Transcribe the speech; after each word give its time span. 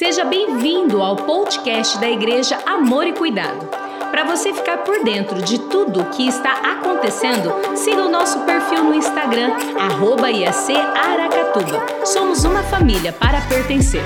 Seja 0.00 0.24
bem-vindo 0.24 1.02
ao 1.02 1.14
podcast 1.14 2.00
da 2.00 2.08
Igreja 2.08 2.56
Amor 2.64 3.06
e 3.06 3.12
Cuidado. 3.12 3.66
Para 4.10 4.24
você 4.24 4.50
ficar 4.54 4.78
por 4.78 5.04
dentro 5.04 5.42
de 5.42 5.58
tudo 5.68 6.00
o 6.00 6.10
que 6.10 6.26
está 6.26 6.72
acontecendo, 6.72 7.50
siga 7.76 8.06
o 8.06 8.10
nosso 8.10 8.40
perfil 8.46 8.82
no 8.82 8.94
Instagram, 8.94 9.50
arroba 9.78 10.30
IAC 10.30 10.74
Aracatuba. 10.74 12.06
Somos 12.06 12.44
uma 12.44 12.62
família 12.62 13.12
para 13.12 13.46
pertencer. 13.46 14.02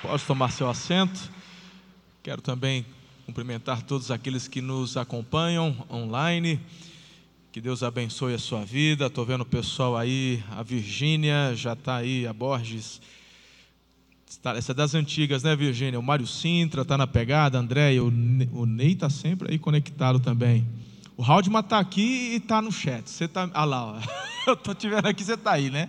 Pode 0.00 0.24
tomar 0.24 0.50
seu 0.52 0.70
assento. 0.70 1.20
Quero 2.22 2.40
também 2.40 2.86
cumprimentar 3.26 3.82
todos 3.82 4.10
aqueles 4.10 4.48
que 4.48 4.62
nos 4.62 4.96
acompanham 4.96 5.76
online. 5.90 6.58
Que 7.58 7.62
Deus 7.62 7.82
abençoe 7.82 8.34
a 8.34 8.38
sua 8.38 8.64
vida. 8.64 9.06
Estou 9.06 9.26
vendo 9.26 9.40
o 9.40 9.44
pessoal 9.44 9.96
aí, 9.96 10.40
a 10.52 10.62
Virgínia 10.62 11.56
já 11.56 11.72
está 11.72 11.96
aí, 11.96 12.24
a 12.24 12.32
Borges. 12.32 13.00
Essa 14.56 14.70
é 14.70 14.74
das 14.76 14.94
antigas, 14.94 15.42
né, 15.42 15.56
Virgínia? 15.56 15.98
O 15.98 16.02
Mário 16.02 16.24
Sintra 16.24 16.82
está 16.82 16.96
na 16.96 17.04
pegada, 17.04 17.58
André, 17.58 17.98
o, 17.98 18.12
o 18.52 18.64
Ney 18.64 18.92
está 18.92 19.10
sempre 19.10 19.50
aí 19.50 19.58
conectado 19.58 20.20
também. 20.20 20.64
O 21.16 21.24
Haldman 21.24 21.58
está 21.58 21.80
aqui 21.80 22.30
e 22.30 22.36
está 22.36 22.62
no 22.62 22.70
chat. 22.70 23.10
Você 23.10 23.24
está. 23.24 23.50
Ah 23.52 23.64
lá, 23.64 23.86
ó. 23.86 24.00
eu 24.46 24.54
estou 24.54 24.72
te 24.72 24.88
vendo 24.88 25.06
aqui, 25.06 25.24
você 25.24 25.34
está 25.34 25.54
aí, 25.54 25.68
né? 25.68 25.88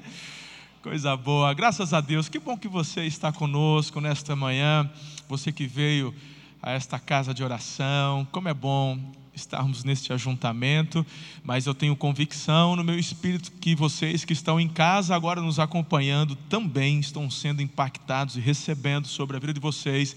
Coisa 0.82 1.16
boa, 1.16 1.54
graças 1.54 1.94
a 1.94 2.02
Deus. 2.02 2.28
Que 2.28 2.40
bom 2.40 2.58
que 2.58 2.68
você 2.68 3.06
está 3.06 3.32
conosco 3.32 4.02
nesta 4.02 4.36
manhã. 4.36 4.90
Você 5.28 5.52
que 5.52 5.68
veio 5.68 6.16
a 6.64 6.72
esta 6.72 6.98
casa 6.98 7.32
de 7.32 7.44
oração. 7.44 8.28
Como 8.32 8.50
é 8.50 8.56
bom 8.56 8.98
estarmos 9.40 9.84
neste 9.84 10.14
ajuntamento, 10.14 11.06
mas 11.44 11.66
eu 11.66 11.74
tenho 11.74 11.96
convicção 11.96 12.76
no 12.76 12.84
meu 12.84 13.00
espírito 13.00 13.52
que 13.54 13.76
vocês 13.76 14.24
que 14.24 14.34
estão 14.34 14.60
em 14.60 14.68
casa 14.68 15.16
agora 15.16 15.42
nos 15.42 15.60
acompanhando 15.60 16.36
também 16.48 17.00
estão 17.00 17.30
sendo 17.30 17.62
impactados 17.62 18.36
e 18.36 18.40
recebendo 18.40 19.08
sobre 19.08 19.38
a 19.38 19.40
vida 19.40 19.54
de 19.54 19.60
vocês 19.60 20.16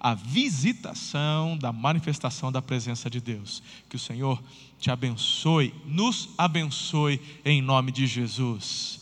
a 0.00 0.14
visitação 0.14 1.56
da 1.56 1.72
manifestação 1.72 2.52
da 2.52 2.62
presença 2.62 3.10
de 3.10 3.20
Deus. 3.20 3.62
Que 3.88 3.96
o 3.96 3.98
Senhor 3.98 4.40
te 4.78 4.90
abençoe, 4.90 5.74
nos 5.84 6.30
abençoe 6.38 7.20
em 7.44 7.60
nome 7.60 7.90
de 7.90 8.06
Jesus. 8.06 9.00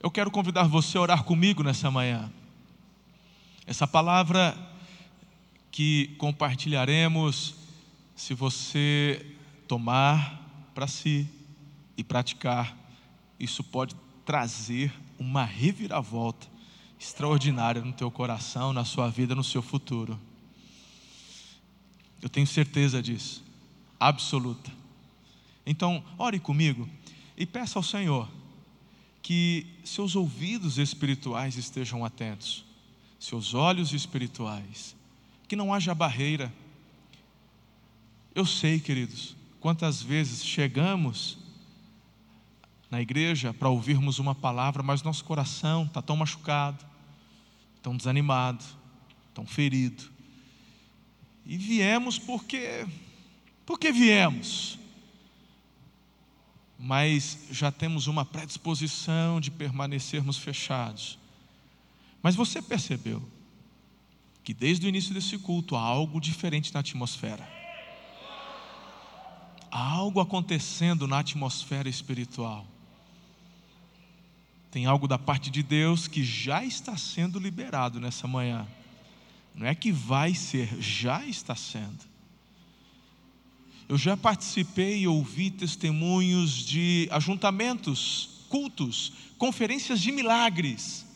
Eu 0.00 0.10
quero 0.10 0.30
convidar 0.30 0.64
você 0.64 0.98
a 0.98 1.00
orar 1.00 1.24
comigo 1.24 1.62
nessa 1.62 1.90
manhã. 1.90 2.30
Essa 3.66 3.86
palavra 3.86 4.56
que 5.70 6.14
compartilharemos 6.18 7.54
se 8.22 8.34
você 8.34 9.26
tomar 9.66 10.70
para 10.72 10.86
si 10.86 11.28
e 11.96 12.04
praticar, 12.04 12.78
isso 13.38 13.64
pode 13.64 13.96
trazer 14.24 14.94
uma 15.18 15.44
reviravolta 15.44 16.46
extraordinária 17.00 17.82
no 17.82 17.92
teu 17.92 18.12
coração, 18.12 18.72
na 18.72 18.84
sua 18.84 19.08
vida, 19.10 19.34
no 19.34 19.42
seu 19.42 19.60
futuro. 19.60 20.16
Eu 22.22 22.28
tenho 22.28 22.46
certeza 22.46 23.02
disso, 23.02 23.42
absoluta. 23.98 24.70
Então, 25.66 26.04
ore 26.16 26.38
comigo 26.38 26.88
e 27.36 27.44
peça 27.44 27.76
ao 27.76 27.82
Senhor 27.82 28.28
que 29.20 29.66
seus 29.82 30.14
ouvidos 30.14 30.78
espirituais 30.78 31.56
estejam 31.56 32.04
atentos, 32.04 32.64
seus 33.18 33.52
olhos 33.52 33.92
espirituais, 33.92 34.94
que 35.48 35.56
não 35.56 35.74
haja 35.74 35.92
barreira 35.92 36.52
eu 38.34 38.46
sei, 38.46 38.80
queridos, 38.80 39.36
quantas 39.60 40.02
vezes 40.02 40.44
chegamos 40.44 41.38
na 42.90 43.00
igreja 43.00 43.52
para 43.52 43.68
ouvirmos 43.68 44.18
uma 44.18 44.34
palavra, 44.34 44.82
mas 44.82 45.02
nosso 45.02 45.24
coração 45.24 45.84
está 45.84 46.00
tão 46.00 46.16
machucado, 46.16 46.84
tão 47.82 47.96
desanimado, 47.96 48.64
tão 49.34 49.46
ferido. 49.46 50.04
E 51.44 51.58
viemos 51.58 52.18
porque, 52.18 52.86
porque 53.66 53.92
viemos. 53.92 54.78
Mas 56.78 57.46
já 57.50 57.70
temos 57.70 58.06
uma 58.06 58.24
predisposição 58.24 59.40
de 59.40 59.50
permanecermos 59.50 60.38
fechados. 60.38 61.18
Mas 62.22 62.34
você 62.34 62.62
percebeu 62.62 63.22
que 64.42 64.54
desde 64.54 64.86
o 64.86 64.88
início 64.88 65.12
desse 65.12 65.38
culto 65.38 65.76
há 65.76 65.80
algo 65.80 66.20
diferente 66.20 66.72
na 66.72 66.80
atmosfera 66.80 67.61
há 69.72 69.82
algo 69.82 70.20
acontecendo 70.20 71.08
na 71.08 71.20
atmosfera 71.20 71.88
espiritual. 71.88 72.66
Tem 74.70 74.84
algo 74.84 75.08
da 75.08 75.18
parte 75.18 75.50
de 75.50 75.62
Deus 75.62 76.06
que 76.06 76.22
já 76.22 76.62
está 76.62 76.96
sendo 76.96 77.38
liberado 77.38 77.98
nessa 77.98 78.28
manhã. 78.28 78.66
Não 79.54 79.66
é 79.66 79.74
que 79.74 79.90
vai 79.90 80.34
ser, 80.34 80.68
já 80.80 81.24
está 81.26 81.56
sendo. 81.56 82.12
Eu 83.88 83.96
já 83.96 84.16
participei 84.16 85.00
e 85.00 85.08
ouvi 85.08 85.50
testemunhos 85.50 86.52
de 86.52 87.08
ajuntamentos, 87.10 88.46
cultos, 88.48 89.12
conferências 89.38 90.00
de 90.00 90.12
milagres, 90.12 91.06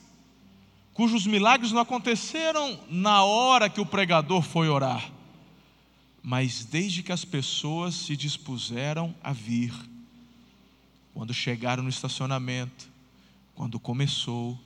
cujos 0.93 1.27
milagres 1.27 1.73
não 1.73 1.81
aconteceram 1.81 2.81
na 2.91 3.23
hora 3.23 3.69
que 3.69 3.81
o 3.81 3.87
pregador 3.87 4.43
foi 4.43 4.69
orar 4.69 5.16
mas 6.27 6.65
desde 6.65 7.05
que 7.05 7.13
as 7.13 7.25
pessoas 7.25 7.95
se 7.95 8.17
dispuseram 8.17 9.15
a 9.23 9.33
vir, 9.33 9.73
quando 11.15 11.33
chegaram 11.33 11.85
no 11.85 11.89
estacionamento, 11.89 12.89
quando 13.55 13.79
começou, 13.79 14.59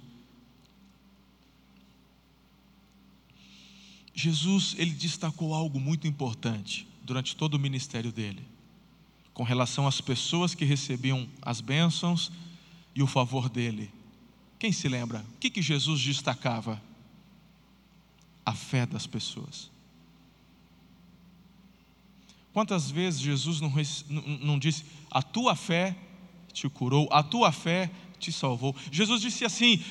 Jesus 4.15 4.75
ele 4.79 4.93
destacou 4.93 5.55
algo 5.55 5.79
muito 5.79 6.07
importante 6.07 6.89
durante 7.03 7.37
todo 7.37 7.57
o 7.57 7.59
ministério 7.59 8.11
dele, 8.11 8.43
com 9.35 9.43
relação 9.43 9.87
às 9.87 10.01
pessoas 10.01 10.55
que 10.55 10.65
recebiam 10.65 11.29
as 11.43 11.61
bênçãos 11.61 12.33
e 12.95 13.03
o 13.03 13.07
favor 13.07 13.51
dele. 13.51 13.93
Quem 14.59 14.73
se 14.73 14.89
lembra? 14.89 15.23
O 15.35 15.39
que, 15.39 15.51
que 15.51 15.61
Jesus 15.61 16.01
destacava? 16.01 16.83
A 18.47 18.55
fé 18.55 18.87
das 18.87 19.07
pessoas. 19.07 19.71
Quantas 22.53 22.91
vezes 22.91 23.21
Jesus 23.21 23.61
não, 23.61 23.73
não 24.41 24.59
disse, 24.59 24.85
a 25.11 25.23
tua 25.23 25.55
fé 25.55 25.97
te 26.53 26.69
curou, 26.69 27.09
a 27.13 27.23
tua 27.23 27.53
fé 27.53 27.91
te 28.19 28.33
salvou? 28.33 28.75
Jesus 28.91 29.21
disse 29.21 29.45
assim: 29.45 29.83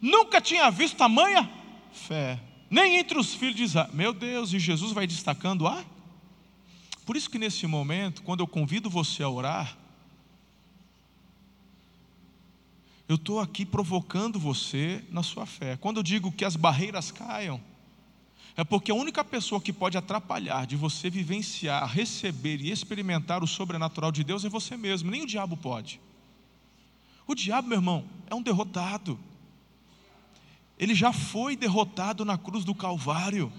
nunca 0.00 0.40
tinha 0.40 0.70
visto 0.70 0.96
tamanha 0.96 1.48
fé, 1.92 2.40
nem 2.68 2.96
entre 2.96 3.18
os 3.18 3.34
filhos 3.34 3.56
de 3.56 3.62
Israel. 3.64 3.90
Meu 3.92 4.12
Deus, 4.12 4.52
e 4.52 4.58
Jesus 4.58 4.92
vai 4.92 5.06
destacando 5.06 5.66
a. 5.66 5.84
Por 7.06 7.16
isso 7.16 7.30
que 7.30 7.38
nesse 7.38 7.66
momento, 7.66 8.22
quando 8.22 8.40
eu 8.40 8.46
convido 8.46 8.88
você 8.90 9.22
a 9.22 9.28
orar, 9.28 9.76
eu 13.08 13.16
estou 13.16 13.40
aqui 13.40 13.64
provocando 13.64 14.38
você 14.38 15.04
na 15.10 15.22
sua 15.22 15.44
fé. 15.44 15.76
Quando 15.76 15.98
eu 15.98 16.02
digo 16.02 16.32
que 16.32 16.44
as 16.44 16.56
barreiras 16.56 17.10
caiam, 17.10 17.60
é 18.56 18.62
porque 18.62 18.90
a 18.90 18.94
única 18.94 19.24
pessoa 19.24 19.60
que 19.60 19.72
pode 19.72 19.96
atrapalhar 19.96 20.66
de 20.66 20.76
você 20.76 21.08
vivenciar, 21.08 21.88
receber 21.88 22.60
e 22.60 22.70
experimentar 22.70 23.42
o 23.42 23.46
sobrenatural 23.46 24.12
de 24.12 24.22
Deus 24.22 24.44
é 24.44 24.48
você 24.48 24.76
mesmo, 24.76 25.10
nem 25.10 25.22
o 25.22 25.26
diabo 25.26 25.56
pode. 25.56 26.00
O 27.26 27.34
diabo, 27.34 27.68
meu 27.68 27.78
irmão, 27.78 28.04
é 28.28 28.34
um 28.34 28.42
derrotado. 28.42 29.18
Ele 30.78 30.94
já 30.94 31.12
foi 31.12 31.56
derrotado 31.56 32.24
na 32.24 32.36
cruz 32.36 32.64
do 32.64 32.74
Calvário. 32.74 33.50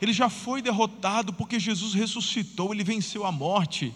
Ele 0.00 0.12
já 0.12 0.28
foi 0.28 0.62
derrotado 0.62 1.32
porque 1.32 1.58
Jesus 1.58 1.94
ressuscitou, 1.94 2.72
ele 2.72 2.84
venceu 2.84 3.26
a 3.26 3.32
morte. 3.32 3.92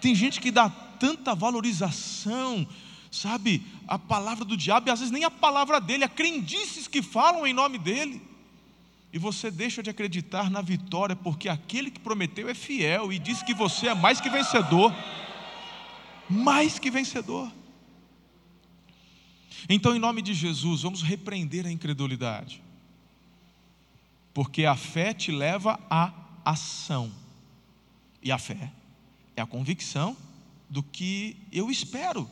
Tem 0.00 0.14
gente 0.14 0.40
que 0.40 0.50
dá 0.50 0.70
tanta 0.70 1.34
valorização, 1.34 2.66
sabe, 3.10 3.66
a 3.86 3.98
palavra 3.98 4.44
do 4.44 4.56
diabo, 4.56 4.88
e 4.88 4.90
às 4.90 5.00
vezes 5.00 5.12
nem 5.12 5.24
a 5.24 5.30
palavra 5.30 5.80
dele, 5.80 6.04
a 6.04 6.08
crendices 6.08 6.86
que 6.86 7.02
falam 7.02 7.46
em 7.46 7.52
nome 7.52 7.76
dele 7.76 8.29
e 9.12 9.18
você 9.18 9.50
deixa 9.50 9.82
de 9.82 9.90
acreditar 9.90 10.50
na 10.50 10.62
vitória, 10.62 11.16
porque 11.16 11.48
aquele 11.48 11.90
que 11.90 11.98
prometeu 11.98 12.48
é 12.48 12.54
fiel 12.54 13.12
e 13.12 13.18
diz 13.18 13.42
que 13.42 13.52
você 13.52 13.88
é 13.88 13.94
mais 13.94 14.20
que 14.20 14.30
vencedor. 14.30 14.94
Mais 16.28 16.78
que 16.78 16.90
vencedor. 16.90 17.50
Então, 19.68 19.94
em 19.94 19.98
nome 19.98 20.22
de 20.22 20.32
Jesus, 20.32 20.82
vamos 20.82 21.02
repreender 21.02 21.66
a 21.66 21.70
incredulidade, 21.70 22.62
porque 24.32 24.64
a 24.64 24.76
fé 24.76 25.12
te 25.12 25.30
leva 25.30 25.78
à 25.90 26.12
ação, 26.44 27.12
e 28.22 28.30
a 28.30 28.38
fé 28.38 28.72
é 29.36 29.42
a 29.42 29.46
convicção 29.46 30.16
do 30.68 30.82
que 30.82 31.36
eu 31.52 31.70
espero, 31.70 32.30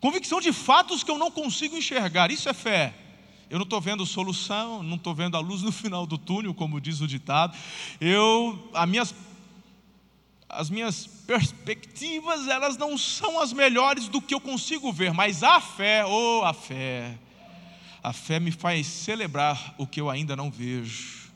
convicção 0.00 0.40
de 0.40 0.52
fatos 0.52 1.02
que 1.02 1.10
eu 1.10 1.18
não 1.18 1.30
consigo 1.30 1.76
enxergar, 1.76 2.30
isso 2.30 2.48
é 2.48 2.54
fé. 2.54 2.94
Eu 3.50 3.58
não 3.58 3.64
estou 3.64 3.80
vendo 3.80 4.06
solução, 4.06 4.80
não 4.80 4.94
estou 4.94 5.12
vendo 5.12 5.36
a 5.36 5.40
luz 5.40 5.60
no 5.60 5.72
final 5.72 6.06
do 6.06 6.16
túnel, 6.16 6.54
como 6.54 6.80
diz 6.80 7.00
o 7.00 7.06
ditado. 7.08 7.58
Eu, 8.00 8.70
as 8.72 8.88
minhas, 8.88 9.14
as 10.48 10.70
minhas 10.70 11.04
perspectivas, 11.26 12.46
elas 12.46 12.76
não 12.76 12.96
são 12.96 13.40
as 13.40 13.52
melhores 13.52 14.06
do 14.06 14.22
que 14.22 14.32
eu 14.32 14.40
consigo 14.40 14.92
ver, 14.92 15.12
mas 15.12 15.42
a 15.42 15.60
fé, 15.60 16.06
oh, 16.06 16.44
a 16.44 16.54
fé, 16.54 17.18
a 18.00 18.12
fé 18.12 18.38
me 18.38 18.52
faz 18.52 18.86
celebrar 18.86 19.74
o 19.76 19.84
que 19.84 20.00
eu 20.00 20.08
ainda 20.08 20.36
não 20.36 20.48
vejo, 20.48 21.28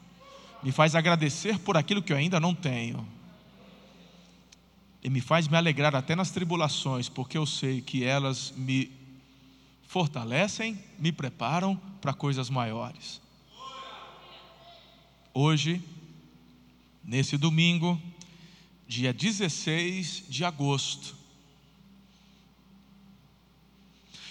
me 0.62 0.70
faz 0.70 0.94
agradecer 0.94 1.58
por 1.58 1.76
aquilo 1.76 2.00
que 2.00 2.12
eu 2.12 2.16
ainda 2.16 2.38
não 2.38 2.54
tenho, 2.54 3.04
e 5.02 5.10
me 5.10 5.20
faz 5.20 5.48
me 5.48 5.56
alegrar 5.56 5.96
até 5.96 6.14
nas 6.14 6.30
tribulações, 6.30 7.08
porque 7.08 7.36
eu 7.36 7.44
sei 7.44 7.80
que 7.80 8.04
elas 8.04 8.54
me 8.56 9.03
fortalecem, 9.94 10.76
me 10.98 11.12
preparam 11.12 11.76
para 12.00 12.12
coisas 12.12 12.50
maiores. 12.50 13.20
Hoje, 15.32 15.80
nesse 17.04 17.36
domingo, 17.36 18.02
dia 18.88 19.12
16 19.12 20.24
de 20.28 20.44
agosto. 20.44 21.14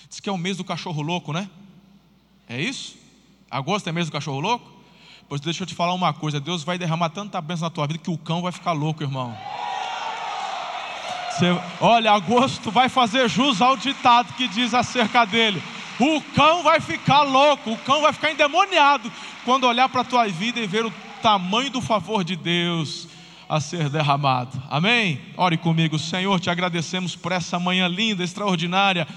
Diz 0.10 0.20
que 0.20 0.28
é 0.28 0.34
o 0.34 0.38
mês 0.38 0.58
do 0.58 0.66
cachorro 0.66 1.02
louco, 1.02 1.32
né? 1.32 1.50
É 2.50 2.62
isso? 2.62 2.98
Agosto 3.50 3.88
é 3.88 3.94
mês 3.94 4.08
do 4.08 4.12
cachorro 4.12 4.42
louco? 4.42 4.70
Pois 5.30 5.40
deixa 5.40 5.64
eu 5.64 5.68
te 5.68 5.74
falar 5.74 5.94
uma 5.94 6.14
coisa: 6.14 6.42
Deus 6.42 6.62
vai 6.62 6.78
derramar 6.78 7.12
tanta 7.12 7.40
bênção 7.40 7.68
na 7.68 7.70
tua 7.70 7.88
vida 7.88 8.00
que 8.00 8.12
o 8.12 8.18
cão 8.18 8.42
vai 8.42 8.52
ficar 8.52 8.74
louco, 8.74 9.02
irmão. 9.02 9.34
Você, 11.34 11.48
olha, 11.82 12.12
agosto 12.12 12.70
vai 12.70 12.88
fazer 12.88 13.28
jus 13.28 13.60
ao 13.60 13.76
ditado 13.76 14.34
que 14.34 14.48
diz 14.48 14.72
acerca 14.74 15.26
dele. 15.26 15.62
O 16.00 16.22
cão 16.36 16.62
vai 16.62 16.80
ficar 16.80 17.24
louco, 17.24 17.72
o 17.72 17.78
cão 17.78 18.02
vai 18.02 18.14
ficar 18.14 18.32
endemoniado 18.32 19.12
quando 19.44 19.66
olhar 19.66 19.90
para 19.90 20.02
a 20.02 20.06
tua 20.06 20.28
vida 20.28 20.60
e 20.60 20.68
ver 20.68 20.86
o 20.86 20.94
tamanho 21.24 21.72
do 21.72 21.82
favor 21.82 22.24
de 22.24 22.36
Deus 22.36 23.08
a 23.50 23.60
ser 23.60 23.90
derramado. 23.90 24.62
Amém? 24.70 25.20
Ore 25.36 25.58
comigo, 25.58 25.98
Senhor, 25.98 26.40
te 26.40 26.52
agradecemos 26.52 27.16
por 27.16 27.32
essa 27.32 27.60
manhã 27.60 27.88
linda, 27.88 28.24
extraordinária. 28.24 29.08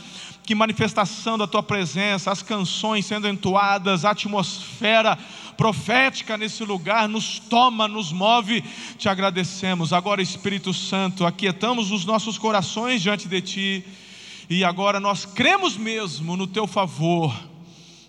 Que 0.43 0.55
manifestação 0.55 1.37
da 1.37 1.47
tua 1.47 1.63
presença, 1.63 2.31
as 2.31 2.41
canções 2.41 3.05
sendo 3.05 3.29
entoadas, 3.29 4.05
a 4.05 4.11
atmosfera 4.11 5.19
profética 5.57 6.37
nesse 6.37 6.65
lugar 6.65 7.09
nos 7.09 7.39
toma, 7.39 7.89
nos 7.89 8.13
move. 8.13 8.63
Te 8.99 9.09
agradecemos. 9.09 9.93
Agora, 9.93 10.23
Espírito 10.23 10.73
Santo, 10.73 11.25
aquietamos 11.25 11.91
os 11.91 12.05
nossos 12.05 12.39
corações 12.39 13.03
diante 13.03 13.29
de 13.29 13.41
ti. 13.41 13.85
E 14.49 14.65
agora 14.65 15.01
nós 15.01 15.25
cremos 15.25 15.77
mesmo 15.77 16.37
no 16.37 16.47
teu 16.47 16.67
favor. 16.67 17.35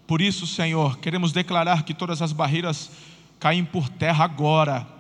Por 0.06 0.22
isso, 0.22 0.46
Senhor, 0.46 0.98
queremos 1.00 1.32
declarar 1.32 1.84
que 1.84 1.94
todas 1.94 2.22
as 2.22 2.32
barreiras 2.32 2.92
caem 3.40 3.66
por 3.66 3.90
terra 3.90 4.24
agora 4.24 4.98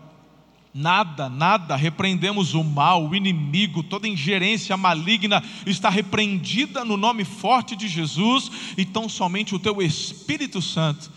Nada, 0.79 1.27
nada, 1.27 1.75
repreendemos 1.75 2.53
o 2.53 2.63
mal, 2.63 3.07
o 3.07 3.15
inimigo, 3.15 3.81
toda 3.81 4.07
ingerência 4.07 4.77
maligna 4.77 5.43
está 5.65 5.89
repreendida 5.89 6.85
no 6.85 6.95
nome 6.95 7.25
forte 7.25 7.75
de 7.75 7.87
Jesus, 7.87 8.51
então 8.77 9.09
somente 9.09 9.55
o 9.55 9.59
teu 9.59 9.81
Espírito 9.81 10.61
Santo 10.61 11.09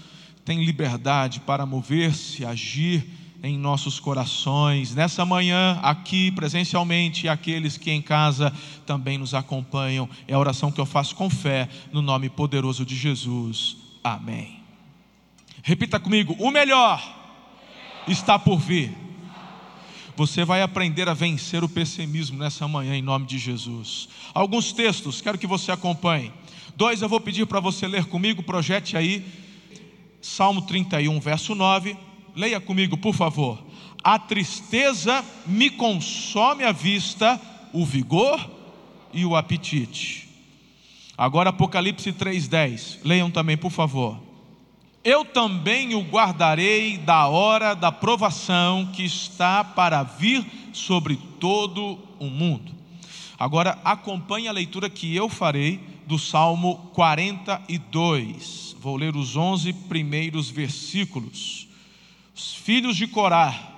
tem 0.50 0.64
liberdade 0.64 1.38
para 1.38 1.64
mover-se, 1.64 2.44
agir 2.44 3.06
em 3.41 3.56
nossos 3.56 4.00
corações. 4.00 4.97
Nessa 4.97 5.25
manhã, 5.25 5.79
aqui 5.81 6.32
presencialmente, 6.32 7.26
e 7.26 7.29
aqueles 7.29 7.76
que 7.76 7.88
em 7.88 8.02
casa 8.02 8.52
também 8.85 9.17
nos 9.17 9.32
acompanham, 9.32 10.08
é 10.26 10.35
a 10.35 10.38
oração 10.41 10.73
que 10.73 10.81
eu 10.81 10.85
faço 10.85 11.14
com 11.14 11.31
fé, 11.31 11.69
no 11.93 12.02
nome 12.02 12.29
poderoso 12.29 12.85
de 12.85 12.97
Jesus. 12.97 13.76
Amém. 14.02 14.58
Repita 15.62 16.00
comigo: 16.00 16.35
o 16.41 16.50
melhor 16.50 17.00
está 18.08 18.37
por 18.37 18.58
vir. 18.58 18.93
Você 20.17 20.44
vai 20.44 20.62
aprender 20.62 21.08
a 21.08 21.14
vencer 21.14 21.62
o 21.62 21.69
pessimismo 21.69 22.41
nessa 22.41 22.67
manhã, 22.67 22.97
em 22.97 23.02
nome 23.02 23.25
de 23.25 23.38
Jesus. 23.38 24.08
Alguns 24.35 24.73
textos, 24.73 25.20
quero 25.20 25.38
que 25.38 25.47
você 25.47 25.70
acompanhe. 25.70 26.32
Dois 26.75 27.02
eu 27.02 27.08
vou 27.08 27.20
pedir 27.20 27.47
para 27.47 27.61
você 27.61 27.87
ler 27.87 28.06
comigo, 28.06 28.43
projete 28.43 28.97
aí. 28.97 29.25
Salmo 30.21 30.63
31, 30.63 31.19
verso 31.21 31.55
9. 31.55 31.97
Leia 32.35 32.61
comigo, 32.61 32.97
por 32.97 33.15
favor. 33.15 33.63
A 34.03 34.19
tristeza 34.19 35.25
me 35.47 35.71
consome 35.71 36.65
a 36.65 36.73
vista, 36.73 37.41
o 37.73 37.85
vigor 37.85 38.51
e 39.13 39.25
o 39.25 39.37
apetite. 39.37 40.29
Agora 41.17 41.51
Apocalipse 41.51 42.13
3:10. 42.13 43.01
Leiam 43.05 43.31
também, 43.31 43.57
por 43.57 43.71
favor 43.71 44.31
eu 45.03 45.25
também 45.25 45.95
o 45.95 46.03
guardarei 46.03 46.99
da 46.99 47.27
hora 47.27 47.75
da 47.75 47.91
provação 47.91 48.91
que 48.93 49.03
está 49.05 49.65
para 49.65 50.03
vir 50.03 50.45
sobre 50.73 51.17
todo 51.39 51.99
o 52.19 52.27
mundo. 52.27 52.73
Agora 53.39 53.79
acompanhe 53.83 54.47
a 54.47 54.53
leitura 54.53 54.91
que 54.91 55.17
eu 55.17 55.29
farei 55.29 55.81
do 56.07 56.19
Salmo 56.19 56.91
42. 56.93 58.70
Vou 58.81 58.97
ler 58.97 59.15
os 59.15 59.37
11 59.37 59.75
primeiros 59.75 60.49
versículos. 60.49 61.69
Os 62.35 62.55
filhos 62.55 62.97
de 62.97 63.06
Corá, 63.06 63.75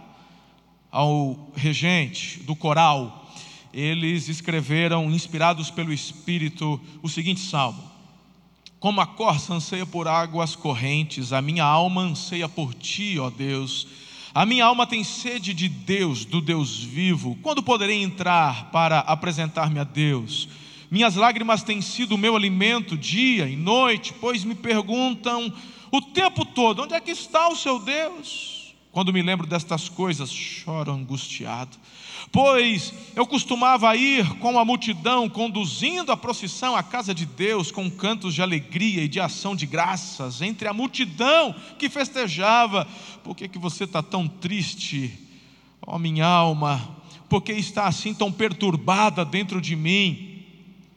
ao 0.93 1.51
regente 1.57 2.39
do 2.45 2.55
coral, 2.55 3.29
eles 3.75 4.29
escreveram, 4.29 5.11
inspirados 5.11 5.73
pelo 5.73 5.93
Espírito, 5.93 6.81
o 7.03 7.09
seguinte 7.09 7.41
salmo: 7.41 7.83
como 8.79 9.01
a 9.01 9.07
corça 9.07 9.53
anseia 9.53 9.85
por 9.85 10.07
águas 10.07 10.55
correntes, 10.55 11.33
a 11.33 11.43
minha 11.43 11.65
alma 11.65 12.03
anseia 12.03 12.49
por 12.49 12.73
ti, 12.73 13.19
ó 13.19 13.29
Deus. 13.29 13.89
A 14.33 14.47
minha 14.47 14.65
alma 14.65 14.87
tem 14.87 15.03
sede 15.03 15.53
de 15.53 15.69
Deus, 15.69 16.25
do 16.25 16.41
Deus 16.41 16.81
vivo. 16.81 17.37
Quando 17.43 17.61
poderei 17.61 18.01
entrar 18.01 18.71
para 18.71 19.01
apresentar-me 19.01 19.81
a 19.81 19.85
Deus? 19.85 20.49
Minhas 20.93 21.17
lágrimas 21.17 21.63
têm 21.63 21.81
sido 21.81 22.17
o 22.17 22.19
meu 22.19 22.37
alimento 22.37 22.99
dia 22.99 23.49
e 23.49 23.57
noite, 23.57 24.13
pois 24.21 24.45
me 24.45 24.55
perguntam 24.55 25.51
o 25.91 26.03
tempo 26.03 26.45
todo: 26.45 26.83
onde 26.83 26.93
é 26.93 27.01
que 27.01 27.13
está 27.13 27.49
o 27.49 27.57
seu 27.57 27.79
Deus? 27.79 28.75
Quando 28.91 29.11
me 29.11 29.23
lembro 29.23 29.47
destas 29.47 29.89
coisas, 29.89 30.31
choro 30.31 30.93
angustiado 30.93 31.79
pois 32.31 32.95
eu 33.15 33.27
costumava 33.27 33.95
ir 33.95 34.27
com 34.39 34.59
a 34.59 34.65
multidão, 34.65 35.29
conduzindo 35.29 36.11
a 36.11 36.17
procissão 36.17 36.75
à 36.75 36.83
casa 36.83 37.15
de 37.15 37.27
Deus, 37.27 37.71
com 37.71 37.91
cantos 37.91 38.35
de 38.35 38.41
alegria 38.41 39.05
e 39.05 39.09
de 39.09 39.21
ação 39.21 39.55
de 39.55 39.67
graças, 39.67 40.41
entre 40.41 40.67
a 40.67 40.73
multidão 40.73 41.55
que 41.79 41.91
festejava. 41.91 42.87
Por 43.23 43.37
que, 43.37 43.49
que 43.49 43.59
você 43.59 43.85
está 43.85 44.03
tão 44.03 44.27
triste, 44.27 45.13
ó 45.87 45.97
oh, 45.97 45.99
minha 45.99 46.27
alma? 46.27 46.97
Por 47.29 47.43
que 47.43 47.53
está 47.53 47.87
assim 47.87 48.15
tão 48.15 48.33
perturbada 48.33 49.25
dentro 49.25 49.61
de 49.61 49.77
mim? 49.77 50.32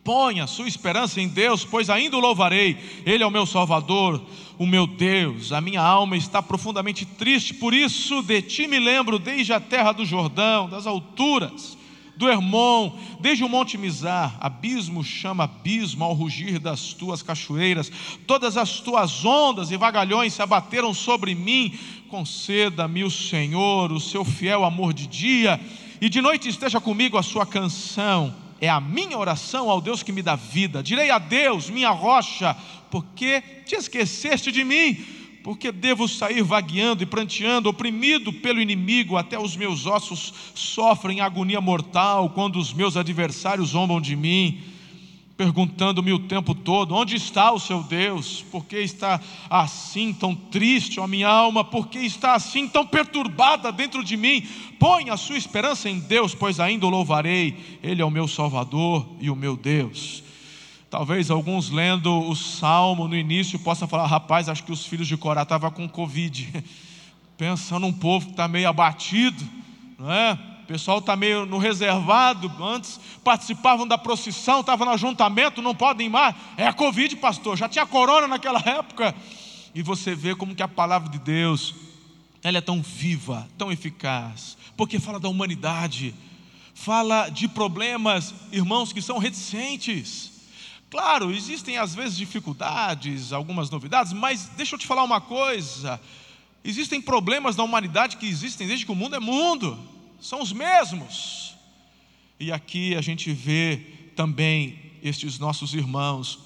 Ponha 0.06 0.46
sua 0.46 0.68
esperança 0.68 1.20
em 1.20 1.28
Deus, 1.28 1.66
pois 1.66 1.90
ainda 1.90 2.16
o 2.16 2.20
louvarei. 2.20 2.78
Ele 3.08 3.24
é 3.24 3.26
o 3.26 3.32
meu 3.32 3.44
Salvador, 3.44 4.22
o 4.56 4.68
meu 4.68 4.86
Deus. 4.86 5.52
A 5.52 5.60
minha 5.60 5.82
alma 5.82 6.16
está 6.16 6.44
profundamente 6.44 7.08
triste, 7.08 7.56
por 7.56 7.74
isso 7.74 8.22
de 8.22 8.40
ti 8.44 8.68
me 8.68 8.78
lembro 8.78 9.18
desde 9.18 9.52
a 9.52 9.60
terra 9.60 9.92
do 9.92 10.06
Jordão, 10.06 10.70
das 10.70 10.86
alturas, 10.86 11.76
do 12.16 12.30
Hermon, 12.30 12.96
desde 13.20 13.44
o 13.44 13.50
monte 13.50 13.80
Mizar. 13.80 14.38
Abismo 14.40 15.04
chama 15.04 15.46
abismo 15.46 16.04
ao 16.04 16.14
rugir 16.14 16.60
das 16.60 16.94
tuas 16.94 17.24
cachoeiras. 17.24 17.92
Todas 18.28 18.58
as 18.58 18.80
tuas 18.82 19.26
ondas 19.26 19.72
e 19.72 19.76
vagalhões 19.76 20.36
se 20.36 20.42
abateram 20.44 20.94
sobre 20.94 21.34
mim. 21.34 21.74
Conceda-me 22.10 23.04
o 23.04 23.10
Senhor 23.10 23.92
o 23.92 24.00
seu 24.00 24.24
fiel 24.24 24.66
amor 24.66 24.94
de 24.94 25.08
dia, 25.08 25.60
e 26.00 26.08
de 26.10 26.22
noite 26.22 26.48
esteja 26.48 26.80
comigo 26.80 27.18
a 27.18 27.24
sua 27.24 27.44
canção 27.44 28.45
é 28.60 28.70
a 28.70 28.80
minha 28.80 29.18
oração 29.18 29.70
ao 29.70 29.82
Deus 29.82 30.04
que 30.04 30.12
me 30.12 30.22
dá 30.22 30.36
vida. 30.36 30.82
Direi 30.82 31.12
a 31.12 31.18
Deus, 31.18 31.70
minha 31.70 31.92
rocha, 31.92 32.56
porque 32.90 33.42
te 33.66 33.76
esqueceste 33.76 34.52
de 34.52 34.64
mim, 34.64 35.04
porque 35.44 35.72
devo 35.72 36.08
sair 36.08 36.42
vagueando 36.42 37.04
e 37.04 37.06
pranteando, 37.06 37.70
oprimido 37.70 38.32
pelo 38.32 38.62
inimigo, 38.62 39.18
até 39.18 39.38
os 39.38 39.56
meus 39.56 39.86
ossos 39.86 40.34
sofrem 40.54 41.22
agonia 41.22 41.62
mortal 41.62 42.30
quando 42.30 42.58
os 42.58 42.74
meus 42.74 42.98
adversários 42.98 43.70
zombam 43.70 44.00
de 44.00 44.16
mim 44.16 44.75
perguntando-me 45.38 46.14
o 46.14 46.20
tempo 46.20 46.54
todo: 46.56 46.96
onde 46.96 47.16
está 47.16 47.52
o 47.52 47.60
seu 47.60 47.84
Deus? 47.84 48.44
Por 48.52 48.66
que 48.66 48.78
está 48.78 49.20
assim 49.50 50.14
tão 50.14 50.36
triste, 50.36 51.00
ó 51.00 51.08
minha 51.08 51.28
alma? 51.28 51.64
Por 51.64 51.88
que 51.88 52.00
está 52.00 52.34
assim 52.34 52.68
tão 52.68 52.86
perturbada 52.86 53.72
dentro 53.72 54.04
de 54.04 54.16
mim? 54.18 54.48
Põe 54.80 55.10
a 55.10 55.18
sua 55.18 55.38
esperança 55.38 55.90
em 55.90 56.00
Deus, 56.00 56.34
pois 56.34 56.60
ainda 56.60 56.86
o 56.86 56.90
louvarei. 56.90 57.80
Ele 57.84 58.02
é 58.02 58.06
o 58.06 58.12
meu 58.12 58.28
Salvador 58.28 59.08
e 59.20 59.30
o 59.30 59.36
meu 59.36 59.56
Deus. 59.56 60.24
Talvez 60.90 61.30
alguns 61.30 61.70
lendo 61.70 62.12
o 62.30 62.36
salmo 62.36 63.08
no 63.08 63.16
início 63.16 63.60
possam 63.60 63.88
falar: 63.88 64.06
rapaz, 64.06 64.48
acho 64.48 64.64
que 64.64 64.72
os 64.72 64.86
filhos 64.86 65.08
de 65.08 65.18
Corá 65.18 65.44
estavam 65.44 65.72
com 65.72 65.90
Covid. 65.90 66.64
Pensa 67.38 67.78
num 67.78 67.92
povo 67.92 68.28
que 68.28 68.32
está 68.32 68.48
meio 68.48 68.70
abatido, 68.70 69.44
não 70.00 70.10
é? 70.10 70.55
O 70.66 70.68
pessoal 70.68 70.98
está 70.98 71.16
meio 71.16 71.46
no 71.46 71.60
reservado, 71.60 72.52
antes 72.60 73.00
participavam 73.24 73.88
da 73.88 74.00
procissão, 74.00 74.62
estavam 74.62 74.88
no 74.88 74.94
ajuntamento, 74.94 75.62
não 75.62 75.76
podem 75.76 76.10
mais. 76.10 76.34
É 76.58 76.66
a 76.66 76.74
Covid, 76.74 77.18
pastor, 77.18 77.56
já 77.56 77.70
tinha 77.70 77.86
corona 77.86 78.28
naquela 78.28 78.58
época. 78.66 79.14
E 79.76 79.84
você 79.84 80.16
vê 80.16 80.34
como 80.34 80.56
que 80.56 80.64
a 80.64 80.68
palavra 80.68 81.08
de 81.08 81.20
Deus, 81.20 81.76
ela 82.42 82.58
é 82.58 82.62
tão 82.62 82.82
viva, 82.82 83.48
tão 83.60 83.72
eficaz, 83.72 84.58
porque 84.76 85.00
fala 85.00 85.20
da 85.20 85.30
humanidade, 85.30 86.16
fala 86.74 87.30
de 87.30 87.48
problemas, 87.48 88.34
irmãos, 88.52 88.92
que 88.92 89.04
são 89.04 89.20
reticentes. 89.20 90.32
Claro, 90.90 91.32
existem 91.32 91.78
às 91.78 91.94
vezes 91.94 92.18
dificuldades, 92.18 93.32
algumas 93.32 93.70
novidades, 93.70 94.14
mas 94.14 94.50
deixa 94.58 94.74
eu 94.74 94.80
te 94.80 94.88
falar 94.88 95.04
uma 95.04 95.22
coisa: 95.22 96.02
existem 96.64 97.00
problemas 97.00 97.56
na 97.56 97.64
humanidade 97.64 98.18
que 98.18 98.26
existem 98.26 98.66
desde 98.66 98.84
que 98.84 98.92
o 98.92 98.96
mundo 98.96 99.16
é 99.16 99.20
mundo, 99.20 99.94
são 100.26 100.42
os 100.42 100.52
mesmos. 100.52 101.54
E 102.40 102.52
aqui 102.52 102.96
a 102.96 103.02
gente 103.02 103.32
vê 103.32 103.78
também 104.16 104.80
estes 105.04 105.38
nossos 105.38 105.76
irmãos 105.76 106.40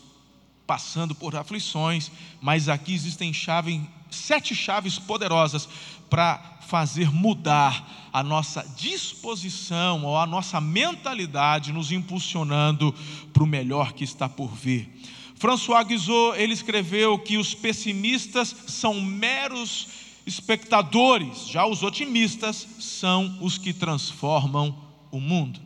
passando 0.67 1.15
por 1.15 1.33
aflições, 1.33 2.11
mas 2.41 2.67
aqui 2.67 2.93
existem 2.93 3.33
chave, 3.33 3.81
sete 4.11 4.53
chaves 4.53 4.99
poderosas 4.99 5.67
para 6.09 6.59
fazer 6.67 7.09
mudar 7.09 8.09
a 8.11 8.21
nossa 8.21 8.63
disposição 8.75 10.03
ou 10.03 10.17
a 10.17 10.27
nossa 10.27 10.59
mentalidade, 10.59 11.71
nos 11.71 11.89
impulsionando 11.91 12.93
para 13.31 13.43
o 13.43 13.47
melhor 13.47 13.93
que 13.93 14.03
está 14.03 14.27
por 14.27 14.53
vir. 14.53 14.89
François 15.35 15.87
Guizot, 15.87 16.37
ele 16.37 16.53
escreveu 16.53 17.17
que 17.17 17.37
os 17.37 17.55
pessimistas 17.55 18.53
são 18.67 18.99
meros 18.99 19.87
espectadores, 20.29 21.47
já 21.47 21.65
os 21.65 21.83
otimistas 21.83 22.67
são 22.79 23.37
os 23.41 23.57
que 23.57 23.73
transformam 23.73 24.75
o 25.11 25.19
mundo. 25.19 25.59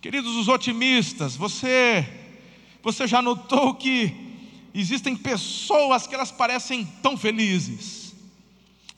Queridos 0.00 0.36
os 0.36 0.48
otimistas, 0.48 1.36
você 1.36 2.06
você 2.82 3.06
já 3.06 3.20
notou 3.20 3.74
que 3.74 4.14
existem 4.74 5.16
pessoas 5.16 6.06
que 6.06 6.14
elas 6.14 6.30
parecem 6.30 6.84
tão 7.02 7.16
felizes? 7.16 8.07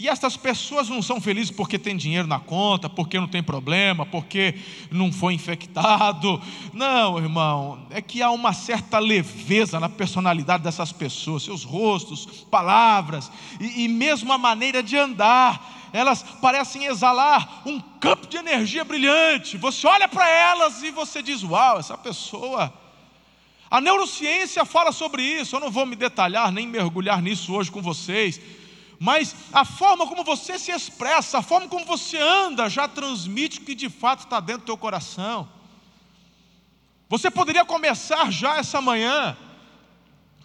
E 0.00 0.08
estas 0.08 0.34
pessoas 0.34 0.88
não 0.88 1.02
são 1.02 1.20
felizes 1.20 1.50
porque 1.50 1.78
tem 1.78 1.94
dinheiro 1.94 2.26
na 2.26 2.40
conta, 2.40 2.88
porque 2.88 3.20
não 3.20 3.28
tem 3.28 3.42
problema, 3.42 4.06
porque 4.06 4.54
não 4.90 5.12
foi 5.12 5.34
infectado. 5.34 6.40
Não, 6.72 7.18
irmão, 7.18 7.86
é 7.90 8.00
que 8.00 8.22
há 8.22 8.30
uma 8.30 8.54
certa 8.54 8.98
leveza 8.98 9.78
na 9.78 9.90
personalidade 9.90 10.64
dessas 10.64 10.90
pessoas, 10.90 11.42
seus 11.42 11.64
rostos, 11.64 12.46
palavras 12.50 13.30
e, 13.60 13.84
e 13.84 13.88
mesmo 13.88 14.32
a 14.32 14.38
maneira 14.38 14.82
de 14.82 14.96
andar. 14.96 15.90
Elas 15.92 16.22
parecem 16.40 16.86
exalar 16.86 17.60
um 17.66 17.78
campo 17.78 18.26
de 18.26 18.38
energia 18.38 18.82
brilhante. 18.82 19.58
Você 19.58 19.86
olha 19.86 20.08
para 20.08 20.26
elas 20.26 20.82
e 20.82 20.90
você 20.90 21.22
diz: 21.22 21.42
Uau, 21.42 21.78
essa 21.78 21.98
pessoa. 21.98 22.72
A 23.70 23.82
neurociência 23.82 24.64
fala 24.64 24.92
sobre 24.92 25.22
isso. 25.22 25.56
Eu 25.56 25.60
não 25.60 25.70
vou 25.70 25.84
me 25.84 25.94
detalhar 25.94 26.50
nem 26.50 26.66
mergulhar 26.66 27.20
nisso 27.20 27.52
hoje 27.52 27.70
com 27.70 27.82
vocês 27.82 28.40
mas 29.02 29.34
a 29.50 29.64
forma 29.64 30.06
como 30.06 30.22
você 30.22 30.58
se 30.58 30.70
expressa, 30.70 31.38
a 31.38 31.42
forma 31.42 31.66
como 31.66 31.86
você 31.86 32.18
anda, 32.18 32.68
já 32.68 32.86
transmite 32.86 33.58
o 33.58 33.64
que 33.64 33.74
de 33.74 33.88
fato 33.88 34.24
está 34.24 34.38
dentro 34.40 34.60
do 34.60 34.66
teu 34.66 34.76
coração. 34.76 35.48
Você 37.08 37.30
poderia 37.30 37.64
começar 37.64 38.30
já 38.30 38.58
essa 38.58 38.78
manhã 38.78 39.34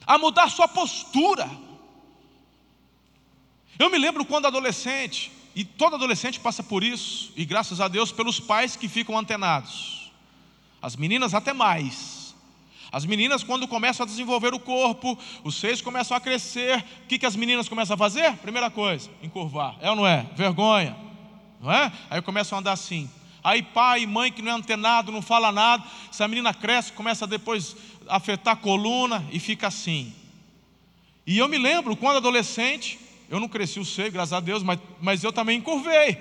a 0.07 0.17
mudar 0.17 0.49
sua 0.49 0.69
postura. 0.69 1.49
Eu 3.77 3.89
me 3.89 3.97
lembro 3.97 4.23
quando 4.23 4.45
adolescente, 4.45 5.33
e 5.53 5.65
todo 5.65 5.97
adolescente 5.97 6.39
passa 6.39 6.63
por 6.63 6.81
isso, 6.81 7.33
e 7.35 7.43
graças 7.43 7.81
a 7.81 7.89
Deus 7.89 8.09
pelos 8.13 8.39
pais 8.39 8.77
que 8.77 8.87
ficam 8.87 9.17
antenados, 9.17 10.13
as 10.81 10.95
meninas 10.95 11.33
até 11.33 11.51
mais. 11.51 12.24
As 12.95 13.05
meninas, 13.05 13.43
quando 13.43 13.67
começam 13.67 14.05
a 14.05 14.07
desenvolver 14.07 14.53
o 14.53 14.59
corpo, 14.59 15.19
os 15.43 15.55
seios 15.55 15.81
começam 15.81 16.15
a 16.15 16.19
crescer, 16.21 16.77
o 17.03 17.07
que, 17.09 17.19
que 17.19 17.25
as 17.25 17.35
meninas 17.35 17.67
começam 17.67 17.93
a 17.93 17.97
fazer? 17.97 18.31
Primeira 18.37 18.69
coisa, 18.69 19.09
encurvar. 19.21 19.75
É 19.81 19.89
ou 19.89 19.97
não 19.97 20.07
é? 20.07 20.25
Vergonha. 20.33 20.95
Não 21.59 21.69
é? 21.69 21.91
Aí 22.09 22.21
começam 22.21 22.57
a 22.57 22.61
andar 22.61 22.71
assim. 22.71 23.09
Aí 23.43 23.61
pai 23.61 24.03
e 24.03 24.07
mãe 24.07 24.31
que 24.31 24.41
não 24.41 24.53
é 24.53 24.55
antenado, 24.55 25.11
não 25.11 25.21
fala 25.21 25.51
nada, 25.51 25.83
essa 26.09 26.25
menina 26.25 26.53
cresce, 26.53 26.93
começa 26.93 27.25
a 27.25 27.27
depois 27.27 27.75
afetar 28.07 28.53
a 28.53 28.57
coluna 28.57 29.27
e 29.29 29.41
fica 29.41 29.67
assim. 29.67 30.13
E 31.27 31.37
eu 31.37 31.49
me 31.49 31.57
lembro, 31.57 31.97
quando 31.97 32.15
adolescente, 32.15 32.97
eu 33.29 33.41
não 33.41 33.49
cresci 33.49 33.77
o 33.77 33.83
seio, 33.83 34.09
graças 34.09 34.31
a 34.31 34.39
Deus, 34.39 34.63
mas, 34.63 34.79
mas 35.01 35.21
eu 35.21 35.33
também 35.33 35.57
encurvei. 35.57 36.17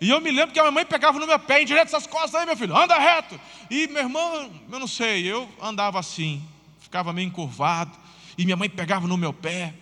E 0.00 0.10
eu 0.10 0.20
me 0.20 0.30
lembro 0.30 0.52
que 0.52 0.60
a 0.60 0.62
minha 0.62 0.72
mãe 0.72 0.84
pegava 0.84 1.18
no 1.18 1.26
meu 1.26 1.38
pé, 1.38 1.62
endireita 1.62 1.88
essas 1.88 2.06
costas 2.06 2.36
aí, 2.36 2.46
meu 2.46 2.56
filho, 2.56 2.76
anda 2.76 2.96
reto. 2.98 3.38
E 3.68 3.88
meu 3.88 4.02
irmão, 4.02 4.50
eu 4.70 4.78
não 4.78 4.86
sei, 4.86 5.24
eu 5.24 5.48
andava 5.60 5.98
assim, 5.98 6.42
ficava 6.78 7.12
meio 7.12 7.26
encurvado, 7.26 7.90
e 8.36 8.44
minha 8.44 8.56
mãe 8.56 8.70
pegava 8.70 9.08
no 9.08 9.16
meu 9.16 9.32
pé. 9.32 9.74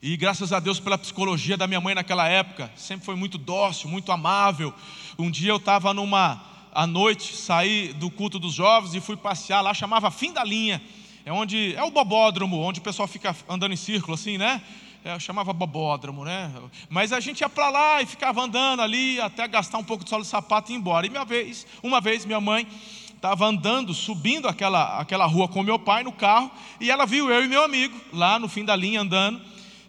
E 0.00 0.16
graças 0.16 0.52
a 0.52 0.60
Deus 0.60 0.80
pela 0.80 0.96
psicologia 0.96 1.56
da 1.56 1.66
minha 1.66 1.80
mãe 1.80 1.94
naquela 1.94 2.26
época, 2.26 2.70
sempre 2.76 3.04
foi 3.04 3.16
muito 3.16 3.36
dócil, 3.36 3.90
muito 3.90 4.12
amável. 4.12 4.72
Um 5.18 5.30
dia 5.30 5.50
eu 5.50 5.56
estava 5.56 5.92
numa, 5.92 6.40
à 6.72 6.86
noite, 6.86 7.36
saí 7.36 7.92
do 7.94 8.08
culto 8.08 8.38
dos 8.38 8.54
jovens 8.54 8.94
e 8.94 9.00
fui 9.00 9.16
passear 9.16 9.60
lá, 9.60 9.74
chamava 9.74 10.10
Fim 10.10 10.32
da 10.32 10.44
Linha. 10.44 10.80
É 11.24 11.32
onde, 11.32 11.74
é 11.74 11.82
o 11.82 11.90
bobódromo, 11.90 12.60
onde 12.60 12.80
o 12.80 12.82
pessoal 12.82 13.06
fica 13.06 13.36
andando 13.48 13.72
em 13.72 13.76
círculo 13.76 14.14
assim, 14.14 14.38
né? 14.38 14.62
É, 15.08 15.18
chamava 15.18 15.54
bobódromo, 15.54 16.22
né? 16.22 16.52
Mas 16.90 17.14
a 17.14 17.20
gente 17.20 17.40
ia 17.40 17.48
para 17.48 17.70
lá 17.70 18.02
e 18.02 18.06
ficava 18.06 18.42
andando 18.42 18.82
ali 18.82 19.18
até 19.20 19.48
gastar 19.48 19.78
um 19.78 19.84
pouco 19.84 20.04
de 20.04 20.10
solo 20.10 20.22
de 20.22 20.28
sapato 20.28 20.70
e 20.70 20.74
ir 20.74 20.78
embora. 20.78 21.06
E 21.06 21.10
minha 21.10 21.24
vez, 21.24 21.66
uma 21.82 21.98
vez 21.98 22.26
minha 22.26 22.40
mãe 22.40 22.68
estava 23.14 23.46
andando, 23.46 23.94
subindo 23.94 24.46
aquela, 24.46 25.00
aquela 25.00 25.24
rua 25.24 25.48
com 25.48 25.62
meu 25.62 25.78
pai 25.78 26.04
no 26.04 26.12
carro, 26.12 26.50
e 26.78 26.90
ela 26.90 27.06
viu 27.06 27.30
eu 27.30 27.42
e 27.42 27.48
meu 27.48 27.64
amigo 27.64 27.98
lá 28.12 28.38
no 28.38 28.48
fim 28.48 28.66
da 28.66 28.76
linha 28.76 29.00
andando. 29.00 29.40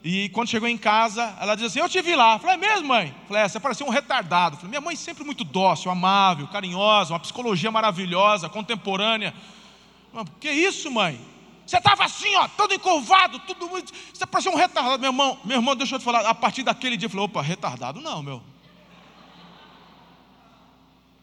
E 0.01 0.29
quando 0.29 0.47
chegou 0.47 0.69
em 0.69 0.77
casa, 0.77 1.35
ela 1.41 1.53
disse 1.55 1.67
assim: 1.67 1.79
Eu 1.79 1.89
te 1.89 2.01
vi 2.01 2.15
lá. 2.15 2.35
Eu 2.35 2.39
falei: 2.39 2.55
É 2.55 2.57
mesmo, 2.57 2.87
mãe? 2.87 3.07
Eu 3.07 3.27
falei: 3.27 3.43
é, 3.43 3.47
Você 3.49 3.59
parecia 3.59 3.85
um 3.85 3.89
retardado. 3.89 4.55
Falei: 4.55 4.69
Minha 4.69 4.81
mãe 4.81 4.95
sempre 4.95 5.25
muito 5.25 5.43
dócil, 5.43 5.91
amável, 5.91 6.47
carinhosa, 6.47 7.11
uma 7.11 7.19
psicologia 7.19 7.69
maravilhosa, 7.69 8.47
contemporânea. 8.47 9.33
Que 10.39 10.49
isso, 10.49 10.89
mãe? 10.89 11.19
Você 11.69 11.77
estava 11.77 12.03
assim, 12.03 12.35
ó, 12.35 12.47
todo 12.47 12.73
encurvado, 12.73 13.37
tudo 13.41 13.69
muito. 13.69 13.93
Você 14.11 14.25
parecia 14.25 14.51
um 14.51 14.55
retardado. 14.55 14.97
Meu 14.97 15.11
irmão, 15.11 15.39
meu 15.45 15.57
irmão, 15.57 15.75
deixa 15.75 15.93
eu 15.93 15.99
te 15.99 16.03
falar. 16.03 16.27
A 16.27 16.33
partir 16.33 16.63
daquele 16.63 16.97
dia, 16.97 17.05
eu 17.05 17.11
falei: 17.11 17.25
opa, 17.25 17.43
retardado 17.43 18.01
não, 18.01 18.23
meu. 18.23 18.41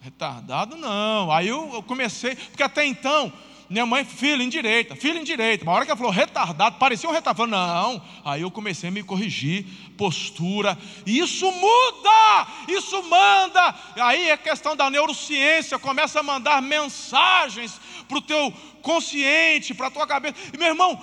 Retardado 0.00 0.76
não. 0.76 1.33
Aí 1.33 1.49
eu 1.49 1.83
comecei, 1.83 2.37
porque 2.37 2.62
até 2.62 2.87
então, 2.87 3.33
minha 3.69 3.85
mãe, 3.85 4.05
filho 4.05 4.49
direita, 4.49 4.95
filho 4.95 5.19
em 5.19 5.25
direita. 5.25 5.65
Uma 5.65 5.73
hora 5.73 5.85
que 5.85 5.91
ela 5.91 5.99
falou 5.99 6.13
retardado, 6.13 6.77
parecia 6.79 7.09
um 7.09 7.13
retardado. 7.13 7.51
Não. 7.51 8.01
Aí 8.25 8.43
eu 8.43 8.51
comecei 8.51 8.89
a 8.89 8.93
me 8.93 9.03
corrigir, 9.03 9.67
postura. 9.97 10.79
E 11.05 11.19
isso 11.19 11.51
muda, 11.51 12.47
isso 12.69 13.03
manda. 13.03 13.75
Aí 13.97 14.31
é 14.31 14.37
questão 14.37 14.77
da 14.77 14.89
neurociência, 14.89 15.79
começa 15.79 16.21
a 16.21 16.23
mandar 16.23 16.63
mensagens 16.63 17.81
para 18.09 18.19
o 18.19 18.23
teu 18.23 18.53
consciente, 18.83 19.75
para 19.75 19.89
a 19.89 19.91
tua 19.91 20.07
cabeça. 20.07 20.37
E 20.53 20.57
meu 20.57 20.69
irmão, 20.69 21.01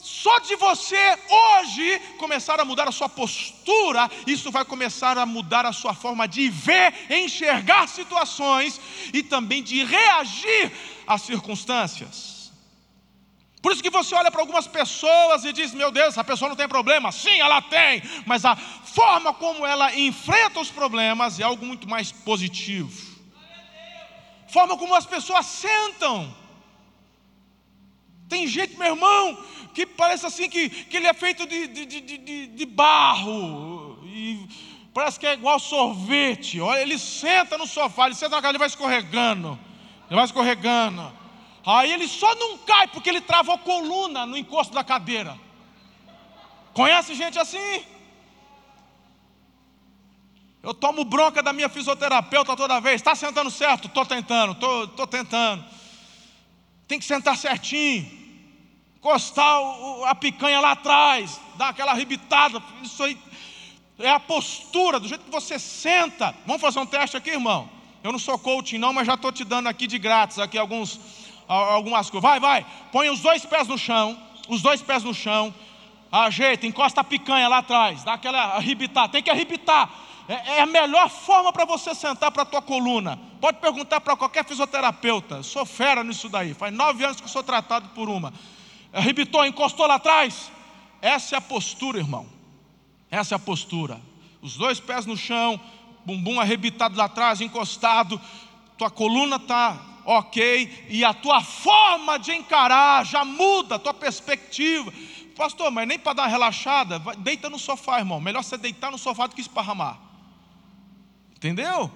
só 0.00 0.38
de 0.38 0.56
você 0.56 1.18
hoje 1.28 1.98
começar 2.18 2.58
a 2.58 2.64
mudar 2.64 2.88
a 2.88 2.92
sua 2.92 3.08
postura, 3.08 4.10
isso 4.26 4.50
vai 4.50 4.64
começar 4.64 5.18
a 5.18 5.26
mudar 5.26 5.66
a 5.66 5.72
sua 5.72 5.92
forma 5.92 6.26
de 6.26 6.48
ver, 6.48 6.94
enxergar 7.10 7.86
situações 7.86 8.80
e 9.12 9.22
também 9.22 9.62
de 9.62 9.84
reagir 9.84 10.72
às 11.06 11.22
circunstâncias. 11.22 12.50
Por 13.60 13.72
isso 13.72 13.82
que 13.82 13.90
você 13.90 14.14
olha 14.14 14.30
para 14.30 14.40
algumas 14.40 14.66
pessoas 14.66 15.44
e 15.44 15.52
diz: 15.52 15.74
Meu 15.74 15.90
Deus, 15.92 16.08
essa 16.08 16.24
pessoa 16.24 16.48
não 16.48 16.56
tem 16.56 16.66
problema. 16.66 17.12
Sim, 17.12 17.38
ela 17.38 17.60
tem, 17.60 18.02
mas 18.24 18.44
a 18.44 18.56
forma 18.56 19.34
como 19.34 19.66
ela 19.66 19.94
enfrenta 19.94 20.60
os 20.60 20.70
problemas 20.70 21.38
é 21.38 21.42
algo 21.42 21.66
muito 21.66 21.86
mais 21.86 22.10
positivo. 22.10 22.90
Forma 24.48 24.78
como 24.78 24.94
as 24.94 25.04
pessoas 25.04 25.44
sentam 25.44 26.34
tem 28.30 28.46
gente, 28.46 28.78
meu 28.78 28.94
irmão, 28.94 29.36
que 29.74 29.84
parece 29.84 30.24
assim 30.24 30.48
que, 30.48 30.70
que 30.70 30.96
ele 30.96 31.08
é 31.08 31.12
feito 31.12 31.44
de, 31.46 31.66
de, 31.66 31.84
de, 31.84 32.46
de, 32.46 32.66
barro. 32.66 33.98
E 34.04 34.46
parece 34.94 35.18
que 35.18 35.26
é 35.26 35.34
igual 35.34 35.58
sorvete. 35.58 36.60
Olha, 36.60 36.80
ele 36.80 36.96
senta 36.96 37.58
no 37.58 37.66
sofá, 37.66 38.06
ele 38.06 38.14
senta 38.14 38.36
na 38.36 38.40
casa, 38.40 38.52
ele 38.52 38.58
vai 38.58 38.68
escorregando. 38.68 39.58
Ele 40.08 40.14
vai 40.14 40.24
escorregando. 40.24 41.12
Aí 41.66 41.92
ele 41.92 42.06
só 42.06 42.32
não 42.36 42.58
cai 42.58 42.86
porque 42.86 43.10
ele 43.10 43.20
travou 43.20 43.58
coluna 43.58 44.24
no 44.24 44.36
encosto 44.36 44.72
da 44.72 44.84
cadeira. 44.84 45.36
Conhece 46.72 47.14
gente 47.14 47.36
assim? 47.36 47.84
Eu 50.62 50.72
tomo 50.72 51.04
bronca 51.04 51.42
da 51.42 51.52
minha 51.52 51.68
fisioterapeuta 51.68 52.54
toda 52.56 52.80
vez. 52.80 52.96
Está 52.96 53.16
sentando 53.16 53.50
certo? 53.50 53.88
Estou 53.88 54.06
tentando, 54.06 54.52
estou 54.52 55.06
tentando. 55.06 55.64
Tem 56.86 56.98
que 56.98 57.04
sentar 57.04 57.36
certinho 57.36 58.19
encostar 59.00 59.58
a 60.06 60.14
picanha 60.14 60.60
lá 60.60 60.72
atrás, 60.72 61.40
dar 61.56 61.70
aquela 61.70 61.92
arrebitada. 61.92 62.62
Isso 62.82 63.02
aí 63.02 63.18
é 63.98 64.10
a 64.10 64.20
postura, 64.20 65.00
do 65.00 65.08
jeito 65.08 65.24
que 65.24 65.30
você 65.30 65.58
senta. 65.58 66.34
Vamos 66.46 66.60
fazer 66.60 66.78
um 66.78 66.86
teste 66.86 67.16
aqui, 67.16 67.30
irmão? 67.30 67.68
Eu 68.04 68.12
não 68.12 68.18
sou 68.18 68.38
coaching, 68.38 68.78
não, 68.78 68.92
mas 68.92 69.06
já 69.06 69.14
estou 69.14 69.32
te 69.32 69.42
dando 69.42 69.68
aqui 69.68 69.86
de 69.86 69.98
grátis 69.98 70.38
aqui 70.38 70.58
alguns, 70.58 71.00
algumas 71.48 72.10
coisas. 72.10 72.28
Vai, 72.28 72.38
vai. 72.38 72.66
Põe 72.92 73.08
os 73.08 73.20
dois 73.20 73.44
pés 73.44 73.66
no 73.66 73.78
chão. 73.78 74.18
Os 74.48 74.60
dois 74.60 74.82
pés 74.82 75.02
no 75.02 75.14
chão. 75.14 75.54
Ajeita, 76.12 76.66
encosta 76.66 77.00
a 77.00 77.04
picanha 77.04 77.48
lá 77.48 77.58
atrás. 77.58 78.04
Dá 78.04 78.14
aquela 78.14 78.56
arrebitada. 78.56 79.08
Tem 79.08 79.22
que 79.22 79.30
arrebitar. 79.30 79.90
é, 80.28 80.58
é 80.58 80.60
a 80.60 80.66
melhor 80.66 81.08
forma 81.08 81.52
para 81.52 81.64
você 81.64 81.94
sentar 81.94 82.30
para 82.30 82.42
a 82.42 82.46
tua 82.46 82.60
coluna. 82.60 83.18
Pode 83.40 83.58
perguntar 83.58 84.00
para 84.00 84.16
qualquer 84.16 84.44
fisioterapeuta. 84.44 85.42
Sou 85.42 85.64
fera 85.64 86.04
nisso 86.04 86.28
daí. 86.28 86.52
Faz 86.52 86.72
nove 86.72 87.02
anos 87.04 87.20
que 87.20 87.30
sou 87.30 87.42
tratado 87.42 87.88
por 87.90 88.08
uma. 88.08 88.32
Arrebitou, 88.92 89.44
encostou 89.44 89.86
lá 89.86 89.96
atrás. 89.96 90.50
Essa 91.00 91.36
é 91.36 91.38
a 91.38 91.40
postura, 91.40 91.98
irmão. 91.98 92.26
Essa 93.10 93.34
é 93.34 93.36
a 93.36 93.38
postura. 93.38 94.00
Os 94.42 94.56
dois 94.56 94.80
pés 94.80 95.06
no 95.06 95.16
chão, 95.16 95.60
bumbum 96.04 96.40
arrebitado 96.40 96.96
lá 96.96 97.04
atrás, 97.04 97.40
encostado. 97.40 98.20
Tua 98.76 98.90
coluna 98.90 99.36
está 99.36 99.78
ok, 100.04 100.86
e 100.88 101.04
a 101.04 101.12
tua 101.12 101.42
forma 101.42 102.18
de 102.18 102.32
encarar 102.32 103.04
já 103.04 103.24
muda, 103.24 103.76
a 103.76 103.78
tua 103.78 103.94
perspectiva. 103.94 104.92
Pastor, 105.36 105.70
mas 105.70 105.86
nem 105.86 105.98
para 105.98 106.14
dar 106.14 106.22
uma 106.24 106.28
relaxada, 106.28 106.98
deita 107.18 107.48
no 107.48 107.58
sofá, 107.58 107.98
irmão. 107.98 108.20
Melhor 108.20 108.42
você 108.42 108.56
deitar 108.56 108.90
no 108.90 108.98
sofá 108.98 109.26
do 109.26 109.34
que 109.34 109.40
esparramar. 109.40 109.98
Entendeu? 111.36 111.90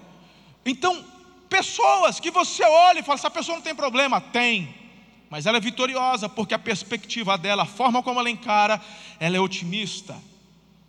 Então, 0.65 1.05
pessoas 1.49 2.19
que 2.19 2.31
você 2.31 2.63
olha 2.63 2.99
e 2.99 3.03
fala, 3.03 3.19
essa 3.19 3.29
pessoa 3.29 3.55
não 3.55 3.61
tem 3.61 3.75
problema. 3.75 4.19
Tem. 4.19 4.84
Mas 5.29 5.45
ela 5.45 5.57
é 5.57 5.61
vitoriosa, 5.61 6.29
porque 6.29 6.53
a 6.53 6.59
perspectiva 6.59 7.37
dela, 7.37 7.63
a 7.63 7.65
forma 7.65 8.03
como 8.03 8.19
ela 8.19 8.29
encara, 8.29 8.81
ela 9.19 9.37
é 9.37 9.39
otimista. 9.39 10.15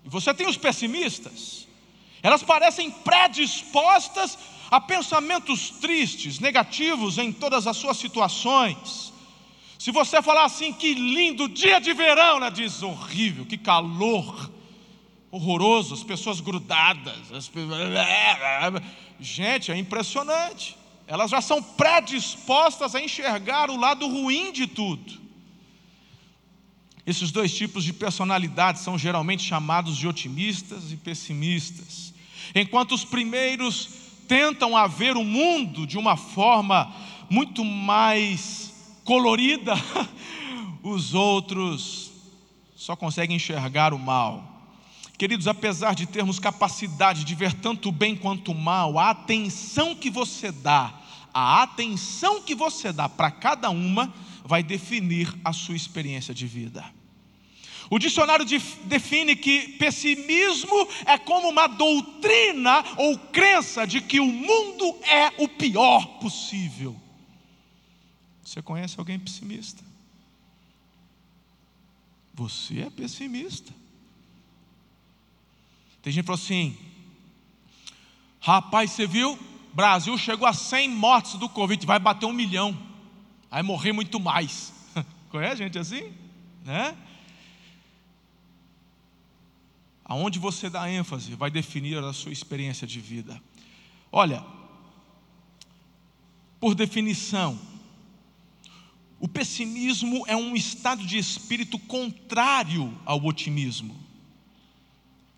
E 0.04 0.08
você 0.08 0.32
tem 0.32 0.46
os 0.46 0.56
pessimistas. 0.56 1.66
Elas 2.22 2.42
parecem 2.42 2.90
predispostas 2.90 4.38
a 4.70 4.80
pensamentos 4.80 5.70
tristes, 5.70 6.38
negativos 6.38 7.18
em 7.18 7.32
todas 7.32 7.66
as 7.66 7.76
suas 7.76 7.96
situações. 7.96 9.12
Se 9.78 9.90
você 9.90 10.20
falar 10.22 10.44
assim, 10.44 10.72
que 10.72 10.94
lindo 10.94 11.48
dia 11.48 11.80
de 11.80 11.92
verão, 11.92 12.38
ela 12.38 12.50
diz 12.50 12.82
horrível, 12.82 13.46
que 13.46 13.56
calor 13.56 14.50
horroroso, 15.30 15.94
as 15.94 16.02
pessoas 16.02 16.40
grudadas. 16.40 17.32
As... 17.32 17.50
Gente, 19.20 19.70
é 19.70 19.76
impressionante. 19.76 20.76
Elas 21.06 21.30
já 21.30 21.40
são 21.40 21.62
predispostas 21.62 22.94
a 22.94 23.00
enxergar 23.00 23.70
o 23.70 23.76
lado 23.76 24.06
ruim 24.08 24.52
de 24.52 24.66
tudo. 24.66 25.26
Esses 27.06 27.30
dois 27.30 27.54
tipos 27.54 27.84
de 27.84 27.92
personalidade 27.92 28.80
são 28.80 28.98
geralmente 28.98 29.44
chamados 29.44 29.96
de 29.96 30.08
otimistas 30.08 30.90
e 30.90 30.96
pessimistas. 30.96 32.12
Enquanto 32.52 32.92
os 32.92 33.04
primeiros 33.04 33.88
tentam 34.26 34.76
a 34.76 34.88
ver 34.88 35.16
o 35.16 35.22
mundo 35.22 35.86
de 35.86 35.96
uma 35.96 36.16
forma 36.16 36.92
muito 37.30 37.64
mais 37.64 38.72
colorida, 39.04 39.74
os 40.82 41.14
outros 41.14 42.10
só 42.74 42.96
conseguem 42.96 43.36
enxergar 43.36 43.94
o 43.94 43.98
mal. 43.98 44.55
Queridos, 45.18 45.48
apesar 45.48 45.94
de 45.94 46.06
termos 46.06 46.38
capacidade 46.38 47.24
de 47.24 47.34
ver 47.34 47.54
tanto 47.54 47.90
bem 47.90 48.14
quanto 48.14 48.54
mal, 48.54 48.98
a 48.98 49.10
atenção 49.10 49.94
que 49.94 50.10
você 50.10 50.52
dá, 50.52 50.92
a 51.32 51.62
atenção 51.62 52.42
que 52.42 52.54
você 52.54 52.92
dá 52.92 53.08
para 53.08 53.30
cada 53.30 53.70
uma 53.70 54.12
vai 54.44 54.62
definir 54.62 55.34
a 55.42 55.52
sua 55.52 55.74
experiência 55.74 56.34
de 56.34 56.46
vida. 56.46 56.84
O 57.88 57.98
dicionário 57.98 58.44
define 58.84 59.36
que 59.36 59.68
pessimismo 59.78 60.88
é 61.06 61.16
como 61.16 61.48
uma 61.48 61.66
doutrina 61.66 62.84
ou 62.96 63.16
crença 63.16 63.86
de 63.86 64.00
que 64.00 64.18
o 64.18 64.26
mundo 64.26 64.96
é 65.02 65.32
o 65.38 65.48
pior 65.48 66.04
possível. 66.18 66.96
Você 68.44 68.60
conhece 68.60 68.96
alguém 68.98 69.18
pessimista? 69.18 69.82
Você 72.34 72.80
é 72.80 72.90
pessimista. 72.90 73.72
Tem 76.06 76.12
gente 76.12 76.22
que 76.22 76.26
falou 76.28 76.40
assim: 76.40 76.78
rapaz, 78.38 78.92
você 78.92 79.08
viu? 79.08 79.36
Brasil 79.74 80.16
chegou 80.16 80.46
a 80.46 80.52
100 80.52 80.90
mortes 80.90 81.34
do 81.34 81.48
Covid, 81.48 81.84
vai 81.84 81.98
bater 81.98 82.26
um 82.26 82.32
milhão, 82.32 82.78
vai 83.50 83.60
morrer 83.64 83.90
muito 83.90 84.20
mais. 84.20 84.72
Conhece 85.30 85.56
gente 85.56 85.76
assim? 85.76 86.12
Né? 86.64 86.96
Aonde 90.04 90.38
você 90.38 90.70
dá 90.70 90.88
ênfase 90.88 91.34
vai 91.34 91.50
definir 91.50 91.98
a 91.98 92.12
sua 92.12 92.30
experiência 92.30 92.86
de 92.86 93.00
vida. 93.00 93.42
Olha, 94.12 94.44
por 96.60 96.76
definição, 96.76 97.58
o 99.18 99.26
pessimismo 99.26 100.22
é 100.28 100.36
um 100.36 100.54
estado 100.54 101.04
de 101.04 101.18
espírito 101.18 101.76
contrário 101.80 102.96
ao 103.04 103.24
otimismo 103.24 104.05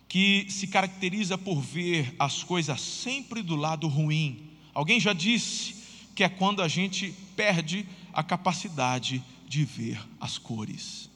que 0.09 0.47
se 0.49 0.65
caracteriza 0.65 1.37
por 1.37 1.61
ver 1.61 2.15
as 2.17 2.43
coisas 2.43 2.81
sempre 2.81 3.43
do 3.43 3.55
lado 3.55 3.87
ruim. 3.87 4.49
Alguém 4.73 4.99
já 4.99 5.13
disse 5.13 5.75
que 6.15 6.23
é 6.23 6.27
quando 6.27 6.63
a 6.63 6.67
gente 6.67 7.15
perde 7.35 7.87
a 8.11 8.23
capacidade 8.23 9.23
de 9.47 9.63
ver 9.63 10.03
as 10.19 10.39
cores. 10.39 11.09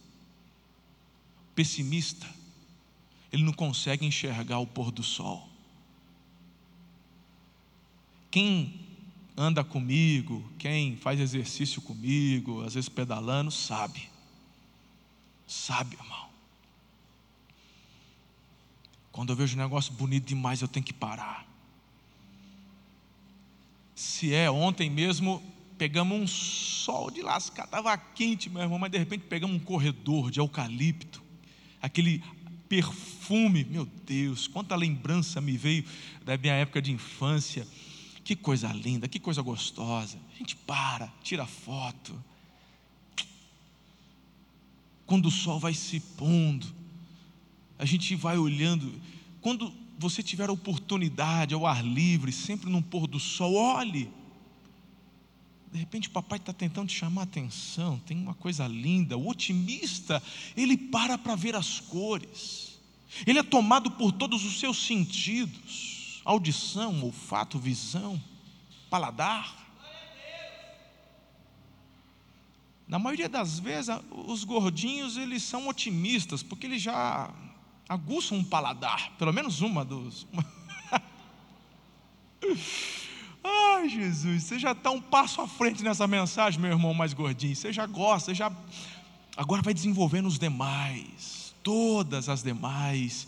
Pessimista, 1.55 2.29
ele 3.31 3.43
não 3.43 3.51
consegue 3.51 4.05
enxergar 4.05 4.59
o 4.59 4.67
pôr 4.67 4.91
do 4.91 5.01
sol. 5.01 5.49
Quem 8.29 8.79
anda 9.35 9.63
comigo, 9.63 10.43
quem 10.59 10.95
faz 10.97 11.19
exercício 11.19 11.81
comigo, 11.81 12.61
às 12.63 12.75
vezes 12.75 12.89
pedalando, 12.89 13.49
sabe. 13.49 14.07
Sabe, 15.47 15.95
irmão. 15.95 16.22
Quando 19.13 19.29
eu 19.29 19.35
vejo 19.35 19.55
um 19.55 19.61
negócio 19.61 19.93
bonito 19.93 20.25
demais, 20.25 20.61
eu 20.61 20.67
tenho 20.67 20.83
que 20.83 20.91
parar. 20.91 21.47
Se 23.95 24.33
é, 24.33 24.49
ontem 24.49 24.89
mesmo 24.89 25.41
pegamos 25.77 26.19
um 26.19 26.27
sol 26.27 27.11
de 27.11 27.21
lascar, 27.21 27.65
estava 27.65 27.95
quente, 27.95 28.49
meu 28.49 28.63
irmão, 28.63 28.79
mas 28.79 28.91
de 28.91 28.97
repente 28.97 29.25
pegamos 29.29 29.55
um 29.55 29.59
corredor 29.59 30.31
de 30.31 30.39
eucalipto, 30.39 31.21
aquele 31.79 32.23
perfume, 32.67 33.63
meu 33.63 33.85
Deus, 33.85 34.47
quanta 34.47 34.75
lembrança 34.75 35.39
me 35.39 35.55
veio 35.57 35.85
da 36.25 36.35
minha 36.35 36.55
época 36.55 36.81
de 36.81 36.91
infância. 36.91 37.67
Que 38.23 38.35
coisa 38.35 38.69
linda, 38.69 39.07
que 39.07 39.19
coisa 39.19 39.43
gostosa. 39.43 40.17
A 40.33 40.37
gente 40.39 40.55
para, 40.55 41.13
tira 41.21 41.45
foto. 41.45 42.19
Quando 45.05 45.27
o 45.27 45.31
sol 45.31 45.59
vai 45.59 45.75
se 45.75 45.99
pondo, 45.99 46.65
a 47.83 47.85
gente 47.85 48.15
vai 48.15 48.37
olhando. 48.37 48.93
Quando 49.41 49.73
você 49.99 50.23
tiver 50.23 50.47
a 50.47 50.53
oportunidade 50.53 51.53
ao 51.53 51.67
ar 51.67 51.83
livre, 51.83 52.31
sempre 52.31 52.69
num 52.69 52.81
pôr 52.81 53.07
do 53.07 53.19
sol, 53.19 53.55
olhe. 53.55 54.09
De 55.69 55.79
repente 55.79 56.07
o 56.07 56.11
papai 56.11 56.37
está 56.37 56.53
tentando 56.53 56.87
te 56.87 56.95
chamar 56.95 57.21
a 57.21 57.23
atenção, 57.25 57.99
tem 58.05 58.17
uma 58.17 58.35
coisa 58.35 58.65
linda. 58.67 59.17
O 59.17 59.27
otimista, 59.27 60.23
ele 60.55 60.77
para 60.77 61.17
para 61.17 61.35
ver 61.35 61.57
as 61.57 61.81
cores. 61.81 62.79
Ele 63.27 63.39
é 63.39 63.43
tomado 63.43 63.91
por 63.91 64.13
todos 64.13 64.45
os 64.45 64.61
seus 64.61 64.87
sentidos: 64.87 66.21
audição, 66.23 67.03
olfato, 67.03 67.59
visão, 67.59 68.21
paladar. 68.89 69.61
Na 72.87 72.97
maioria 72.97 73.27
das 73.27 73.59
vezes, 73.59 73.93
os 74.09 74.45
gordinhos 74.45 75.17
eles 75.17 75.43
são 75.43 75.67
otimistas, 75.67 76.41
porque 76.41 76.65
eles 76.65 76.81
já 76.81 77.29
aguçam 77.87 78.37
um 78.37 78.43
paladar, 78.43 79.11
pelo 79.17 79.33
menos 79.33 79.61
uma 79.61 79.83
dos. 79.83 80.27
Ai, 83.43 83.89
Jesus, 83.89 84.43
você 84.43 84.57
já 84.57 84.71
está 84.71 84.89
um 84.91 85.01
passo 85.01 85.41
à 85.41 85.47
frente 85.47 85.83
nessa 85.83 86.07
mensagem, 86.07 86.59
meu 86.59 86.71
irmão 86.71 86.93
mais 86.93 87.13
gordinho. 87.13 87.55
Você 87.55 87.73
já 87.73 87.85
gosta, 87.85 88.31
você 88.31 88.35
já. 88.35 88.51
Agora 89.35 89.61
vai 89.61 89.73
desenvolvendo 89.73 90.27
os 90.27 90.39
demais, 90.39 91.53
todas 91.61 92.29
as 92.29 92.41
demais. 92.41 93.27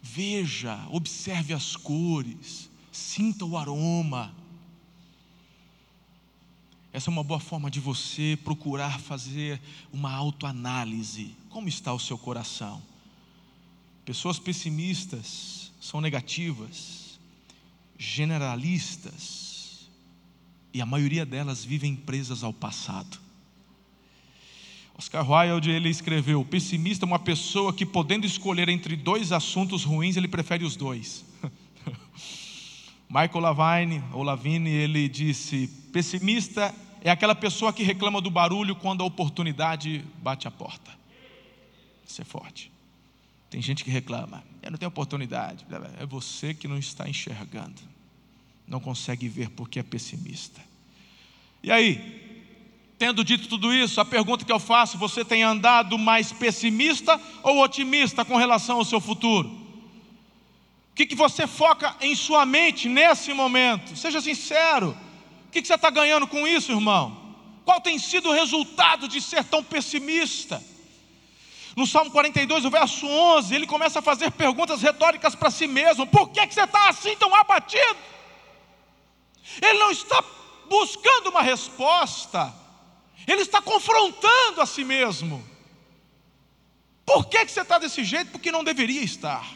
Veja, 0.00 0.78
observe 0.90 1.52
as 1.52 1.74
cores, 1.74 2.70
sinta 2.92 3.44
o 3.44 3.58
aroma. 3.58 4.32
Essa 6.92 7.10
é 7.10 7.12
uma 7.12 7.24
boa 7.24 7.40
forma 7.40 7.70
de 7.70 7.80
você 7.80 8.38
procurar 8.42 9.00
fazer 9.00 9.60
uma 9.92 10.12
autoanálise. 10.12 11.34
Como 11.50 11.68
está 11.68 11.92
o 11.92 11.98
seu 11.98 12.16
coração? 12.16 12.80
Pessoas 14.08 14.38
pessimistas 14.38 15.70
são 15.78 16.00
negativas, 16.00 17.20
generalistas, 17.98 19.86
e 20.72 20.80
a 20.80 20.86
maioria 20.86 21.26
delas 21.26 21.62
vivem 21.62 21.94
presas 21.94 22.42
ao 22.42 22.50
passado. 22.50 23.20
Oscar 24.96 25.30
Wilde 25.30 25.70
ele 25.70 25.90
escreveu: 25.90 26.42
pessimista 26.42 27.04
é 27.04 27.06
uma 27.06 27.18
pessoa 27.18 27.70
que, 27.70 27.84
podendo 27.84 28.24
escolher 28.24 28.70
entre 28.70 28.96
dois 28.96 29.30
assuntos 29.30 29.84
ruins, 29.84 30.16
ele 30.16 30.26
prefere 30.26 30.64
os 30.64 30.74
dois. 30.74 31.22
Michael 33.10 33.40
Lavine, 33.40 34.02
ou 34.14 34.22
Lavine, 34.22 34.70
ele 34.70 35.06
disse: 35.06 35.66
pessimista 35.92 36.74
é 37.02 37.10
aquela 37.10 37.34
pessoa 37.34 37.74
que 37.74 37.82
reclama 37.82 38.22
do 38.22 38.30
barulho 38.30 38.74
quando 38.74 39.02
a 39.02 39.06
oportunidade 39.06 40.02
bate 40.22 40.48
a 40.48 40.50
porta. 40.50 40.90
Isso 42.06 42.22
é 42.22 42.24
forte. 42.24 42.77
Tem 43.50 43.62
gente 43.62 43.82
que 43.82 43.90
reclama, 43.90 44.44
eu 44.62 44.70
não 44.70 44.78
tenho 44.78 44.88
oportunidade. 44.88 45.66
É 45.98 46.04
você 46.04 46.52
que 46.52 46.68
não 46.68 46.78
está 46.78 47.08
enxergando, 47.08 47.80
não 48.66 48.78
consegue 48.78 49.28
ver 49.28 49.50
porque 49.50 49.78
é 49.78 49.82
pessimista. 49.82 50.60
E 51.62 51.72
aí, 51.72 52.28
tendo 52.98 53.24
dito 53.24 53.48
tudo 53.48 53.72
isso, 53.72 54.00
a 54.00 54.04
pergunta 54.04 54.44
que 54.44 54.52
eu 54.52 54.58
faço: 54.58 54.98
você 54.98 55.24
tem 55.24 55.42
andado 55.42 55.96
mais 55.96 56.32
pessimista 56.32 57.18
ou 57.42 57.62
otimista 57.62 58.24
com 58.24 58.36
relação 58.36 58.78
ao 58.78 58.84
seu 58.84 59.00
futuro? 59.00 59.48
O 59.48 60.94
que, 60.94 61.06
que 61.06 61.14
você 61.14 61.46
foca 61.46 61.96
em 62.00 62.14
sua 62.14 62.44
mente 62.44 62.88
nesse 62.88 63.32
momento? 63.32 63.96
Seja 63.96 64.20
sincero. 64.20 64.96
O 65.46 65.50
que, 65.50 65.62
que 65.62 65.68
você 65.68 65.74
está 65.74 65.88
ganhando 65.88 66.26
com 66.26 66.46
isso, 66.46 66.72
irmão? 66.72 67.16
Qual 67.64 67.80
tem 67.80 67.98
sido 67.98 68.28
o 68.28 68.32
resultado 68.32 69.06
de 69.08 69.20
ser 69.20 69.44
tão 69.44 69.62
pessimista? 69.62 70.62
No 71.78 71.86
Salmo 71.86 72.10
42, 72.10 72.64
o 72.64 72.70
verso 72.70 73.06
11, 73.06 73.54
ele 73.54 73.64
começa 73.64 74.00
a 74.00 74.02
fazer 74.02 74.32
perguntas 74.32 74.82
retóricas 74.82 75.36
para 75.36 75.48
si 75.48 75.68
mesmo: 75.68 76.08
por 76.08 76.28
que, 76.30 76.44
que 76.44 76.52
você 76.52 76.64
está 76.64 76.88
assim 76.88 77.14
tão 77.14 77.32
abatido? 77.32 77.96
Ele 79.62 79.78
não 79.78 79.92
está 79.92 80.20
buscando 80.68 81.30
uma 81.30 81.40
resposta, 81.40 82.52
ele 83.28 83.42
está 83.42 83.62
confrontando 83.62 84.60
a 84.60 84.66
si 84.66 84.82
mesmo. 84.82 85.40
Por 87.06 87.26
que, 87.26 87.44
que 87.44 87.52
você 87.52 87.60
está 87.60 87.78
desse 87.78 88.02
jeito? 88.02 88.32
Porque 88.32 88.50
não 88.50 88.64
deveria 88.64 89.04
estar. 89.04 89.48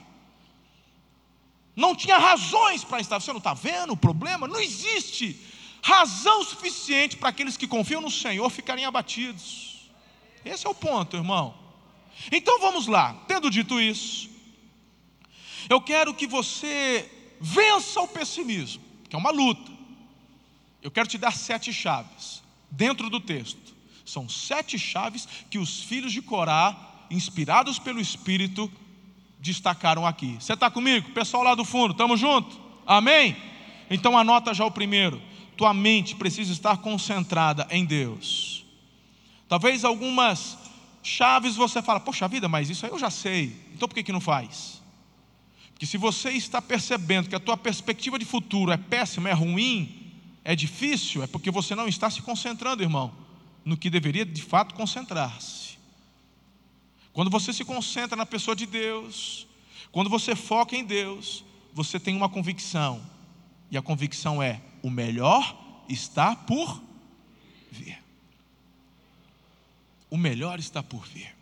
Não 1.74 1.92
tinha 1.92 2.18
razões 2.18 2.84
para 2.84 3.00
estar. 3.00 3.18
Você 3.18 3.32
não 3.32 3.38
está 3.38 3.52
vendo 3.52 3.94
o 3.94 3.96
problema? 3.96 4.46
Não 4.46 4.60
existe 4.60 5.44
razão 5.82 6.44
suficiente 6.44 7.16
para 7.16 7.30
aqueles 7.30 7.56
que 7.56 7.66
confiam 7.66 8.00
no 8.00 8.12
Senhor 8.12 8.48
ficarem 8.48 8.84
abatidos. 8.84 9.90
Esse 10.44 10.68
é 10.68 10.70
o 10.70 10.74
ponto, 10.74 11.16
irmão. 11.16 11.61
Então 12.30 12.60
vamos 12.60 12.86
lá, 12.86 13.14
tendo 13.26 13.50
dito 13.50 13.80
isso, 13.80 14.30
eu 15.68 15.80
quero 15.80 16.14
que 16.14 16.26
você 16.26 17.10
vença 17.40 18.00
o 18.00 18.08
pessimismo, 18.08 18.82
que 19.08 19.16
é 19.16 19.18
uma 19.18 19.30
luta. 19.30 19.70
Eu 20.82 20.90
quero 20.90 21.08
te 21.08 21.18
dar 21.18 21.32
sete 21.32 21.72
chaves 21.72 22.42
dentro 22.70 23.08
do 23.08 23.20
texto. 23.20 23.74
São 24.04 24.28
sete 24.28 24.78
chaves 24.78 25.28
que 25.50 25.58
os 25.58 25.82
filhos 25.84 26.12
de 26.12 26.20
Corá, 26.20 26.76
inspirados 27.10 27.78
pelo 27.78 28.00
Espírito, 28.00 28.70
destacaram 29.38 30.06
aqui. 30.06 30.36
Você 30.40 30.54
está 30.54 30.70
comigo? 30.70 31.10
Pessoal 31.12 31.42
lá 31.42 31.54
do 31.54 31.64
fundo, 31.64 31.92
estamos 31.92 32.18
juntos? 32.18 32.58
Amém? 32.86 33.36
Então 33.88 34.18
anota 34.18 34.52
já 34.52 34.64
o 34.64 34.70
primeiro 34.70 35.20
tua 35.56 35.72
mente 35.72 36.16
precisa 36.16 36.52
estar 36.52 36.78
concentrada 36.78 37.66
em 37.70 37.84
Deus. 37.84 38.64
Talvez 39.48 39.84
algumas 39.84 40.58
chaves 41.02 41.56
você 41.56 41.82
fala, 41.82 42.00
poxa 42.00 42.28
vida, 42.28 42.48
mas 42.48 42.70
isso 42.70 42.86
aí 42.86 42.92
eu 42.92 42.98
já 42.98 43.10
sei, 43.10 43.56
então 43.74 43.88
por 43.88 43.94
que, 43.94 44.04
que 44.04 44.12
não 44.12 44.20
faz? 44.20 44.80
Porque 45.72 45.86
se 45.86 45.98
você 45.98 46.30
está 46.30 46.62
percebendo 46.62 47.28
que 47.28 47.34
a 47.34 47.40
tua 47.40 47.56
perspectiva 47.56 48.18
de 48.18 48.24
futuro 48.24 48.70
é 48.70 48.76
péssima, 48.76 49.28
é 49.28 49.32
ruim, 49.32 50.12
é 50.44 50.54
difícil, 50.54 51.22
é 51.22 51.26
porque 51.26 51.50
você 51.50 51.74
não 51.74 51.88
está 51.88 52.08
se 52.08 52.22
concentrando, 52.22 52.82
irmão, 52.82 53.12
no 53.64 53.76
que 53.76 53.90
deveria 53.90 54.24
de 54.24 54.42
fato 54.42 54.74
concentrar-se. 54.74 55.78
Quando 57.12 57.30
você 57.30 57.52
se 57.52 57.64
concentra 57.64 58.16
na 58.16 58.24
pessoa 58.24 58.56
de 58.56 58.66
Deus, 58.66 59.46
quando 59.90 60.08
você 60.08 60.34
foca 60.34 60.76
em 60.76 60.84
Deus, 60.84 61.44
você 61.74 62.00
tem 62.00 62.16
uma 62.16 62.28
convicção, 62.28 63.02
e 63.70 63.76
a 63.76 63.82
convicção 63.82 64.42
é: 64.42 64.60
o 64.82 64.90
melhor 64.90 65.84
está 65.88 66.34
por 66.34 66.82
vir. 67.70 68.01
O 70.12 70.18
melhor 70.18 70.58
está 70.58 70.82
por 70.82 71.06
vir. 71.06 71.34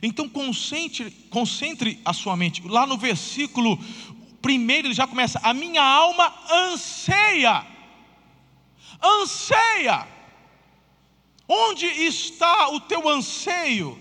Então 0.00 0.28
concentre, 0.28 1.10
concentre 1.30 2.00
a 2.04 2.12
sua 2.12 2.36
mente. 2.36 2.62
Lá 2.64 2.86
no 2.86 2.96
versículo 2.96 3.76
primeiro 4.40 4.86
ele 4.86 4.94
já 4.94 5.04
começa: 5.04 5.40
a 5.42 5.52
minha 5.52 5.82
alma 5.82 6.32
anseia, 6.48 7.66
anseia. 9.02 10.06
Onde 11.48 11.86
está 11.86 12.68
o 12.68 12.78
teu 12.78 13.08
anseio? 13.08 14.00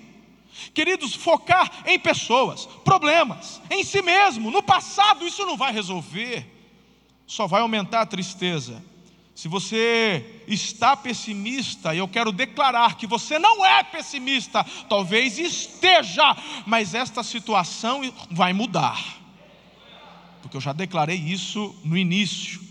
Queridos, 0.72 1.16
focar 1.16 1.84
em 1.88 1.98
pessoas, 1.98 2.68
problemas, 2.84 3.60
em 3.72 3.84
si 3.84 4.02
mesmo, 4.04 4.52
no 4.52 4.62
passado, 4.62 5.26
isso 5.26 5.44
não 5.44 5.58
vai 5.58 5.74
resolver 5.74 6.56
só 7.28 7.48
vai 7.48 7.62
aumentar 7.62 8.02
a 8.02 8.06
tristeza. 8.06 8.84
Se 9.36 9.50
você 9.50 10.44
está 10.48 10.96
pessimista, 10.96 11.94
eu 11.94 12.08
quero 12.08 12.32
declarar 12.32 12.96
que 12.96 13.06
você 13.06 13.38
não 13.38 13.66
é 13.66 13.84
pessimista, 13.84 14.64
talvez 14.88 15.38
esteja, 15.38 16.24
mas 16.66 16.94
esta 16.94 17.22
situação 17.22 18.00
vai 18.32 18.54
mudar, 18.54 19.20
porque 20.42 20.56
eu 20.56 20.62
já 20.62 20.72
declarei 20.72 21.18
isso 21.18 21.76
no 21.84 21.98
início. 21.98 22.62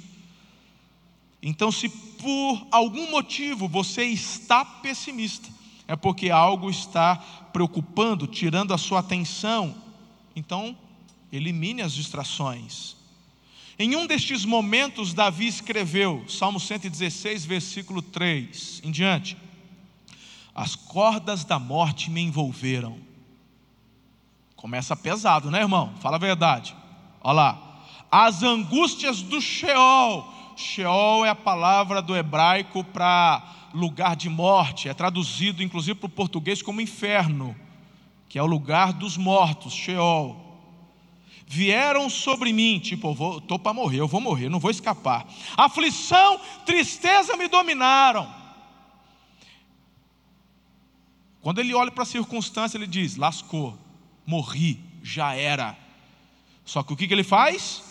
Então, 1.42 1.70
se 1.70 1.90
por 1.90 2.66
algum 2.70 3.10
motivo 3.10 3.68
você 3.68 4.04
está 4.04 4.64
pessimista, 4.64 5.50
é 5.86 5.94
porque 5.94 6.30
algo 6.30 6.70
está 6.70 7.16
preocupando, 7.52 8.26
tirando 8.26 8.72
a 8.72 8.78
sua 8.78 9.00
atenção, 9.00 9.74
então 10.34 10.74
elimine 11.30 11.82
as 11.82 11.92
distrações. 11.92 12.96
Em 13.76 13.96
um 13.96 14.06
destes 14.06 14.44
momentos, 14.44 15.12
Davi 15.12 15.48
escreveu, 15.48 16.24
Salmo 16.28 16.60
116, 16.60 17.44
versículo 17.44 18.00
3 18.00 18.80
em 18.84 18.90
diante: 18.92 19.36
As 20.54 20.76
cordas 20.76 21.44
da 21.44 21.58
morte 21.58 22.08
me 22.08 22.20
envolveram. 22.20 22.96
Começa 24.54 24.96
pesado, 24.96 25.50
né, 25.50 25.60
irmão? 25.60 25.92
Fala 26.00 26.16
a 26.16 26.20
verdade. 26.20 26.74
Olha 27.20 27.34
lá. 27.34 27.84
As 28.10 28.44
angústias 28.44 29.20
do 29.22 29.40
Sheol. 29.40 30.32
Sheol 30.56 31.26
é 31.26 31.30
a 31.30 31.34
palavra 31.34 32.00
do 32.00 32.16
hebraico 32.16 32.84
para 32.84 33.42
lugar 33.74 34.14
de 34.14 34.28
morte, 34.28 34.88
é 34.88 34.94
traduzido 34.94 35.64
inclusive 35.64 35.98
para 35.98 36.06
o 36.06 36.10
português 36.10 36.62
como 36.62 36.80
inferno, 36.80 37.56
que 38.28 38.38
é 38.38 38.42
o 38.42 38.46
lugar 38.46 38.92
dos 38.92 39.16
mortos, 39.16 39.72
Sheol 39.72 40.43
vieram 41.46 42.08
sobre 42.08 42.52
mim, 42.52 42.78
tipo, 42.78 43.12
estou 43.38 43.58
para 43.58 43.72
morrer, 43.72 44.00
eu 44.00 44.08
vou 44.08 44.20
morrer, 44.20 44.48
não 44.48 44.58
vou 44.58 44.70
escapar. 44.70 45.26
Aflição, 45.56 46.40
tristeza 46.64 47.36
me 47.36 47.48
dominaram. 47.48 48.28
Quando 51.40 51.60
ele 51.60 51.74
olha 51.74 51.90
para 51.90 52.04
a 52.04 52.06
circunstância, 52.06 52.78
ele 52.78 52.86
diz: 52.86 53.16
lascou, 53.16 53.78
morri, 54.26 54.80
já 55.02 55.34
era. 55.34 55.76
Só 56.64 56.82
que 56.82 56.92
o 56.92 56.96
que, 56.96 57.06
que 57.06 57.12
ele 57.12 57.22
faz? 57.22 57.82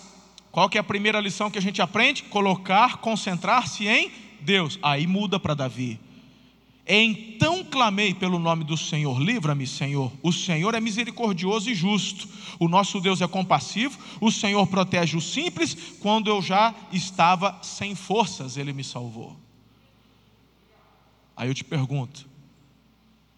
Qual 0.51 0.67
que 0.67 0.77
é 0.77 0.81
a 0.81 0.83
primeira 0.83 1.19
lição 1.19 1.51
que 1.51 1.57
a 1.57 1.61
gente 1.61 1.81
aprende? 1.81 2.23
Colocar, 2.23 2.97
concentrar-se 2.97 3.87
em 3.87 4.11
Deus. 4.41 4.79
Aí 4.81 5.05
muda 5.05 5.39
para 5.39 5.53
Davi. 5.53 5.99
Então 6.85 7.63
clamei 7.63 8.13
pelo 8.13 8.37
nome 8.37 8.65
do 8.65 8.75
Senhor, 8.75 9.19
livra-me, 9.19 9.65
Senhor. 9.65 10.11
O 10.21 10.33
Senhor 10.33 10.75
é 10.75 10.81
misericordioso 10.81 11.69
e 11.69 11.75
justo. 11.75 12.27
O 12.59 12.67
nosso 12.67 12.99
Deus 12.99 13.21
é 13.21 13.27
compassivo. 13.27 13.97
O 14.19 14.29
Senhor 14.29 14.67
protege 14.67 15.15
os 15.15 15.31
simples. 15.31 15.73
Quando 15.99 16.29
eu 16.29 16.41
já 16.41 16.75
estava 16.91 17.57
sem 17.61 17.95
forças, 17.95 18.57
Ele 18.57 18.73
me 18.73 18.83
salvou. 18.83 19.37
Aí 21.37 21.47
eu 21.47 21.53
te 21.53 21.63
pergunto: 21.63 22.27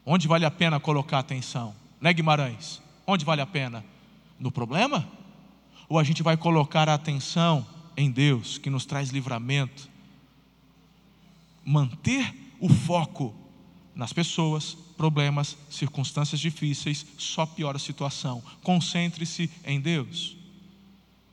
onde 0.03 0.27
vale 0.27 0.45
a 0.45 0.51
pena 0.51 0.79
colocar 0.79 1.19
atenção? 1.19 1.75
Né, 2.01 2.11
Guimarães? 2.13 2.81
Onde 3.05 3.23
vale 3.23 3.41
a 3.41 3.45
pena? 3.45 3.85
No 4.39 4.51
problema? 4.51 5.07
Ou 5.87 5.99
a 5.99 6.03
gente 6.03 6.23
vai 6.23 6.35
colocar 6.35 6.89
a 6.89 6.95
atenção 6.95 7.65
em 7.95 8.09
Deus, 8.09 8.57
que 8.57 8.71
nos 8.71 8.85
traz 8.85 9.09
livramento? 9.09 9.87
Manter 11.63 12.44
o 12.59 12.69
foco 12.69 13.35
nas 13.93 14.11
pessoas, 14.11 14.77
problemas, 14.97 15.57
circunstâncias 15.69 16.39
difíceis, 16.39 17.05
só 17.17 17.45
piora 17.45 17.77
a 17.77 17.79
situação. 17.79 18.43
Concentre-se 18.61 19.49
em 19.63 19.79
Deus. 19.79 20.35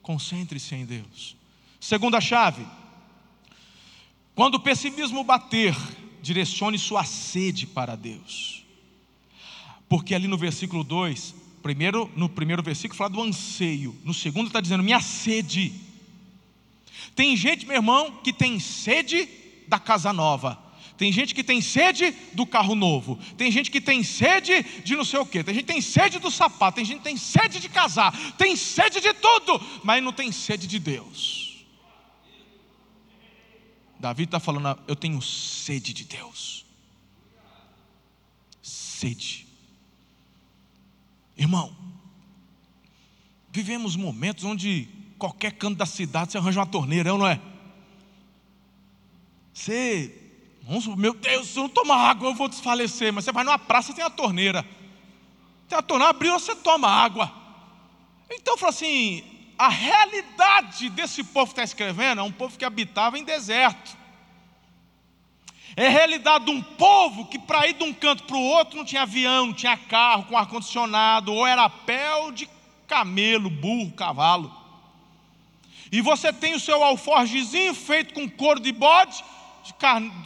Concentre-se 0.01 0.75
em 0.75 0.85
Deus. 0.85 1.37
Segunda 1.81 2.21
chave: 2.21 2.65
quando 4.35 4.55
o 4.55 4.61
pessimismo 4.61 5.25
bater, 5.25 5.77
direcione 6.23 6.79
sua 6.79 7.05
sede 7.05 7.67
para 7.67 7.97
Deus. 7.97 8.65
Porque 9.89 10.15
ali 10.15 10.27
no 10.27 10.39
versículo 10.39 10.83
2, 10.83 11.35
primeiro, 11.63 12.11
no 12.17 12.29
primeiro 12.29 12.63
versículo 12.63 12.97
fala 12.97 13.11
do 13.11 13.23
anseio, 13.23 13.95
no 14.05 14.15
segundo 14.15 14.47
está 14.47 14.61
dizendo 14.61 14.83
minha 14.83 15.01
sede. 15.01 15.73
Tem 17.15 17.37
gente, 17.37 17.67
meu 17.67 17.77
irmão, 17.77 18.21
que 18.23 18.33
tem 18.33 18.59
sede 18.59 19.29
da 19.69 19.79
casa 19.79 20.13
nova, 20.13 20.59
tem 20.97 21.13
gente 21.13 21.35
que 21.35 21.43
tem 21.43 21.61
sede 21.61 22.15
do 22.33 22.47
carro 22.47 22.75
novo. 22.75 23.19
Tem 23.37 23.51
gente 23.51 23.71
que 23.71 23.81
tem 23.81 24.03
sede 24.03 24.63
de 24.85 24.95
não 24.95 25.05
sei 25.05 25.19
o 25.21 25.27
quê. 25.27 25.43
Tem 25.43 25.55
gente 25.55 25.65
que 25.65 25.73
tem 25.73 25.81
sede 25.81 26.19
do 26.19 26.31
sapato. 26.31 26.77
Tem 26.77 26.85
gente 26.85 26.99
que 26.99 27.05
tem 27.05 27.17
sede 27.17 27.61
de 27.61 27.69
casar. 27.69 28.13
Tem 28.37 28.55
sede 28.55 29.01
de 29.01 29.13
tudo, 29.15 29.61
mas 29.83 30.03
não 30.03 30.13
tem 30.13 30.31
sede 30.31 30.67
de 30.67 30.79
Deus. 30.79 31.65
Davi 33.99 34.25
está 34.25 34.39
falando: 34.39 34.79
Eu 34.87 34.97
tenho 34.97 35.21
sede 35.21 35.93
de 35.93 36.05
Deus. 36.05 36.65
Sede. 38.63 39.47
Irmão, 41.37 41.75
Vivemos 43.53 43.97
momentos 43.97 44.45
onde 44.45 44.89
qualquer 45.19 45.53
canto 45.53 45.77
da 45.77 45.85
cidade 45.85 46.33
você 46.33 46.39
arranja 46.39 46.61
uma 46.61 46.67
torneira, 46.67 47.11
é 47.11 47.13
não 47.13 47.27
é? 47.27 47.39
Você, 49.53 50.22
meu 50.96 51.14
Deus, 51.14 51.48
se 51.48 51.59
eu 51.59 51.64
não 51.64 51.68
tomar 51.68 51.96
água 51.96 52.31
eu 52.31 52.35
vou 52.35 52.48
desfalecer, 52.48 53.12
mas 53.12 53.25
você 53.25 53.33
vai 53.33 53.44
numa 53.44 53.59
praça 53.59 53.92
tem 53.92 54.05
a 54.05 54.11
torneira. 54.11 54.64
Tem 55.68 55.77
a 55.77 55.83
torneira, 55.83 56.11
abriu, 56.11 56.33
você 56.38 56.55
toma 56.55 56.88
água. 56.88 57.33
Então, 58.31 58.57
falou 58.57 58.70
assim: 58.70 59.25
a 59.59 59.68
realidade 59.68 60.88
desse 60.90 61.22
povo 61.25 61.46
que 61.46 61.61
está 61.61 61.64
escrevendo 61.64 62.20
é 62.20 62.22
um 62.22 62.33
povo 62.33 62.57
que 62.57 62.64
habitava 62.64 63.18
em 63.18 63.25
deserto. 63.25 63.96
É 65.77 65.87
a 65.87 65.90
realidade 65.90 66.44
de 66.44 66.51
um 66.51 66.62
povo 66.62 67.27
que 67.27 67.38
para 67.38 67.66
ir 67.66 67.75
de 67.75 67.83
um 67.83 67.94
canto 67.94 68.25
para 68.25 68.37
o 68.37 68.42
outro 68.42 68.77
não 68.77 68.85
tinha 68.85 69.03
avião, 69.03 69.46
não 69.46 69.55
tinha 69.55 69.77
carro 69.77 70.25
com 70.25 70.37
ar-condicionado, 70.37 71.33
ou 71.33 71.46
era 71.46 71.68
pé 71.68 72.11
de 72.33 72.48
camelo, 72.87 73.48
burro, 73.48 73.90
cavalo. 73.92 74.55
E 75.90 76.01
você 76.01 76.33
tem 76.33 76.55
o 76.55 76.61
seu 76.61 76.83
alforgezinho 76.83 77.75
feito 77.75 78.12
com 78.14 78.29
couro 78.29 78.61
de 78.61 78.72
bode, 78.72 79.25
de 79.62 79.75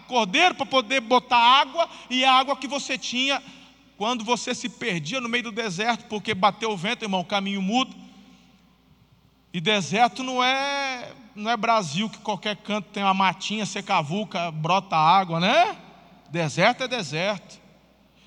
cordeiro, 0.07 0.55
para 0.55 0.67
poder 0.67 1.01
botar 1.01 1.37
água, 1.37 1.89
e 2.09 2.25
a 2.25 2.33
água 2.33 2.57
que 2.57 2.67
você 2.67 2.97
tinha 2.97 3.43
quando 3.97 4.25
você 4.25 4.55
se 4.55 4.69
perdia 4.69 5.21
no 5.21 5.29
meio 5.29 5.45
do 5.45 5.53
deserto, 5.53 6.05
porque 6.07 6.35
bateu 6.35 6.71
o 6.71 6.77
vento, 6.77 7.05
irmão, 7.05 7.25
caminho 7.25 7.63
muda. 7.63 7.95
E 9.53 9.61
deserto 9.61 10.23
não 10.23 10.43
é 10.43 11.13
não 11.35 11.51
é 11.51 11.57
Brasil 11.57 12.09
que 12.09 12.19
qualquer 12.19 12.57
canto 12.57 12.89
tem 12.89 13.03
uma 13.03 13.13
matinha, 13.13 13.67
você 13.67 13.83
cavuca, 13.83 14.51
brota 14.51 14.97
água, 14.97 15.39
né? 15.39 15.77
Deserto 16.31 16.83
é 16.83 16.89
deserto. 16.89 17.61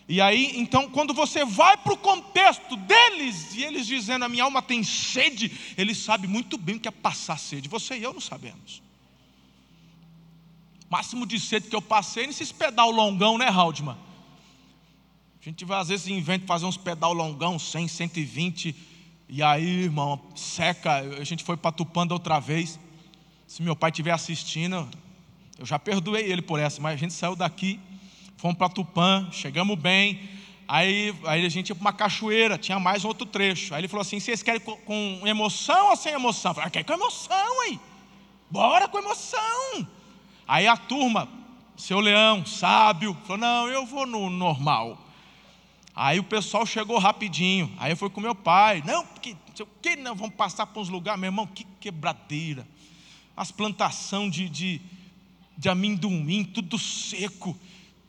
E 0.08 0.22
aí, 0.22 0.60
então, 0.60 0.90
quando 0.90 1.14
você 1.14 1.46
vai 1.46 1.78
para 1.78 1.94
o 1.94 1.98
contexto 1.98 2.76
deles, 2.76 3.54
e 3.56 3.64
eles 3.64 3.86
dizendo, 3.86 4.26
a 4.26 4.30
minha 4.30 4.44
alma 4.44 4.62
tem 4.62 4.84
sede, 4.84 5.76
eles 5.78 6.00
sabem 6.00 6.30
muito 6.30 6.58
bem 6.58 6.78
o 6.78 6.80
que 6.80 6.88
é 6.88 6.92
passar 6.92 7.38
sede. 7.38 7.70
Você 7.70 7.98
e 7.98 8.04
eu 8.04 8.14
não 8.14 8.22
sabemos. 8.22 8.82
Máximo 10.90 11.26
de 11.26 11.40
sede 11.40 11.70
que 11.70 11.76
eu 11.76 11.82
passei 11.82 12.26
nesses 12.26 12.52
pedal 12.52 12.90
longão, 12.90 13.38
né, 13.38 13.48
Haldman? 13.48 13.96
A 15.40 15.46
gente 15.46 15.64
vai, 15.64 15.80
às 15.80 15.88
vezes, 15.88 16.08
inventa 16.08 16.48
fazer 16.48 16.66
uns 16.66 16.78
pedal 16.78 17.14
longão, 17.14 17.60
100, 17.60 17.88
120, 17.88 18.76
e 19.30 19.44
aí, 19.44 19.84
irmão, 19.84 20.20
seca. 20.36 20.98
A 20.98 21.24
gente 21.24 21.44
foi 21.44 21.56
para 21.56 21.72
Tupanda 21.72 22.14
outra 22.14 22.40
vez. 22.40 22.80
Se 23.46 23.62
meu 23.62 23.76
pai 23.76 23.92
estiver 23.92 24.12
assistindo, 24.12 24.90
eu 25.60 25.66
já 25.66 25.78
perdoei 25.78 26.24
ele 26.24 26.42
por 26.42 26.60
essa, 26.60 26.82
mas 26.82 26.96
a 26.96 26.98
gente 26.98 27.14
saiu 27.14 27.36
daqui, 27.36 27.80
fomos 28.38 28.58
para 28.58 28.70
Tupã, 28.70 29.30
chegamos 29.32 29.78
bem. 29.78 30.28
Aí, 30.68 31.16
aí 31.24 31.46
a 31.46 31.50
gente 31.50 31.70
ia 31.70 31.76
para 31.76 31.82
uma 31.82 31.94
cachoeira, 31.94 32.58
tinha 32.58 32.80
mais 32.80 33.06
outro 33.06 33.28
trecho. 33.28 33.76
Aí 33.76 33.82
ele 33.82 33.88
falou 33.88 34.02
assim: 34.02 34.20
vocês 34.20 34.42
querem 34.42 34.60
com, 34.60 34.76
com 34.78 35.22
emoção 35.26 35.90
ou 35.90 35.96
sem 35.96 36.14
emoção? 36.14 36.52
Eu 36.52 36.56
falei, 36.56 36.68
ah, 36.68 36.72
quer 36.72 36.84
com 36.84 36.94
emoção, 36.94 37.62
aí. 37.62 37.80
Bora 38.50 38.88
com 38.88 38.98
emoção. 38.98 39.88
Aí 40.50 40.68
a 40.68 40.76
turma, 40.76 41.30
seu 41.78 42.00
leão, 42.00 42.44
sábio, 42.44 43.16
falou: 43.22 43.38
não, 43.38 43.68
eu 43.68 43.86
vou 43.86 44.08
no 44.08 44.32
normal. 44.32 44.98
Aí 45.96 46.18
o 46.18 46.24
pessoal 46.24 46.66
chegou 46.66 46.98
rapidinho. 46.98 47.72
Aí 47.78 47.92
eu 47.92 47.96
fui 47.98 48.10
com 48.10 48.20
meu 48.20 48.34
pai. 48.34 48.82
Não, 48.84 49.06
porque, 49.06 49.38
que, 49.80 49.96
não, 49.96 50.16
vamos 50.16 50.34
passar 50.34 50.66
para 50.66 50.82
uns 50.82 50.90
lugares, 50.90 51.22
meu 51.22 51.28
irmão, 51.28 51.46
que 51.46 51.64
quebradeira 51.80 52.68
as 53.38 53.52
plantações 53.52 54.34
de, 54.34 54.50
de, 54.50 54.82
de 55.56 55.70
amendoim, 55.70 56.44
tudo 56.44 56.80
seco. 56.80 57.56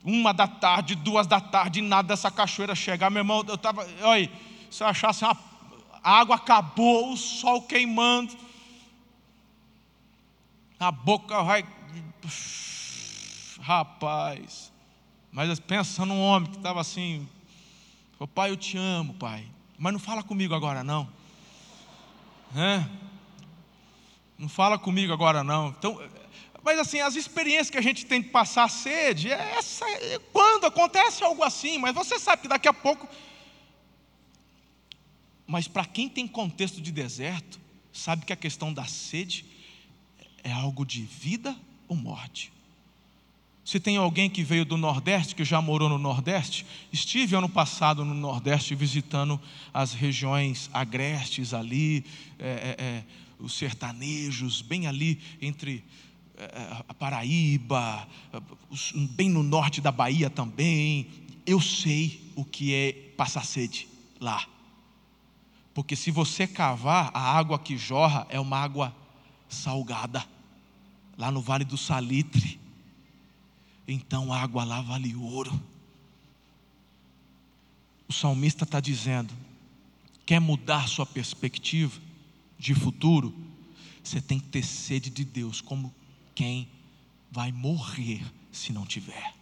Uma 0.02 0.32
da 0.32 0.48
tarde, 0.48 0.94
duas 0.94 1.26
da 1.26 1.42
tarde, 1.42 1.82
nada 1.82 2.08
dessa 2.08 2.30
cachoeira 2.30 2.74
chegar. 2.74 3.10
Meu 3.10 3.20
irmão, 3.20 3.44
eu 3.46 3.54
estava, 3.54 3.86
olha, 4.00 4.30
se 4.70 4.82
eu 4.82 4.86
achasse 4.86 5.24
uma, 5.24 5.36
a 6.02 6.20
água 6.20 6.36
acabou, 6.36 7.12
o 7.12 7.18
sol 7.18 7.60
queimando, 7.60 8.34
a 10.78 10.90
boca 10.90 11.42
vai. 11.42 11.79
Rapaz, 13.60 14.72
mas 15.30 15.60
pensa 15.60 16.04
num 16.04 16.20
homem 16.20 16.50
que 16.50 16.56
estava 16.56 16.80
assim, 16.80 17.28
pai, 18.34 18.50
eu 18.50 18.56
te 18.56 18.76
amo, 18.76 19.14
pai, 19.14 19.46
mas 19.78 19.92
não 19.92 20.00
fala 20.00 20.22
comigo 20.22 20.54
agora 20.54 20.82
não. 20.82 21.08
É? 22.56 22.84
Não 24.38 24.48
fala 24.48 24.78
comigo 24.78 25.12
agora 25.12 25.44
não. 25.44 25.68
Então, 25.68 26.00
mas 26.62 26.78
assim, 26.78 27.00
as 27.00 27.16
experiências 27.16 27.70
que 27.70 27.78
a 27.78 27.82
gente 27.82 28.06
tem 28.06 28.20
de 28.20 28.28
passar 28.28 28.68
sede, 28.68 29.30
é 29.30 29.54
essa, 29.56 29.88
é 29.88 30.18
quando 30.32 30.66
acontece 30.66 31.22
algo 31.22 31.42
assim, 31.42 31.78
mas 31.78 31.94
você 31.94 32.18
sabe 32.18 32.42
que 32.42 32.48
daqui 32.48 32.68
a 32.68 32.72
pouco. 32.72 33.08
Mas 35.46 35.66
para 35.68 35.84
quem 35.84 36.08
tem 36.08 36.26
contexto 36.26 36.80
de 36.80 36.92
deserto, 36.92 37.60
sabe 37.92 38.24
que 38.24 38.32
a 38.32 38.36
questão 38.36 38.72
da 38.72 38.84
sede 38.84 39.44
é 40.42 40.52
algo 40.52 40.84
de 40.84 41.02
vida 41.02 41.56
ou 41.90 41.96
morte. 41.96 42.52
Se 43.64 43.78
tem 43.80 43.96
alguém 43.96 44.30
que 44.30 44.42
veio 44.42 44.64
do 44.64 44.76
Nordeste, 44.76 45.34
que 45.34 45.44
já 45.44 45.60
morou 45.60 45.88
no 45.88 45.98
Nordeste, 45.98 46.64
estive 46.92 47.36
ano 47.36 47.48
passado 47.48 48.04
no 48.04 48.14
Nordeste 48.14 48.74
visitando 48.74 49.38
as 49.74 49.92
regiões 49.92 50.70
agrestes 50.72 51.52
ali, 51.52 52.04
é, 52.38 52.76
é, 52.78 52.84
é 52.84 53.04
os 53.38 53.54
sertanejos, 53.54 54.62
bem 54.62 54.86
ali 54.86 55.20
entre 55.40 55.84
eh, 56.36 56.82
a 56.88 56.94
Paraíba, 56.94 58.06
bem 59.12 59.28
no 59.28 59.42
norte 59.42 59.80
da 59.80 59.90
Bahia 59.90 60.30
também. 60.30 61.06
Eu 61.46 61.60
sei 61.60 62.32
o 62.36 62.44
que 62.44 62.74
é 62.74 62.92
passar 63.16 63.44
sede 63.44 63.88
lá. 64.20 64.46
Porque 65.74 65.96
se 65.96 66.10
você 66.10 66.46
cavar, 66.46 67.10
a 67.14 67.36
água 67.36 67.58
que 67.58 67.76
jorra 67.76 68.26
é 68.28 68.38
uma 68.38 68.58
água 68.58 68.94
salgada, 69.48 70.24
lá 71.20 71.30
no 71.30 71.40
Vale 71.40 71.64
do 71.64 71.78
Salitre. 71.78 72.58
Então 73.86 74.32
a 74.32 74.40
água 74.40 74.64
lá 74.64 74.82
vale 74.82 75.14
ouro. 75.14 75.52
O 78.08 78.12
salmista 78.12 78.64
está 78.64 78.80
dizendo: 78.80 79.32
quer 80.26 80.40
mudar 80.40 80.88
sua 80.88 81.06
perspectiva? 81.06 82.10
de 82.60 82.74
futuro, 82.74 83.34
você 84.04 84.20
tem 84.20 84.38
que 84.38 84.48
ter 84.48 84.62
sede 84.62 85.08
de 85.08 85.24
Deus, 85.24 85.62
como 85.62 85.92
quem 86.34 86.68
vai 87.30 87.50
morrer 87.50 88.22
se 88.52 88.70
não 88.70 88.84
tiver. 88.84 89.34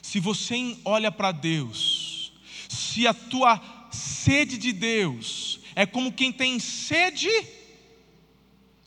Se 0.00 0.18
você 0.18 0.78
olha 0.82 1.12
para 1.12 1.30
Deus, 1.30 2.32
se 2.70 3.06
a 3.06 3.12
tua 3.12 3.60
sede 3.92 4.56
de 4.56 4.72
Deus 4.72 5.60
é 5.74 5.84
como 5.84 6.10
quem 6.10 6.32
tem 6.32 6.58
sede 6.58 7.28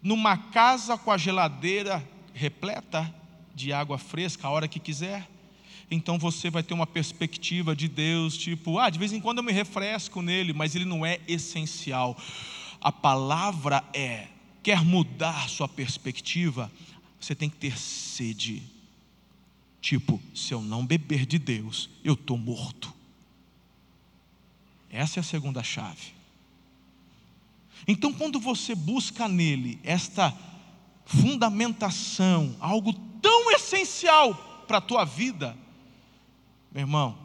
numa 0.06 0.38
casa 0.38 0.96
com 1.00 1.10
a 1.12 1.18
geladeira 1.18 2.08
repleta 2.32 3.12
de 3.56 3.74
água 3.74 3.98
fresca 3.98 4.48
a 4.48 4.52
hora 4.52 4.68
que 4.68 4.80
quiser, 4.80 5.28
então 5.90 6.20
você 6.20 6.52
vai 6.52 6.62
ter 6.62 6.76
uma 6.76 6.86
perspectiva 6.86 7.76
de 7.76 7.88
Deus, 7.88 8.38
tipo, 8.38 8.78
ah, 8.78 8.88
de 8.92 9.00
vez 9.00 9.12
em 9.12 9.20
quando 9.20 9.40
eu 9.40 9.44
me 9.44 9.52
refresco 9.52 10.22
nele, 10.22 10.54
mas 10.54 10.76
ele 10.76 10.86
não 10.86 11.04
é 11.04 11.20
essencial. 11.28 12.16
A 12.80 12.92
palavra 12.92 13.84
é: 13.96 14.28
quer 14.62 14.86
mudar 14.86 15.50
sua 15.50 15.68
perspectiva, 15.68 16.72
você 17.20 17.34
tem 17.34 17.50
que 17.50 17.58
ter 17.58 17.76
sede. 17.76 18.62
Tipo, 19.82 20.22
se 20.36 20.54
eu 20.54 20.62
não 20.62 20.86
beber 20.86 21.26
de 21.26 21.40
Deus, 21.40 21.90
eu 22.04 22.14
estou 22.14 22.38
morto. 22.38 22.94
Essa 24.88 25.20
é 25.20 25.22
a 25.22 25.24
segunda 25.24 25.64
chave. 25.64 26.15
Então, 27.88 28.12
quando 28.12 28.40
você 28.40 28.74
busca 28.74 29.28
nele 29.28 29.80
esta 29.84 30.36
fundamentação, 31.06 32.56
algo 32.60 32.94
tão 33.22 33.52
essencial 33.52 34.34
para 34.68 34.80
a 34.80 34.82
tua 34.82 35.06
vida, 35.06 35.56
meu 36.72 36.82
irmão, 36.82 37.18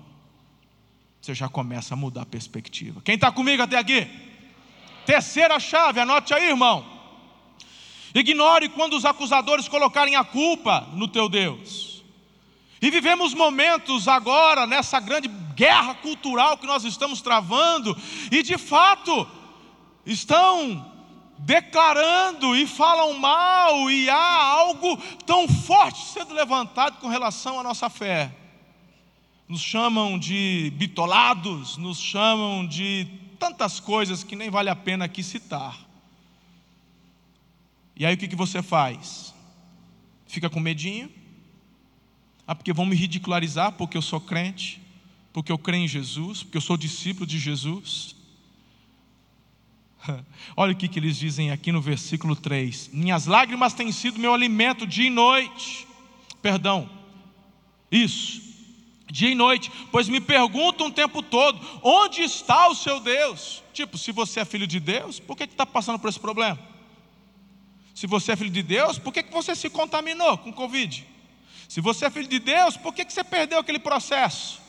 você 1.21 1.35
já 1.35 1.49
começa 1.49 1.95
a 1.95 1.97
mudar 1.97 2.23
a 2.23 2.27
perspectiva. 2.27 3.01
Quem 3.03 3.15
está 3.15 3.31
comigo 3.31 3.63
até 3.63 3.79
aqui? 3.79 4.07
Terceira 5.07 5.59
chave, 5.59 6.01
anote 6.01 6.33
aí, 6.35 6.49
irmão. 6.49 6.85
Ignore 8.15 8.69
quando 8.71 8.97
os 8.97 9.05
acusadores 9.05 9.69
colocarem 9.69 10.17
a 10.17 10.25
culpa 10.25 10.89
no 10.95 11.09
teu 11.09 11.29
Deus. 11.29 12.03
E 12.83 12.91
vivemos 12.91 13.35
momentos 13.35 14.09
agora 14.09 14.67
nessa 14.67 14.99
grande 15.01 15.29
guerra 15.29 15.95
cultural 15.95 16.57
que 16.57 16.67
nós 16.67 16.85
estamos 16.85 17.21
travando, 17.21 17.97
e 18.31 18.43
de 18.43 18.57
fato, 18.57 19.29
estão 20.05 20.93
declarando 21.39 22.55
e 22.55 22.67
falam 22.67 23.19
mal, 23.19 23.91
e 23.91 24.09
há 24.11 24.45
algo 24.45 24.97
tão 25.25 25.49
forte 25.49 26.05
sendo 26.05 26.35
levantado 26.35 26.99
com 26.99 27.09
relação 27.09 27.59
à 27.59 27.63
nossa 27.63 27.89
fé 27.89 28.35
nos 29.49 29.61
chamam 29.61 30.17
de 30.17 30.73
bitolados, 30.77 31.77
nos 31.77 31.99
chamam 31.99 32.65
de 32.65 33.09
tantas 33.37 33.81
coisas 33.81 34.23
que 34.23 34.37
nem 34.37 34.49
vale 34.49 34.69
a 34.69 34.77
pena 34.77 35.07
aqui 35.07 35.25
citar. 35.25 35.77
E 37.97 38.07
aí 38.07 38.15
o 38.15 38.17
que, 38.17 38.29
que 38.29 38.37
você 38.37 38.63
faz? 38.63 39.35
Fica 40.29 40.49
com 40.49 40.61
medinho? 40.61 41.11
Ah, 42.47 42.55
porque 42.55 42.73
vão 42.73 42.87
me 42.87 42.95
ridicularizar 42.95 43.73
porque 43.73 43.97
eu 43.97 44.03
sou 44.03 44.21
crente? 44.21 44.81
porque 45.33 45.53
eu 45.53 45.59
creio 45.59 45.85
em 45.85 45.89
Jesus, 45.89 46.43
porque 46.43 46.57
eu 46.57 46.63
sou 46.63 46.77
discípulo 46.77 47.27
de 47.27 47.39
Jesus. 47.39 48.17
Olha 50.57 50.73
o 50.73 50.77
que, 50.77 50.89
que 50.89 50.99
eles 50.99 51.17
dizem 51.17 51.51
aqui 51.51 51.73
no 51.73 51.81
versículo 51.81 52.35
3: 52.35 52.91
Minhas 52.93 53.27
lágrimas 53.27 53.75
têm 53.75 53.93
sido 53.93 54.19
meu 54.19 54.35
alimento 54.35 54.87
dia 54.87 55.07
e 55.07 55.11
noite. 55.11 55.87
Perdão, 56.41 56.89
isso, 57.91 58.41
dia 59.11 59.31
e 59.31 59.35
noite, 59.35 59.71
pois 59.91 60.09
me 60.09 60.21
perguntam 60.21 60.87
o 60.87 60.93
tempo 60.93 61.23
todo: 61.23 61.61
onde 61.83 62.23
está 62.23 62.69
o 62.69 62.75
seu 62.75 63.01
Deus? 63.01 63.63
Tipo, 63.73 63.99
se 63.99 64.13
você 64.13 64.41
é 64.41 64.45
filho 64.45 64.67
de 64.67 64.81
Deus, 64.81 65.21
por 65.21 65.37
que 65.37 65.45
está 65.45 65.67
passando 65.67 65.99
por 65.99 66.09
esse 66.09 66.21
problema? 66.21 66.59
Se 67.95 68.07
você 68.07 68.33
é 68.33 68.37
filho 68.37 68.51
de 68.51 68.63
Deus, 68.63 68.99
por 68.99 69.13
que, 69.13 69.23
que 69.23 69.33
você 69.33 69.55
se 69.55 69.69
contaminou 69.69 70.39
com 70.39 70.53
Covid? 70.53 71.07
Se 71.69 71.81
você 71.81 72.07
é 72.07 72.11
filho 72.11 72.29
de 72.29 72.39
Deus, 72.39 72.77
por 72.77 72.95
que, 72.95 73.05
que 73.05 73.13
você 73.13 73.23
perdeu 73.23 73.59
aquele 73.59 73.79
processo? 73.79 74.61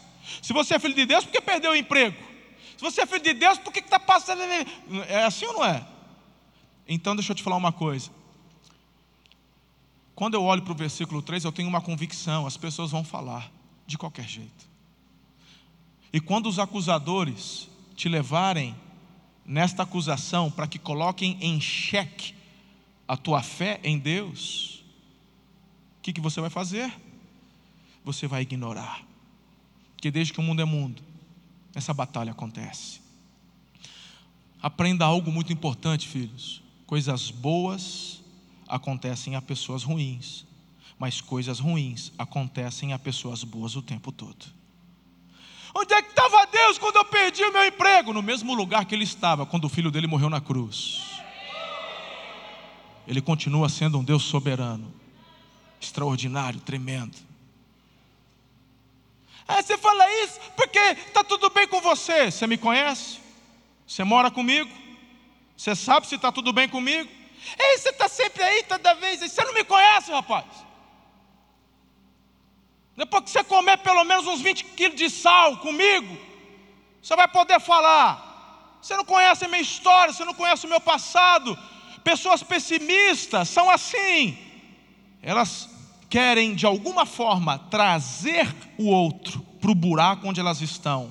Se 0.41 0.53
você 0.53 0.75
é 0.75 0.79
filho 0.79 0.93
de 0.93 1.05
Deus, 1.05 1.23
por 1.23 1.31
que 1.31 1.41
perdeu 1.41 1.71
o 1.71 1.75
emprego? 1.75 2.30
Se 2.81 2.85
você 2.85 3.01
é 3.01 3.05
filho 3.05 3.21
de 3.21 3.35
Deus, 3.35 3.59
por 3.59 3.71
que 3.71 3.77
está 3.77 3.99
passando? 3.99 4.41
É 4.41 5.23
assim 5.23 5.45
ou 5.45 5.53
não 5.53 5.63
é? 5.63 5.85
Então 6.87 7.15
deixa 7.15 7.31
eu 7.31 7.35
te 7.35 7.43
falar 7.43 7.55
uma 7.55 7.71
coisa. 7.71 8.09
Quando 10.15 10.33
eu 10.33 10.43
olho 10.43 10.63
para 10.63 10.73
o 10.73 10.75
versículo 10.75 11.21
3, 11.21 11.43
eu 11.45 11.51
tenho 11.51 11.69
uma 11.69 11.79
convicção: 11.79 12.47
as 12.47 12.57
pessoas 12.57 12.89
vão 12.89 13.03
falar, 13.03 13.51
de 13.85 13.99
qualquer 13.99 14.27
jeito. 14.27 14.67
E 16.11 16.19
quando 16.19 16.49
os 16.49 16.57
acusadores 16.57 17.69
te 17.95 18.09
levarem 18.09 18.75
nesta 19.45 19.83
acusação 19.83 20.49
para 20.49 20.65
que 20.65 20.79
coloquem 20.79 21.37
em 21.39 21.61
xeque 21.61 22.33
a 23.07 23.15
tua 23.15 23.43
fé 23.43 23.79
em 23.83 23.99
Deus, 23.99 24.83
o 25.99 26.01
que, 26.01 26.13
que 26.13 26.19
você 26.19 26.41
vai 26.41 26.49
fazer? 26.49 26.91
Você 28.03 28.25
vai 28.25 28.41
ignorar. 28.41 29.03
Porque 29.93 30.09
desde 30.09 30.33
que 30.33 30.39
o 30.39 30.43
mundo 30.43 30.63
é 30.63 30.65
mundo, 30.65 31.10
essa 31.73 31.93
batalha 31.93 32.31
acontece. 32.31 33.01
Aprenda 34.61 35.05
algo 35.05 35.31
muito 35.31 35.51
importante, 35.51 36.07
filhos. 36.07 36.61
Coisas 36.85 37.31
boas 37.31 38.21
acontecem 38.67 39.35
a 39.35 39.41
pessoas 39.41 39.83
ruins, 39.83 40.45
mas 40.99 41.19
coisas 41.19 41.59
ruins 41.59 42.11
acontecem 42.17 42.93
a 42.93 42.99
pessoas 42.99 43.43
boas 43.43 43.75
o 43.75 43.81
tempo 43.81 44.11
todo. 44.11 44.45
Onde 45.73 45.93
é 45.93 46.01
que 46.01 46.09
estava 46.09 46.45
Deus 46.47 46.77
quando 46.77 46.97
eu 46.97 47.05
perdi 47.05 47.43
o 47.43 47.53
meu 47.53 47.65
emprego? 47.65 48.13
No 48.13 48.21
mesmo 48.21 48.53
lugar 48.53 48.85
que 48.85 48.93
ele 48.93 49.05
estava 49.05 49.45
quando 49.45 49.65
o 49.65 49.69
filho 49.69 49.89
dele 49.89 50.05
morreu 50.05 50.29
na 50.29 50.41
cruz. 50.41 51.01
Ele 53.07 53.21
continua 53.21 53.67
sendo 53.67 53.97
um 53.97 54.03
Deus 54.03 54.23
soberano, 54.23 54.93
extraordinário, 55.79 56.59
tremendo. 56.59 57.17
Aí 59.47 59.63
você 59.63 59.77
fala 59.77 60.09
isso 60.23 60.39
porque 60.55 60.79
está 60.79 61.23
tudo 61.23 61.49
bem 61.49 61.67
com 61.67 61.81
você. 61.81 62.31
Você 62.31 62.47
me 62.47 62.57
conhece? 62.57 63.19
Você 63.85 64.03
mora 64.03 64.31
comigo? 64.31 64.71
Você 65.57 65.75
sabe 65.75 66.07
se 66.07 66.15
está 66.15 66.31
tudo 66.31 66.53
bem 66.53 66.67
comigo? 66.67 67.09
Ei, 67.59 67.77
você 67.77 67.89
está 67.89 68.07
sempre 68.07 68.43
aí 68.43 68.63
toda 68.63 68.93
vez. 68.95 69.19
Você 69.19 69.43
não 69.43 69.53
me 69.53 69.63
conhece, 69.63 70.11
rapaz. 70.11 70.45
Depois 72.95 73.23
que 73.23 73.29
você 73.31 73.43
comer 73.43 73.77
pelo 73.77 74.03
menos 74.03 74.27
uns 74.27 74.41
20 74.41 74.63
quilos 74.65 74.97
de 74.97 75.09
sal 75.09 75.57
comigo, 75.57 76.17
você 77.01 77.15
vai 77.15 77.27
poder 77.27 77.59
falar. 77.59 78.29
Você 78.81 78.95
não 78.95 79.05
conhece 79.05 79.45
a 79.45 79.47
minha 79.47 79.61
história, 79.61 80.13
você 80.13 80.25
não 80.25 80.33
conhece 80.33 80.65
o 80.65 80.69
meu 80.69 80.81
passado. 80.81 81.57
Pessoas 82.03 82.41
pessimistas 82.43 83.49
são 83.49 83.69
assim. 83.69 84.37
Elas 85.21 85.69
querem 86.11 86.53
de 86.53 86.65
alguma 86.65 87.05
forma 87.05 87.57
trazer 87.57 88.53
o 88.77 88.89
outro 88.89 89.39
para 89.61 89.71
o 89.71 89.75
buraco 89.75 90.27
onde 90.27 90.41
elas 90.41 90.59
estão. 90.59 91.09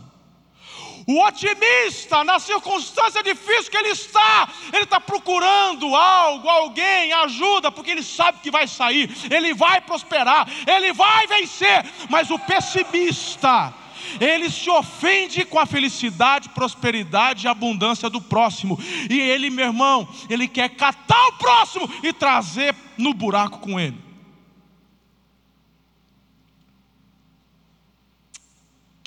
O 1.07 1.25
otimista, 1.25 2.23
na 2.23 2.39
circunstância 2.39 3.23
difícil 3.23 3.71
que 3.71 3.77
ele 3.79 3.89
está, 3.89 4.49
ele 4.71 4.85
está 4.85 5.01
procurando 5.01 5.97
algo, 5.97 6.47
alguém, 6.47 7.13
ajuda, 7.15 7.73
porque 7.73 7.91
ele 7.91 8.03
sabe 8.03 8.41
que 8.43 8.51
vai 8.51 8.69
sair, 8.69 9.11
ele 9.31 9.55
vai 9.55 9.81
prosperar, 9.81 10.47
ele 10.67 10.93
vai 10.93 11.27
vencer. 11.27 11.85
Mas 12.11 12.31
o 12.31 12.39
pessimista, 12.39 13.73
ele 14.21 14.51
se 14.51 14.69
ofende 14.69 15.47
com 15.47 15.59
a 15.59 15.65
felicidade, 15.65 16.51
prosperidade 16.51 17.47
e 17.47 17.49
abundância 17.49 18.11
do 18.11 18.21
próximo. 18.21 18.79
E 19.09 19.19
ele, 19.19 19.49
meu 19.49 19.67
irmão, 19.67 20.07
ele 20.29 20.47
quer 20.47 20.69
catar 20.69 21.27
o 21.29 21.33
próximo 21.33 21.91
e 22.03 22.13
trazer 22.13 22.75
no 22.99 23.15
buraco 23.15 23.59
com 23.61 23.81
ele. 23.81 24.10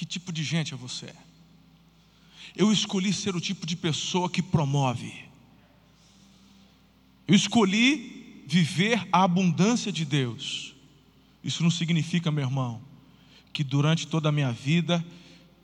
Que 0.03 0.07
tipo 0.07 0.33
de 0.33 0.43
gente 0.43 0.73
é 0.73 0.75
você? 0.75 1.15
Eu 2.53 2.73
escolhi 2.73 3.13
ser 3.13 3.37
o 3.37 3.39
tipo 3.39 3.65
de 3.65 3.73
pessoa 3.73 4.29
que 4.29 4.41
promove. 4.41 5.13
Eu 7.25 7.33
escolhi 7.33 8.43
viver 8.45 9.07
a 9.13 9.23
abundância 9.23 9.93
de 9.93 10.03
Deus. 10.03 10.75
Isso 11.41 11.63
não 11.63 11.71
significa, 11.71 12.29
meu 12.29 12.43
irmão, 12.43 12.81
que 13.53 13.63
durante 13.63 14.05
toda 14.05 14.27
a 14.27 14.31
minha 14.33 14.51
vida 14.51 15.01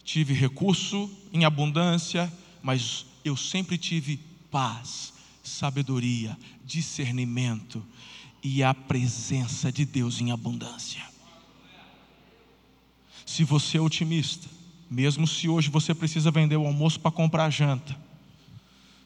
tive 0.06 0.34
recurso 0.34 1.12
em 1.34 1.44
abundância, 1.44 2.32
mas 2.64 3.06
eu 3.26 3.36
sempre 3.36 3.78
tive 3.78 4.22
paz, 4.50 5.12
sabedoria, 5.44 6.38
discernimento 6.64 7.86
e 8.42 8.64
a 8.64 8.74
presença 8.74 9.70
de 9.70 9.84
Deus 9.84 10.22
em 10.22 10.32
abundância. 10.32 11.09
Se 13.30 13.44
você 13.44 13.78
é 13.78 13.82
otimista, 13.82 14.50
mesmo 14.90 15.28
se 15.28 15.48
hoje 15.48 15.70
você 15.70 15.94
precisa 15.94 16.32
vender 16.32 16.58
o 16.58 16.66
almoço 16.66 17.00
para 17.00 17.12
comprar 17.12 17.46
a 17.46 17.50
janta, 17.52 17.96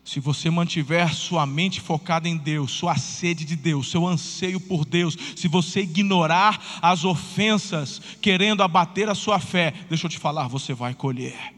se 0.02 0.22
você 0.22 0.50
mantiver 0.50 1.14
sua 1.14 1.46
mente 1.46 1.82
focada 1.82 2.30
em 2.30 2.38
Deus, 2.38 2.72
sua 2.72 2.96
sede 2.96 3.44
de 3.44 3.58
Deus, 3.58 3.92
seu 3.92 4.08
anseio 4.08 4.62
por 4.62 4.86
Deus, 4.86 5.18
se 5.36 5.50
você 5.50 5.82
ignorar 5.82 6.80
as 6.82 7.04
ofensas 7.04 8.02
querendo 8.22 8.64
abater 8.64 9.10
a 9.10 9.14
sua 9.14 9.40
fé, 9.40 9.74
deixa 9.90 10.06
eu 10.06 10.10
te 10.10 10.18
falar, 10.18 10.48
você 10.48 10.74
vai 10.74 10.94
colher. 10.94 11.54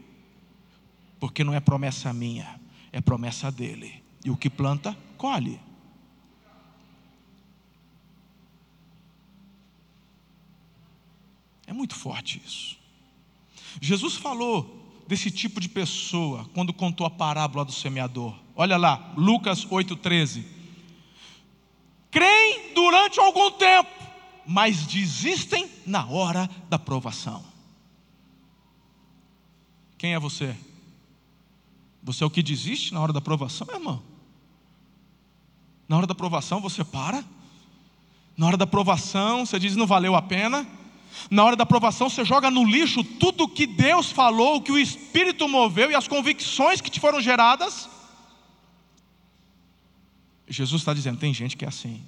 Porque 1.20 1.44
não 1.44 1.54
é 1.54 1.60
promessa 1.60 2.12
minha, 2.12 2.60
é 2.90 3.00
promessa 3.00 3.48
dele. 3.48 4.02
E 4.24 4.30
o 4.30 4.36
que 4.36 4.50
planta, 4.50 4.96
colhe. 5.16 5.60
É 11.66 11.72
muito 11.72 11.94
forte 11.94 12.40
isso. 12.44 12.76
Jesus 13.80 14.14
falou 14.14 15.04
desse 15.06 15.30
tipo 15.30 15.60
de 15.60 15.68
pessoa 15.68 16.48
quando 16.54 16.72
contou 16.72 17.06
a 17.06 17.10
parábola 17.10 17.64
do 17.64 17.72
semeador. 17.72 18.34
Olha 18.54 18.76
lá, 18.76 19.12
Lucas 19.16 19.66
8,13. 19.66 20.44
Creem 22.10 22.72
durante 22.74 23.20
algum 23.20 23.50
tempo, 23.50 23.90
mas 24.46 24.86
desistem 24.86 25.68
na 25.84 26.06
hora 26.06 26.48
da 26.68 26.78
provação. 26.78 27.44
Quem 29.98 30.14
é 30.14 30.18
você? 30.18 30.56
Você 32.02 32.22
é 32.22 32.26
o 32.26 32.30
que 32.30 32.42
desiste 32.42 32.94
na 32.94 33.00
hora 33.00 33.12
da 33.12 33.20
provação, 33.20 33.66
meu 33.66 33.76
irmão? 33.76 34.02
Na 35.88 35.96
hora 35.96 36.06
da 36.06 36.14
provação 36.14 36.60
você 36.60 36.84
para? 36.84 37.24
Na 38.36 38.46
hora 38.46 38.56
da 38.56 38.66
provação 38.66 39.44
você 39.44 39.58
diz 39.58 39.76
não 39.76 39.86
valeu 39.86 40.14
a 40.14 40.22
pena? 40.22 40.66
Na 41.30 41.44
hora 41.44 41.56
da 41.56 41.64
aprovação, 41.64 42.08
você 42.08 42.24
joga 42.24 42.50
no 42.50 42.64
lixo 42.64 43.02
tudo 43.02 43.44
o 43.44 43.48
que 43.48 43.66
Deus 43.66 44.10
falou, 44.10 44.56
o 44.56 44.62
que 44.62 44.72
o 44.72 44.78
Espírito 44.78 45.48
moveu 45.48 45.90
e 45.90 45.94
as 45.94 46.06
convicções 46.06 46.80
que 46.80 46.90
te 46.90 47.00
foram 47.00 47.20
geradas. 47.20 47.88
Jesus 50.48 50.82
está 50.82 50.94
dizendo: 50.94 51.18
tem 51.18 51.34
gente 51.34 51.56
que 51.56 51.64
é 51.64 51.68
assim. 51.68 52.02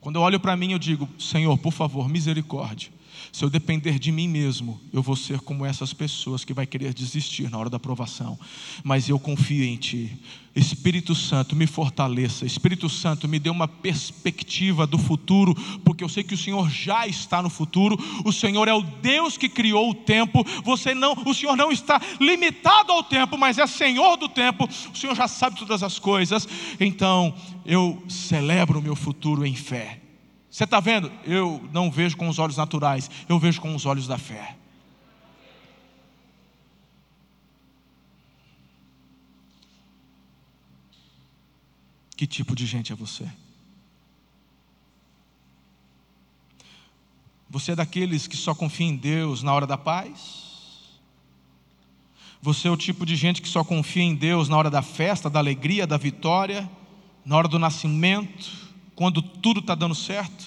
Quando 0.00 0.16
eu 0.16 0.22
olho 0.22 0.38
para 0.40 0.56
mim, 0.56 0.72
eu 0.72 0.78
digo: 0.78 1.08
Senhor, 1.18 1.56
por 1.58 1.72
favor, 1.72 2.08
misericórdia. 2.08 2.90
Se 3.32 3.44
eu 3.44 3.50
depender 3.50 3.98
de 3.98 4.10
mim 4.10 4.28
mesmo, 4.28 4.80
eu 4.92 5.02
vou 5.02 5.16
ser 5.16 5.40
como 5.40 5.64
essas 5.64 5.92
pessoas 5.92 6.44
que 6.44 6.52
vai 6.52 6.66
querer 6.66 6.92
desistir 6.94 7.50
na 7.50 7.58
hora 7.58 7.70
da 7.70 7.76
aprovação. 7.76 8.38
Mas 8.82 9.08
eu 9.08 9.18
confio 9.18 9.64
em 9.64 9.76
Ti. 9.76 10.18
Espírito 10.54 11.14
Santo, 11.14 11.54
me 11.54 11.66
fortaleça. 11.66 12.44
Espírito 12.44 12.88
Santo, 12.88 13.28
me 13.28 13.38
dê 13.38 13.48
uma 13.48 13.68
perspectiva 13.68 14.86
do 14.86 14.98
futuro, 14.98 15.54
porque 15.84 16.02
eu 16.02 16.08
sei 16.08 16.24
que 16.24 16.34
o 16.34 16.38
Senhor 16.38 16.68
já 16.68 17.06
está 17.06 17.40
no 17.40 17.50
futuro. 17.50 17.96
O 18.24 18.32
Senhor 18.32 18.66
é 18.66 18.74
o 18.74 18.82
Deus 18.82 19.36
que 19.36 19.48
criou 19.48 19.90
o 19.90 19.94
tempo. 19.94 20.44
Você 20.64 20.94
não, 20.94 21.12
o 21.24 21.34
Senhor 21.34 21.56
não 21.56 21.70
está 21.70 22.00
limitado 22.20 22.92
ao 22.92 23.02
tempo, 23.02 23.38
mas 23.38 23.58
é 23.58 23.66
Senhor 23.66 24.16
do 24.16 24.28
tempo. 24.28 24.68
O 24.92 24.96
Senhor 24.96 25.14
já 25.14 25.28
sabe 25.28 25.58
todas 25.58 25.82
as 25.82 25.98
coisas. 25.98 26.48
Então, 26.80 27.34
eu 27.64 28.02
celebro 28.08 28.80
o 28.80 28.82
meu 28.82 28.96
futuro 28.96 29.46
em 29.46 29.54
fé. 29.54 30.07
Você 30.58 30.64
está 30.64 30.80
vendo? 30.80 31.08
Eu 31.24 31.62
não 31.72 31.88
vejo 31.88 32.16
com 32.16 32.28
os 32.28 32.36
olhos 32.40 32.56
naturais, 32.56 33.08
eu 33.28 33.38
vejo 33.38 33.60
com 33.60 33.76
os 33.76 33.86
olhos 33.86 34.08
da 34.08 34.18
fé. 34.18 34.56
Que 42.16 42.26
tipo 42.26 42.56
de 42.56 42.66
gente 42.66 42.92
é 42.92 42.96
você? 42.96 43.24
Você 47.48 47.70
é 47.70 47.76
daqueles 47.76 48.26
que 48.26 48.36
só 48.36 48.52
confia 48.52 48.88
em 48.88 48.96
Deus 48.96 49.44
na 49.44 49.54
hora 49.54 49.64
da 49.64 49.78
paz? 49.78 50.98
Você 52.42 52.66
é 52.66 52.70
o 52.72 52.76
tipo 52.76 53.06
de 53.06 53.14
gente 53.14 53.40
que 53.40 53.48
só 53.48 53.62
confia 53.62 54.02
em 54.02 54.16
Deus 54.16 54.48
na 54.48 54.56
hora 54.56 54.68
da 54.68 54.82
festa, 54.82 55.30
da 55.30 55.38
alegria, 55.38 55.86
da 55.86 55.96
vitória, 55.96 56.68
na 57.24 57.36
hora 57.36 57.46
do 57.46 57.60
nascimento, 57.60 58.67
quando 58.98 59.22
tudo 59.22 59.60
está 59.60 59.76
dando 59.76 59.94
certo? 59.94 60.44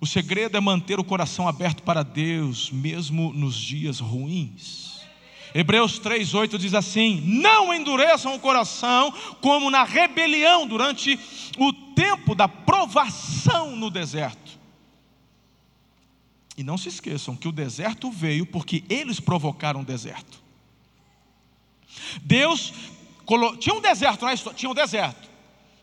O 0.00 0.06
segredo 0.06 0.56
é 0.56 0.60
manter 0.60 1.00
o 1.00 1.04
coração 1.04 1.48
aberto 1.48 1.82
para 1.82 2.04
Deus, 2.04 2.70
mesmo 2.70 3.32
nos 3.32 3.56
dias 3.56 3.98
ruins. 3.98 5.00
Hebreus 5.52 5.98
3,8 5.98 6.56
diz 6.56 6.72
assim: 6.72 7.20
Não 7.22 7.74
endureçam 7.74 8.36
o 8.36 8.38
coração 8.38 9.12
como 9.40 9.72
na 9.72 9.82
rebelião 9.82 10.68
durante 10.68 11.18
o 11.58 11.72
tempo 11.72 12.32
da 12.32 12.46
provação 12.46 13.74
no 13.74 13.90
deserto. 13.90 14.56
E 16.56 16.62
não 16.62 16.78
se 16.78 16.90
esqueçam 16.90 17.34
que 17.34 17.48
o 17.48 17.52
deserto 17.52 18.08
veio 18.08 18.46
porque 18.46 18.84
eles 18.88 19.18
provocaram 19.18 19.80
o 19.80 19.84
deserto. 19.84 20.40
Deus 22.22 22.72
tinha 23.58 23.74
um 23.74 23.80
deserto 23.80 24.24
na 24.24 24.32
história, 24.32 24.56
tinha 24.56 24.70
um 24.70 24.74
deserto. 24.74 25.29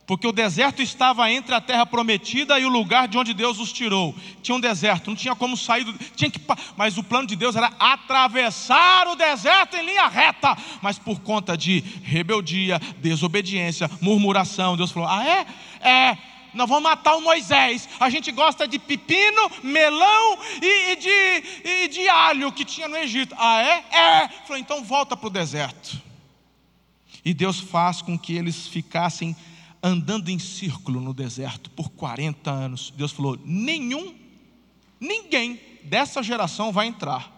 Porque 0.08 0.26
o 0.26 0.32
deserto 0.32 0.82
estava 0.82 1.30
entre 1.30 1.54
a 1.54 1.60
terra 1.60 1.86
prometida 1.86 2.58
e 2.58 2.64
o 2.64 2.70
lugar 2.70 3.10
de 3.10 3.18
onde 3.18 3.34
Deus 3.34 3.60
os 3.60 3.74
tirou. 3.74 4.16
Tinha 4.42 4.56
um 4.56 4.60
deserto, 4.60 5.10
não 5.10 5.18
tinha 5.18 5.36
como 5.36 5.58
sair 5.58 5.84
do, 5.84 5.94
tinha 6.16 6.32
que, 6.32 6.40
mas 6.78 6.98
o 6.98 7.04
plano 7.04 7.28
de 7.28 7.36
Deus 7.36 7.58
era 7.58 7.74
atravessar 7.78 9.06
o 9.10 9.18
deserto 9.18 9.76
em 9.76 9.86
linha 9.86 10.08
reta. 10.08 10.58
Mas 10.82 10.98
por 10.98 11.20
conta 11.20 11.58
de 11.58 11.82
rebeldia, 12.04 12.80
desobediência, 13.00 13.92
murmuração, 14.00 14.78
Deus 14.78 14.94
falou: 14.94 15.10
"Ah, 15.10 15.28
é? 15.28 15.46
É, 15.86 16.18
nós 16.54 16.70
vamos 16.70 16.84
matar 16.84 17.18
o 17.18 17.22
Moisés. 17.22 17.90
A 18.00 18.10
gente 18.10 18.32
gosta 18.32 18.66
de 18.66 18.80
pepino, 18.80 19.52
melão 19.62 20.40
e, 20.62 20.92
e, 20.92 20.96
de, 20.96 21.70
e 21.70 21.88
de 21.90 22.08
alho 22.08 22.54
que 22.54 22.64
tinha 22.64 22.88
no 22.88 22.96
Egito. 22.96 23.36
Ah, 23.38 23.62
é? 23.62 23.84
É. 23.92 24.28
Falou, 24.46 24.58
então 24.58 24.86
volta 24.86 25.18
para 25.18 25.28
o 25.28 25.30
deserto. 25.30 26.02
E 27.26 27.34
Deus 27.34 27.60
faz 27.60 28.02
com 28.02 28.18
que 28.18 28.38
eles 28.38 28.68
ficassem 28.68 29.36
andando 29.88 30.30
em 30.30 30.38
círculo 30.38 31.00
no 31.00 31.14
deserto 31.14 31.70
por 31.72 31.90
40 31.90 32.52
anos. 32.52 32.94
Deus 32.96 33.12
falou: 33.12 33.40
nenhum, 33.44 34.16
ninguém 35.00 35.60
dessa 35.84 36.22
geração 36.22 36.72
vai 36.72 36.88
entrar. 36.88 37.34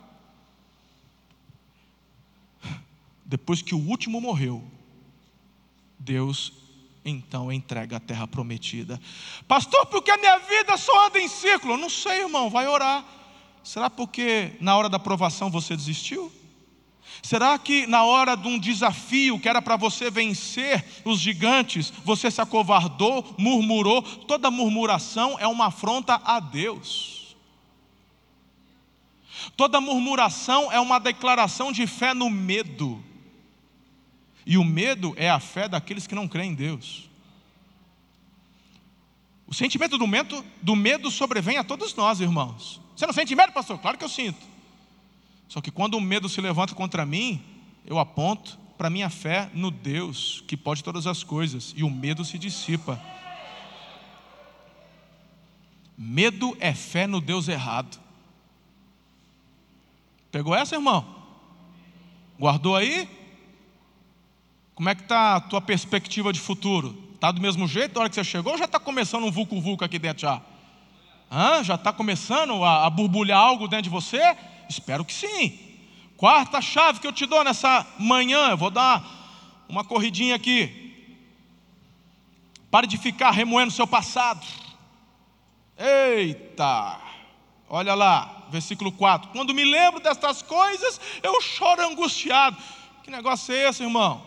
Depois 3.24 3.62
que 3.62 3.76
o 3.76 3.88
último 3.88 4.20
morreu, 4.20 4.64
Deus 6.00 6.52
então 7.06 7.52
entrega 7.52 7.98
a 7.98 8.00
terra 8.00 8.28
prometida. 8.28 9.00
Pastor, 9.48 9.86
porque 9.86 10.12
a 10.12 10.18
minha 10.18 10.38
vida 10.40 10.76
só 10.78 11.08
anda 11.08 11.20
em 11.20 11.28
círculo? 11.28 11.78
Não 11.78 11.90
sei, 11.90 12.22
irmão, 12.22 12.50
vai 12.50 12.68
orar. 12.68 13.06
Será 13.64 13.90
porque 13.90 14.54
na 14.60 14.76
hora 14.76 14.90
da 14.90 14.98
provação 14.98 15.52
você 15.52 15.76
desistiu? 15.76 16.32
Será 17.22 17.58
que 17.60 17.86
na 17.86 18.04
hora 18.04 18.36
de 18.36 18.48
um 18.48 18.58
desafio 18.58 19.40
que 19.40 19.50
era 19.50 19.62
para 19.62 19.76
você 19.76 20.10
vencer 20.10 20.84
os 21.04 21.20
gigantes, 21.20 21.92
você 22.04 22.32
se 22.32 22.42
acovardou, 22.42 23.36
murmurou? 23.38 24.02
Toda 24.02 24.50
murmuração 24.50 25.38
é 25.40 25.48
uma 25.48 25.68
afronta 25.68 26.22
a 26.24 26.40
Deus. 26.40 27.36
Toda 29.56 29.82
murmuração 29.82 30.72
é 30.72 30.80
uma 30.80 31.00
declaração 31.00 31.72
de 31.72 31.86
fé 31.86 32.14
no 32.14 32.30
medo. 32.30 33.04
E 34.46 34.58
o 34.58 34.64
medo 34.64 35.14
é 35.18 35.30
a 35.30 35.40
fé 35.40 35.68
daqueles 35.68 36.08
que 36.08 36.16
não 36.16 36.28
creem 36.28 36.52
em 36.52 36.56
Deus. 36.56 37.10
O 39.46 39.54
sentimento 39.54 39.98
do 39.98 40.08
medo, 40.08 40.46
do 40.62 40.76
medo 40.76 41.10
sobrevém 41.10 41.58
a 41.58 41.64
todos 41.64 41.94
nós, 41.96 42.20
irmãos. 42.20 42.80
Você 42.96 43.06
não 43.06 43.14
sente 43.14 43.36
medo, 43.36 43.52
pastor? 43.52 43.80
Claro 43.80 43.98
que 43.98 44.04
eu 44.04 44.10
sinto. 44.10 44.40
Só 45.50 45.60
que 45.60 45.72
quando 45.72 45.96
o 45.96 46.02
medo 46.02 46.30
se 46.30 46.40
levanta 46.40 46.76
contra 46.76 47.06
mim, 47.06 47.44
eu 47.84 47.98
aponto 47.98 48.58
para 48.78 48.90
minha 48.90 49.10
fé 49.10 49.50
no 49.54 49.72
Deus 49.72 50.44
que 50.48 50.56
pode 50.56 50.84
todas 50.84 51.08
as 51.08 51.24
coisas, 51.24 51.74
e 51.76 51.84
o 51.84 51.90
medo 51.90 52.24
se 52.24 52.38
dissipa. 52.38 53.02
Medo 55.98 56.56
é 56.62 56.74
fé 56.74 57.08
no 57.08 57.20
Deus 57.20 57.50
errado. 57.50 58.00
Pegou 60.32 60.56
essa, 60.56 60.76
irmão? 60.76 61.04
Guardou 62.40 62.76
aí? 62.76 63.10
Como 64.76 64.88
é 64.88 64.96
que 64.96 65.02
está 65.02 65.36
a 65.36 65.42
tua 65.42 65.60
perspectiva 65.60 66.32
de 66.32 66.40
futuro? 66.40 66.96
Está 67.16 67.32
do 67.32 67.42
mesmo 67.42 67.68
jeito 67.68 67.96
da 67.96 68.02
hora 68.02 68.10
que 68.10 68.16
você 68.16 68.24
chegou 68.24 68.54
ou 68.54 68.58
já 68.58 68.66
está 68.66 68.80
começando 68.80 69.26
um 69.26 69.32
vulco-vulco 69.32 69.84
aqui 69.84 70.00
dentro 70.00 70.22
já? 70.22 70.42
Hã? 71.30 71.64
Já 71.64 71.76
está 71.76 71.92
começando 71.92 72.64
a, 72.64 72.86
a 72.86 72.90
borbulhar 72.90 73.40
algo 73.40 73.68
dentro 73.68 73.84
de 73.84 73.90
você? 73.90 74.22
Espero 74.70 75.04
que 75.04 75.14
sim. 75.14 75.60
Quarta 76.16 76.62
chave 76.62 77.00
que 77.00 77.08
eu 77.08 77.12
te 77.12 77.26
dou 77.26 77.44
nessa 77.44 77.86
manhã, 77.98 78.50
eu 78.50 78.58
vou 78.58 78.70
dar 78.70 79.04
uma 79.68 79.84
corridinha 79.84 80.36
aqui. 80.36 80.80
Pare 82.70 82.86
de 82.86 82.98
ficar 82.98 83.32
remoendo 83.32 83.72
seu 83.72 83.88
passado. 83.88 84.46
Eita! 85.76 87.00
Olha 87.68 87.96
lá, 87.96 88.46
versículo 88.50 88.92
4. 88.92 89.32
Quando 89.32 89.54
me 89.54 89.64
lembro 89.64 90.00
destas 90.00 90.42
coisas, 90.42 91.00
eu 91.24 91.42
choro 91.42 91.82
angustiado. 91.82 92.58
Que 93.04 93.10
negócio 93.10 93.54
é 93.54 93.70
esse, 93.70 93.82
irmão? 93.82 94.22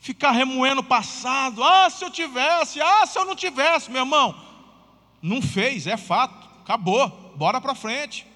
Ficar 0.00 0.30
remoendo 0.30 0.80
o 0.80 0.84
passado. 0.84 1.64
Ah, 1.64 1.90
se 1.90 2.04
eu 2.04 2.10
tivesse, 2.10 2.80
ah, 2.80 3.04
se 3.04 3.18
eu 3.18 3.24
não 3.24 3.34
tivesse, 3.34 3.90
meu 3.90 4.02
irmão. 4.02 4.34
Não 5.20 5.42
fez, 5.42 5.86
é 5.88 5.96
fato. 5.96 6.48
Acabou. 6.62 7.08
Bora 7.34 7.60
para 7.60 7.74
frente. 7.74 8.27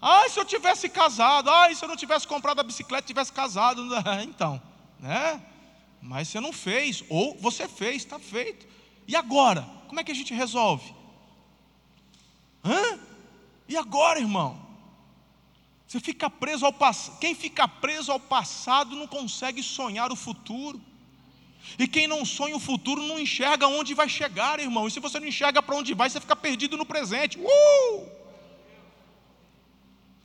Ai, 0.00 0.28
se 0.28 0.38
eu 0.38 0.44
tivesse 0.44 0.88
casado, 0.88 1.50
ai, 1.50 1.74
se 1.74 1.84
eu 1.84 1.88
não 1.88 1.96
tivesse 1.96 2.26
comprado 2.26 2.60
a 2.60 2.62
bicicleta, 2.62 3.06
tivesse 3.06 3.32
casado. 3.32 3.82
Então, 4.22 4.60
né? 5.00 5.42
Mas 6.00 6.28
você 6.28 6.40
não 6.40 6.52
fez, 6.52 7.02
ou 7.08 7.36
você 7.40 7.66
fez, 7.66 7.96
está 7.96 8.18
feito. 8.18 8.66
E 9.06 9.16
agora? 9.16 9.62
Como 9.88 9.98
é 9.98 10.04
que 10.04 10.12
a 10.12 10.14
gente 10.14 10.32
resolve? 10.32 10.94
Hã? 12.64 12.98
E 13.68 13.76
agora, 13.76 14.20
irmão? 14.20 14.60
Você 15.86 15.98
fica 15.98 16.28
preso 16.28 16.66
ao 16.66 16.72
passado. 16.72 17.18
Quem 17.18 17.34
fica 17.34 17.66
preso 17.66 18.12
ao 18.12 18.20
passado 18.20 18.94
não 18.94 19.06
consegue 19.06 19.62
sonhar 19.62 20.12
o 20.12 20.16
futuro. 20.16 20.80
E 21.78 21.88
quem 21.88 22.06
não 22.06 22.24
sonha 22.24 22.56
o 22.56 22.60
futuro 22.60 23.02
não 23.02 23.18
enxerga 23.18 23.66
onde 23.66 23.94
vai 23.94 24.08
chegar, 24.08 24.60
irmão. 24.60 24.86
E 24.86 24.90
se 24.90 25.00
você 25.00 25.18
não 25.18 25.26
enxerga 25.26 25.62
para 25.62 25.74
onde 25.74 25.94
vai, 25.94 26.08
você 26.08 26.20
fica 26.20 26.36
perdido 26.36 26.76
no 26.76 26.86
presente. 26.86 27.38
Uh! 27.38 28.17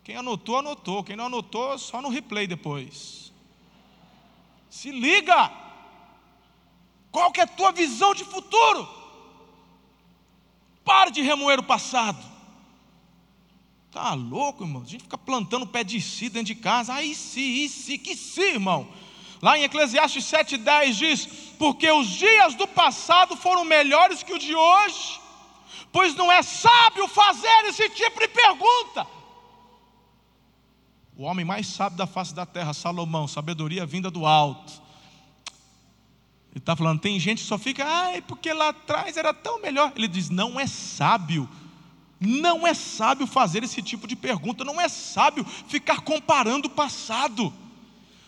Quem 0.03 0.15
anotou, 0.15 0.57
anotou. 0.57 1.03
Quem 1.03 1.15
não 1.15 1.25
anotou, 1.25 1.77
só 1.77 2.01
no 2.01 2.09
replay 2.09 2.45
depois. 2.45 3.31
Se 4.69 4.91
liga! 4.91 5.51
Qual 7.11 7.31
que 7.31 7.39
é 7.39 7.43
a 7.43 7.47
tua 7.47 7.71
visão 7.71 8.13
de 8.13 8.25
futuro? 8.25 8.89
Pare 10.83 11.11
de 11.11 11.21
remoer 11.21 11.59
o 11.59 11.63
passado. 11.63 12.33
Tá 13.91 14.13
louco, 14.15 14.63
irmão? 14.63 14.81
A 14.81 14.85
gente 14.85 15.03
fica 15.03 15.17
plantando 15.17 15.67
pé 15.67 15.83
de 15.83 16.01
si 16.01 16.27
dentro 16.27 16.47
de 16.47 16.55
casa. 16.55 16.95
Aí 16.95 17.13
sim, 17.13 17.67
sim, 17.67 17.97
que 17.97 18.15
sim, 18.15 18.41
irmão. 18.41 18.87
Lá 19.41 19.57
em 19.57 19.63
Eclesiastes 19.63 20.25
7,10 20.25 20.91
diz: 20.93 21.25
Porque 21.59 21.89
os 21.91 22.07
dias 22.07 22.55
do 22.55 22.67
passado 22.67 23.37
foram 23.37 23.63
melhores 23.63 24.23
que 24.23 24.33
o 24.33 24.39
de 24.39 24.55
hoje, 24.55 25.21
pois 25.91 26.15
não 26.15 26.31
é 26.31 26.41
sábio 26.41 27.07
fazer 27.07 27.65
esse 27.65 27.87
tipo 27.91 28.19
de 28.19 28.27
pergunta. 28.27 29.05
O 31.15 31.23
homem 31.23 31.45
mais 31.45 31.67
sábio 31.67 31.97
da 31.97 32.07
face 32.07 32.33
da 32.33 32.45
terra, 32.45 32.73
Salomão, 32.73 33.27
sabedoria 33.27 33.85
vinda 33.85 34.09
do 34.09 34.25
alto. 34.25 34.81
Ele 36.51 36.59
está 36.59 36.75
falando, 36.75 36.99
tem 36.99 37.19
gente 37.19 37.39
que 37.39 37.47
só 37.47 37.57
fica, 37.57 37.85
ai, 37.85 38.21
porque 38.21 38.51
lá 38.53 38.69
atrás 38.69 39.17
era 39.17 39.33
tão 39.33 39.61
melhor. 39.61 39.91
Ele 39.95 40.07
diz, 40.07 40.29
não 40.29 40.59
é 40.59 40.67
sábio. 40.67 41.49
Não 42.19 42.65
é 42.65 42.73
sábio 42.73 43.27
fazer 43.27 43.63
esse 43.63 43.81
tipo 43.81 44.07
de 44.07 44.15
pergunta, 44.15 44.63
não 44.63 44.79
é 44.79 44.87
sábio 44.87 45.43
ficar 45.67 46.01
comparando 46.01 46.67
o 46.67 46.71
passado. 46.71 47.53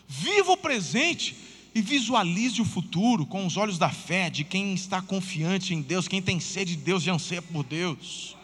Viva 0.07 0.51
o 0.51 0.57
presente 0.57 1.36
e 1.73 1.81
visualize 1.81 2.61
o 2.61 2.65
futuro 2.65 3.25
com 3.25 3.45
os 3.45 3.57
olhos 3.57 3.77
da 3.77 3.89
fé 3.89 4.29
de 4.29 4.43
quem 4.43 4.73
está 4.73 5.01
confiante 5.01 5.73
em 5.73 5.81
Deus, 5.81 6.07
quem 6.07 6.21
tem 6.21 6.39
sede 6.39 6.75
de 6.75 6.81
Deus 6.81 7.05
e 7.05 7.09
anseia 7.09 7.41
por 7.41 7.63
Deus. 7.63 8.36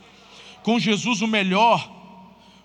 Com 0.64 0.80
Jesus, 0.80 1.22
o 1.22 1.28
melhor 1.28 2.01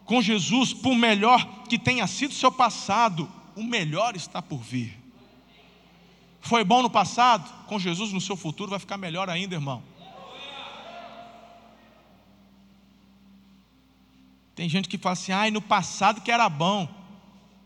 com 0.06 0.22
Jesus, 0.22 0.72
por 0.72 0.94
melhor 0.94 1.44
que 1.68 1.78
tenha 1.78 2.06
sido 2.06 2.32
seu 2.32 2.50
passado, 2.50 3.28
o 3.56 3.62
melhor 3.62 4.14
está 4.14 4.40
por 4.40 4.58
vir. 4.58 4.96
Foi 6.40 6.62
bom 6.62 6.80
no 6.80 6.88
passado, 6.88 7.66
com 7.66 7.78
Jesus 7.78 8.12
no 8.12 8.20
seu 8.20 8.36
futuro 8.36 8.70
vai 8.70 8.78
ficar 8.78 8.96
melhor 8.96 9.28
ainda, 9.28 9.56
irmão. 9.56 9.82
Tem 14.54 14.68
gente 14.68 14.88
que 14.88 14.96
fala 14.96 15.14
assim, 15.14 15.32
ai, 15.32 15.50
no 15.50 15.60
passado 15.60 16.20
que 16.20 16.30
era 16.30 16.48
bom. 16.48 16.84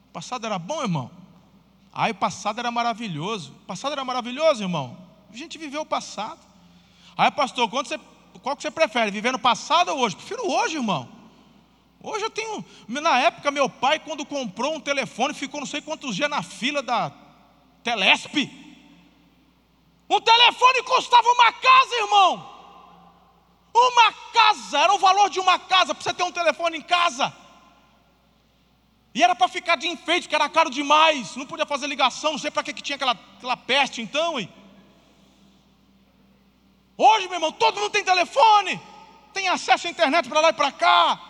O 0.08 0.12
passado 0.12 0.44
era 0.44 0.58
bom, 0.58 0.82
irmão? 0.82 1.10
Ai, 1.92 2.12
o 2.12 2.14
passado 2.14 2.58
era 2.58 2.70
maravilhoso. 2.70 3.52
O 3.52 3.66
passado 3.66 3.92
era 3.92 4.04
maravilhoso, 4.04 4.62
irmão? 4.62 4.96
A 5.32 5.36
gente 5.36 5.58
viveu 5.58 5.82
o 5.82 5.86
passado. 5.86 6.40
Ai, 7.16 7.30
pastor, 7.30 7.68
quando 7.68 7.86
você 7.86 8.00
qual 8.42 8.56
que 8.56 8.62
você 8.62 8.70
prefere, 8.70 9.10
viver 9.10 9.32
no 9.32 9.38
passado 9.38 9.90
ou 9.90 9.98
hoje? 9.98 10.16
Prefiro 10.16 10.50
hoje, 10.50 10.76
irmão. 10.76 11.19
Hoje 12.02 12.24
eu 12.24 12.30
tenho. 12.30 12.64
Na 12.88 13.18
época, 13.18 13.50
meu 13.50 13.68
pai, 13.68 13.98
quando 13.98 14.24
comprou 14.24 14.74
um 14.74 14.80
telefone, 14.80 15.34
ficou 15.34 15.60
não 15.60 15.66
sei 15.66 15.82
quantos 15.82 16.16
dias 16.16 16.30
na 16.30 16.42
fila 16.42 16.82
da 16.82 17.12
Telesp. 17.82 18.34
Um 20.08 20.20
telefone 20.20 20.82
custava 20.82 21.28
uma 21.28 21.52
casa, 21.52 21.94
irmão. 21.96 22.50
Uma 23.72 24.12
casa, 24.32 24.78
era 24.78 24.92
o 24.92 24.98
valor 24.98 25.30
de 25.30 25.38
uma 25.38 25.58
casa, 25.58 25.94
para 25.94 26.02
você 26.02 26.12
ter 26.12 26.22
um 26.22 26.32
telefone 26.32 26.78
em 26.78 26.82
casa. 26.82 27.32
E 29.14 29.22
era 29.22 29.34
para 29.34 29.48
ficar 29.48 29.76
de 29.76 29.86
enfeite, 29.86 30.28
que 30.28 30.34
era 30.34 30.48
caro 30.48 30.70
demais, 30.70 31.36
não 31.36 31.46
podia 31.46 31.66
fazer 31.66 31.86
ligação, 31.86 32.32
não 32.32 32.38
sei 32.38 32.50
para 32.50 32.62
que, 32.62 32.72
que 32.72 32.82
tinha 32.82 32.96
aquela, 32.96 33.12
aquela 33.12 33.56
peste 33.56 34.00
então. 34.00 34.38
Hein? 34.40 34.52
Hoje, 36.96 37.26
meu 37.26 37.36
irmão, 37.36 37.52
todo 37.52 37.80
mundo 37.80 37.90
tem 37.90 38.04
telefone, 38.04 38.80
tem 39.32 39.48
acesso 39.48 39.86
à 39.86 39.90
internet 39.90 40.28
para 40.28 40.40
lá 40.40 40.48
e 40.50 40.54
para 40.54 40.72
cá. 40.72 41.29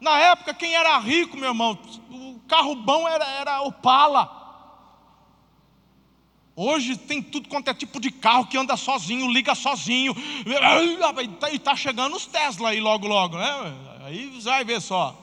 Na 0.00 0.18
época, 0.18 0.52
quem 0.52 0.74
era 0.74 0.98
rico, 0.98 1.36
meu 1.36 1.48
irmão, 1.48 1.78
o 2.10 2.40
carro 2.46 2.74
bom 2.74 3.08
era, 3.08 3.24
era 3.24 3.62
Opala. 3.62 4.36
Hoje 6.54 6.96
tem 6.96 7.22
tudo 7.22 7.48
quanto 7.48 7.68
é 7.68 7.74
tipo 7.74 8.00
de 8.00 8.10
carro 8.10 8.46
que 8.46 8.56
anda 8.56 8.76
sozinho, 8.76 9.30
liga 9.30 9.54
sozinho. 9.54 10.14
E 11.52 11.56
está 11.56 11.76
chegando 11.76 12.16
os 12.16 12.26
Tesla 12.26 12.70
aí 12.70 12.80
logo, 12.80 13.06
logo, 13.06 13.36
né? 13.36 13.74
Aí 14.04 14.40
vai 14.40 14.64
ver 14.64 14.80
só. 14.80 15.14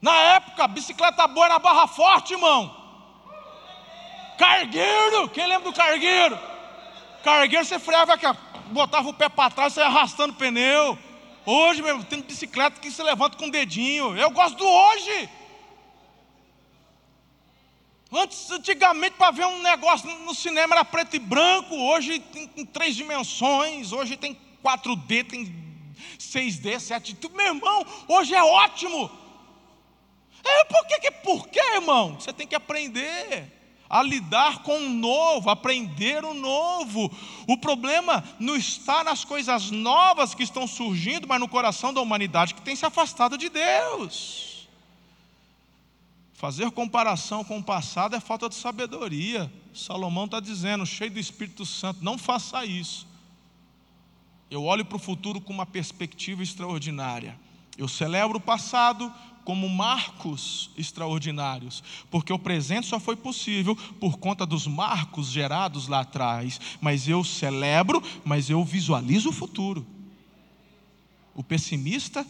Na 0.00 0.14
época, 0.14 0.68
bicicleta 0.68 1.26
boa 1.26 1.46
era 1.46 1.58
barra 1.58 1.86
forte, 1.88 2.34
irmão. 2.34 2.74
Cargueiro, 4.38 5.28
quem 5.30 5.46
lembra 5.46 5.70
do 5.70 5.76
cargueiro? 5.76 6.38
Cargueiro 7.24 7.64
você 7.64 7.78
freava 7.78 8.16
botava 8.68 9.08
o 9.08 9.14
pé 9.14 9.28
para 9.28 9.50
trás, 9.50 9.72
você 9.72 9.80
ia 9.80 9.86
arrastando 9.86 10.34
o 10.34 10.36
pneu. 10.36 10.96
Hoje, 11.48 11.80
meu, 11.80 12.02
tem 12.02 12.20
bicicleta 12.22 12.80
que 12.80 12.90
se 12.90 13.00
levanta 13.04 13.36
com 13.36 13.46
o 13.46 13.50
dedinho. 13.52 14.16
Eu 14.16 14.30
gosto 14.30 14.56
do 14.56 14.66
hoje. 14.66 15.30
Antes, 18.12 18.50
antigamente, 18.50 19.16
para 19.16 19.30
ver 19.30 19.46
um 19.46 19.62
negócio 19.62 20.10
no 20.20 20.34
cinema 20.34 20.74
era 20.74 20.84
preto 20.84 21.14
e 21.14 21.20
branco, 21.20 21.76
hoje 21.76 22.18
tem, 22.18 22.48
três 22.66 22.96
dimensões, 22.96 23.92
hoje 23.92 24.16
tem 24.16 24.36
4D, 24.64 25.24
tem 25.28 25.44
6D, 26.18 26.76
7D. 26.76 27.30
Meu 27.32 27.54
irmão, 27.54 27.86
hoje 28.08 28.34
é 28.34 28.42
ótimo. 28.42 29.08
É, 30.44 30.64
por 30.64 30.86
que, 30.86 31.10
por 31.10 31.48
que, 31.48 31.60
irmão? 31.60 32.18
Você 32.18 32.32
tem 32.32 32.46
que 32.46 32.56
aprender 32.56 33.55
a 33.88 34.02
lidar 34.02 34.62
com 34.62 34.78
o 34.78 34.90
novo, 34.90 35.50
aprender 35.50 36.24
o 36.24 36.34
novo. 36.34 37.10
O 37.46 37.56
problema 37.56 38.22
não 38.38 38.56
está 38.56 39.04
nas 39.04 39.24
coisas 39.24 39.70
novas 39.70 40.34
que 40.34 40.42
estão 40.42 40.66
surgindo, 40.66 41.26
mas 41.28 41.40
no 41.40 41.48
coração 41.48 41.92
da 41.92 42.00
humanidade 42.00 42.54
que 42.54 42.62
tem 42.62 42.76
se 42.76 42.84
afastado 42.84 43.38
de 43.38 43.48
Deus. 43.48 44.68
Fazer 46.34 46.70
comparação 46.70 47.42
com 47.42 47.58
o 47.58 47.62
passado 47.62 48.14
é 48.14 48.20
falta 48.20 48.48
de 48.48 48.54
sabedoria. 48.54 49.50
Salomão 49.74 50.26
está 50.26 50.38
dizendo, 50.38 50.84
cheio 50.84 51.10
do 51.10 51.18
Espírito 51.18 51.64
Santo, 51.64 52.04
não 52.04 52.18
faça 52.18 52.64
isso. 52.64 53.06
Eu 54.50 54.62
olho 54.64 54.84
para 54.84 54.96
o 54.96 55.00
futuro 55.00 55.40
com 55.40 55.52
uma 55.52 55.66
perspectiva 55.66 56.42
extraordinária. 56.42 57.38
Eu 57.76 57.88
celebro 57.88 58.38
o 58.38 58.40
passado, 58.40 59.12
como 59.46 59.68
marcos 59.68 60.72
extraordinários, 60.76 61.80
porque 62.10 62.32
o 62.32 62.38
presente 62.38 62.88
só 62.88 62.98
foi 62.98 63.14
possível 63.14 63.76
por 64.00 64.18
conta 64.18 64.44
dos 64.44 64.66
marcos 64.66 65.30
gerados 65.30 65.86
lá 65.86 66.00
atrás. 66.00 66.60
Mas 66.80 67.06
eu 67.06 67.22
celebro, 67.22 68.02
mas 68.24 68.50
eu 68.50 68.64
visualizo 68.64 69.28
o 69.28 69.32
futuro. 69.32 69.86
O 71.32 71.44
pessimista, 71.44 72.26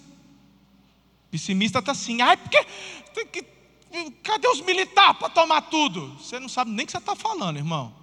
pessimista 1.30 1.78
está 1.78 1.92
assim, 1.92 2.20
ai, 2.20 2.36
porque 2.36 2.62
tem 3.14 3.26
que, 3.28 3.42
cadê 4.22 4.46
os 4.48 4.60
militares 4.60 5.18
para 5.18 5.30
tomar 5.30 5.62
tudo? 5.62 6.18
Você 6.18 6.38
não 6.38 6.50
sabe 6.50 6.70
nem 6.70 6.84
o 6.84 6.86
que 6.86 6.92
você 6.92 6.98
está 6.98 7.16
falando, 7.16 7.56
irmão. 7.56 7.94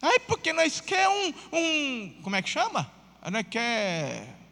Ai, 0.00 0.20
porque 0.20 0.52
nós 0.52 0.80
quer 0.80 1.08
um, 1.08 1.34
um, 1.52 2.14
como 2.22 2.36
é 2.36 2.42
que 2.42 2.48
chama? 2.48 2.88
Nós 3.28 3.44
quer 3.50 4.43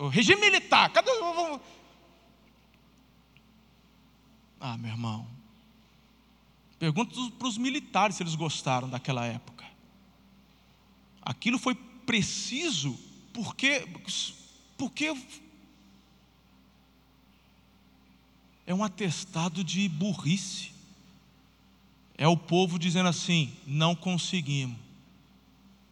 o 0.00 0.08
regime 0.08 0.40
militar. 0.40 0.90
Cadê? 0.90 1.10
Ah, 4.60 4.76
meu 4.76 4.90
irmão. 4.90 5.26
Pergunta 6.78 7.14
para 7.38 7.48
os 7.48 7.56
militares 7.56 8.16
se 8.16 8.22
eles 8.22 8.34
gostaram 8.34 8.88
daquela 8.88 9.24
época. 9.24 9.64
Aquilo 11.22 11.58
foi 11.58 11.74
preciso 11.74 12.98
porque, 13.32 13.88
porque 14.76 15.14
é 18.66 18.74
um 18.74 18.84
atestado 18.84 19.64
de 19.64 19.88
burrice. 19.88 20.72
É 22.18 22.28
o 22.28 22.36
povo 22.36 22.78
dizendo 22.78 23.08
assim: 23.08 23.56
não 23.66 23.94
conseguimos. 23.94 24.76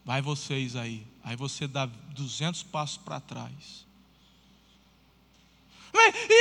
Vai 0.04 0.20
vocês 0.20 0.76
aí. 0.76 1.09
Aí 1.22 1.36
você 1.36 1.66
dá 1.66 1.86
200 1.86 2.62
passos 2.64 2.96
para 2.98 3.20
trás. 3.20 3.84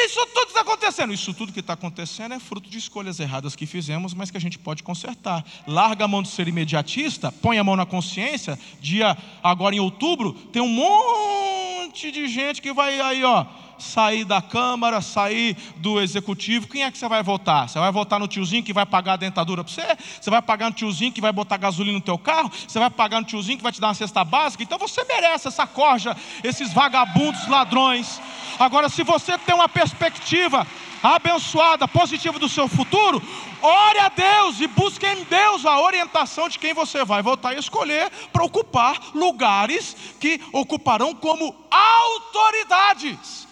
Isso 0.05 0.25
tudo 0.27 0.47
está 0.47 0.61
acontecendo. 0.61 1.13
Isso 1.13 1.34
tudo 1.34 1.53
que 1.53 1.59
está 1.59 1.73
acontecendo 1.73 2.34
é 2.34 2.39
fruto 2.39 2.69
de 2.69 2.77
escolhas 2.77 3.19
erradas 3.19 3.55
que 3.55 3.65
fizemos, 3.65 4.13
mas 4.13 4.32
que 4.32 4.38
a 4.38 4.41
gente 4.41 4.59
pode 4.59 4.84
consertar. 4.84 5.43
Larga 5.67 6.05
a 6.05 6.07
mão 6.07 6.21
de 6.21 6.30
ser 6.30 6.47
imediatista, 6.47 7.32
põe 7.32 7.57
a 7.57 7.63
mão 7.63 7.75
na 7.75 7.86
consciência. 7.86 8.59
Dia 8.80 9.17
agora 9.43 9.75
em 9.75 9.80
outubro, 9.80 10.34
tem 10.34 10.61
um 10.61 10.67
monte 10.67 12.11
de 12.11 12.27
gente 12.27 12.61
que 12.61 12.71
vai 12.71 12.99
aí, 12.99 13.23
ó 13.23 13.68
sair 13.84 14.25
da 14.25 14.41
Câmara, 14.41 15.01
sair 15.01 15.55
do 15.77 15.99
Executivo, 15.99 16.67
quem 16.67 16.84
é 16.84 16.91
que 16.91 16.97
você 16.97 17.07
vai 17.07 17.23
votar? 17.23 17.69
Você 17.69 17.80
vai 17.80 17.91
votar 17.91 18.19
no 18.19 18.27
tiozinho 18.27 18.63
que 18.63 18.73
vai 18.73 18.86
pagar 18.86 19.13
a 19.13 19.17
dentadura 19.17 19.63
para 19.63 19.73
você? 19.73 19.97
Você 20.19 20.30
vai 20.30 20.41
pagar 20.41 20.69
no 20.69 20.75
tiozinho 20.75 21.11
que 21.11 21.21
vai 21.21 21.32
botar 21.32 21.57
gasolina 21.57 21.97
no 21.97 22.03
teu 22.03 22.17
carro? 22.17 22.51
Você 22.67 22.80
vai 22.80 22.89
pagar 22.89 23.19
no 23.21 23.25
tiozinho 23.25 23.57
que 23.57 23.63
vai 23.63 23.71
te 23.71 23.82
dar 23.82 23.88
uma 23.88 23.93
cesta 23.93 24.23
básica? 24.23 24.63
Então 24.63 24.77
você 24.77 25.03
merece 25.03 25.47
essa 25.47 25.65
corja, 25.65 26.15
esses 26.43 26.73
vagabundos, 26.73 27.47
ladrões. 27.47 28.21
Agora, 28.59 28.89
se 28.89 29.03
você 29.03 29.38
tem 29.38 29.55
uma 29.55 29.69
perspectiva 29.69 30.65
abençoada, 31.01 31.88
positiva 31.88 32.38
do 32.38 32.49
seu 32.49 32.67
futuro, 32.67 33.21
ore 33.61 33.99
a 33.99 34.09
Deus 34.09 34.59
e 34.59 34.67
busque 34.67 35.05
em 35.05 35.23
Deus 35.23 35.65
a 35.65 35.80
orientação 35.80 36.49
de 36.49 36.59
quem 36.59 36.73
você 36.73 37.05
vai 37.05 37.21
votar 37.21 37.55
e 37.55 37.59
escolher 37.59 38.11
para 38.32 38.43
ocupar 38.43 38.97
lugares 39.13 39.95
que 40.19 40.41
ocuparão 40.51 41.15
como 41.15 41.55
autoridades. 41.71 43.48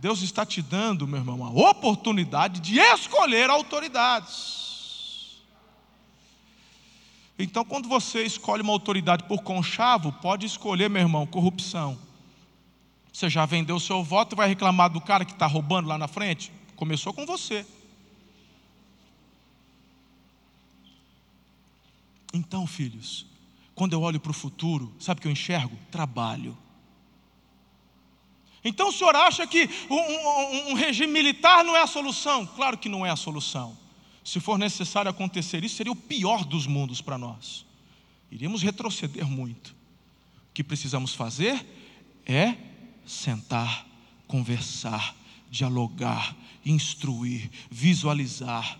Deus 0.00 0.22
está 0.22 0.46
te 0.46 0.62
dando, 0.62 1.06
meu 1.06 1.18
irmão, 1.18 1.44
a 1.44 1.50
oportunidade 1.70 2.60
de 2.60 2.78
escolher 2.78 3.50
autoridades. 3.50 5.38
Então, 7.38 7.64
quando 7.64 7.88
você 7.88 8.22
escolhe 8.24 8.62
uma 8.62 8.72
autoridade 8.72 9.24
por 9.24 9.42
conchavo, 9.42 10.12
pode 10.12 10.46
escolher, 10.46 10.88
meu 10.88 11.02
irmão, 11.02 11.26
corrupção. 11.26 11.98
Você 13.12 13.28
já 13.28 13.44
vendeu 13.46 13.76
o 13.76 13.80
seu 13.80 14.02
voto 14.02 14.34
e 14.34 14.36
vai 14.36 14.48
reclamar 14.48 14.90
do 14.90 15.00
cara 15.00 15.24
que 15.24 15.32
está 15.32 15.46
roubando 15.46 15.88
lá 15.88 15.98
na 15.98 16.08
frente? 16.08 16.52
Começou 16.76 17.12
com 17.12 17.26
você. 17.26 17.66
Então, 22.32 22.66
filhos, 22.66 23.26
quando 23.74 23.94
eu 23.94 24.02
olho 24.02 24.20
para 24.20 24.30
o 24.30 24.34
futuro, 24.34 24.92
sabe 25.00 25.18
o 25.18 25.22
que 25.22 25.28
eu 25.28 25.32
enxergo? 25.32 25.76
Trabalho. 25.90 26.56
Então 28.68 28.88
o 28.88 28.92
senhor 28.92 29.16
acha 29.16 29.46
que 29.46 29.68
um, 29.88 29.96
um, 29.96 30.70
um, 30.70 30.74
regime 30.74 31.12
militar 31.12 31.64
não 31.64 31.74
é 31.74 31.82
a 31.82 31.86
solução? 31.86 32.46
Claro 32.46 32.76
que 32.76 32.88
não 32.88 33.04
é 33.04 33.10
a 33.10 33.16
solução. 33.16 33.76
Se 34.22 34.38
for 34.40 34.58
necessário 34.58 35.10
acontecer 35.10 35.64
isso, 35.64 35.76
seria 35.76 35.92
o 35.92 35.96
pior 35.96 36.44
dos 36.44 36.66
mundos 36.66 37.00
para 37.00 37.16
nós. 37.16 37.64
Iríamos 38.30 38.62
retroceder 38.62 39.26
muito. 39.26 39.68
O 40.50 40.52
que 40.52 40.62
precisamos 40.62 41.14
fazer 41.14 41.66
é 42.26 42.54
sentar, 43.06 43.86
conversar, 44.26 45.16
dialogar, 45.50 46.36
instruir, 46.64 47.50
visualizar, 47.70 48.78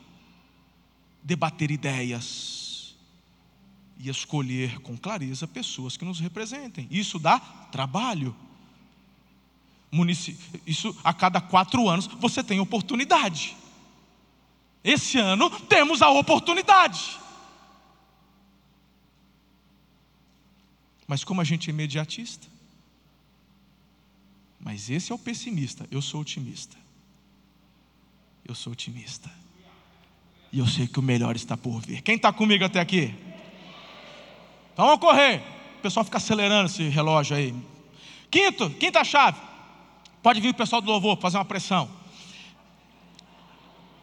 debater 1.23 1.71
ideias 1.71 2.95
e 3.99 4.11
escolher 4.11 4.81
com 4.81 4.99
clareza 4.99 5.49
pessoas 5.49 5.97
que 5.97 6.05
nos 6.05 6.21
representem. 6.21 6.87
Isso 6.91 7.19
dá 7.19 7.41
trabalho 7.41 8.37
isso 10.67 10.97
a 11.03 11.13
cada 11.15 11.41
quatro 11.41 11.89
anos 11.89 12.07
você 12.07 12.43
tem 12.43 12.61
oportunidade. 12.61 13.57
Esse 14.85 15.19
ano 15.19 15.51
temos 15.63 16.03
a 16.03 16.11
oportunidade. 16.11 17.19
Mas 21.07 21.25
como 21.25 21.41
a 21.41 21.45
gente 21.45 21.71
é 21.71 21.73
imediatista? 21.73 22.47
Mas 24.61 24.91
esse 24.91 25.11
é 25.11 25.15
o 25.15 25.19
pessimista, 25.19 25.87
eu 25.91 26.03
sou 26.03 26.21
otimista. 26.21 26.77
Eu 28.45 28.55
sou 28.55 28.73
otimista. 28.73 29.31
E 30.53 30.59
eu 30.59 30.67
sei 30.67 30.87
que 30.87 30.99
o 30.99 31.03
melhor 31.03 31.37
está 31.37 31.57
por 31.57 31.81
vir. 31.81 32.03
Quem 32.03 32.17
está 32.17 32.33
comigo 32.33 32.65
até 32.65 32.81
aqui? 32.81 33.15
Então 34.73 34.87
vamos 34.87 35.01
correr. 35.01 35.43
O 35.79 35.81
pessoal 35.81 36.05
fica 36.05 36.17
acelerando 36.19 36.71
esse 36.71 36.89
relógio 36.89 37.37
aí. 37.37 37.55
Quinto, 38.31 38.71
quinta 38.71 39.05
chave. 39.05 39.48
Pode 40.23 40.41
vir 40.41 40.51
o 40.51 40.55
pessoal 40.55 40.81
do 40.81 40.91
louvor 40.91 41.19
fazer 41.19 41.37
uma 41.37 41.45
pressão. 41.45 41.89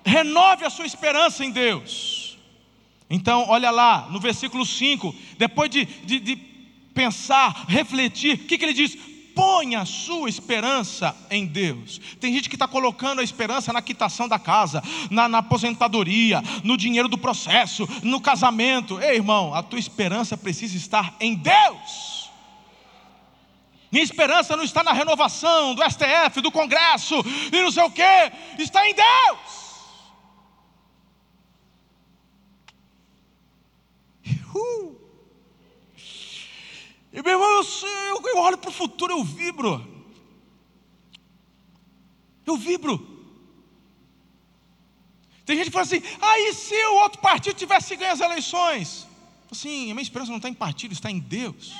Renove 0.05 0.63
a 0.63 0.69
sua 0.69 0.85
esperança 0.85 1.43
em 1.43 1.51
Deus. 1.51 2.37
Então, 3.09 3.45
olha 3.47 3.71
lá, 3.71 4.07
no 4.09 4.19
versículo 4.19 4.65
5, 4.65 5.13
depois 5.37 5.69
de, 5.69 5.85
de, 5.85 6.19
de 6.19 6.35
pensar, 6.93 7.65
refletir, 7.67 8.35
o 8.35 8.37
que, 8.39 8.57
que 8.57 8.65
ele 8.65 8.73
diz? 8.73 8.97
Ponha 9.35 9.81
a 9.81 9.85
sua 9.85 10.29
esperança 10.29 11.15
em 11.29 11.45
Deus. 11.45 11.99
Tem 12.21 12.33
gente 12.33 12.47
que 12.47 12.55
está 12.55 12.67
colocando 12.67 13.19
a 13.19 13.23
esperança 13.23 13.73
na 13.73 13.81
quitação 13.81 14.29
da 14.29 14.39
casa, 14.39 14.81
na, 15.11 15.27
na, 15.27 15.39
aposentadoria, 15.39 16.41
no 16.63 16.77
dinheiro 16.77 17.09
do 17.09 17.17
processo, 17.17 17.85
no 18.01 18.21
casamento. 18.21 18.99
Ei, 19.01 19.17
irmão, 19.17 19.53
a 19.53 19.61
tua 19.61 19.77
esperança 19.77 20.37
precisa 20.37 20.77
estar 20.77 21.13
em 21.19 21.35
Deus. 21.35 22.14
Minha 23.95 24.03
esperança 24.03 24.57
não 24.57 24.63
está 24.65 24.83
na 24.83 24.91
renovação 24.91 25.73
do 25.73 25.81
STF, 25.81 26.41
do 26.41 26.51
Congresso 26.51 27.15
e 27.49 27.61
não 27.61 27.71
sei 27.71 27.81
o 27.81 27.89
que, 27.89 28.01
está 28.59 28.85
em 28.85 28.93
Deus. 28.93 29.65
Uh. 34.53 34.97
E 37.13 37.21
meu 37.21 37.31
irmão, 37.31 37.61
eu, 38.09 38.21
eu 38.27 38.37
olho 38.39 38.57
para 38.57 38.69
o 38.69 38.73
futuro, 38.73 39.13
eu 39.13 39.23
vibro. 39.23 39.87
Eu 42.45 42.57
vibro. 42.57 42.97
Tem 45.45 45.55
gente 45.55 45.67
que 45.67 45.71
fala 45.71 45.85
assim: 45.85 46.03
aí 46.21 46.49
ah, 46.49 46.53
se 46.53 46.75
o 46.87 46.95
outro 46.95 47.21
partido 47.21 47.55
tivesse 47.55 47.95
ganho 47.95 48.11
as 48.11 48.19
eleições? 48.19 49.07
Assim, 49.49 49.89
a 49.89 49.93
minha 49.93 50.03
esperança 50.03 50.31
não 50.31 50.37
está 50.37 50.49
em 50.49 50.53
partido, 50.53 50.91
está 50.91 51.09
em 51.09 51.19
Deus. 51.19 51.73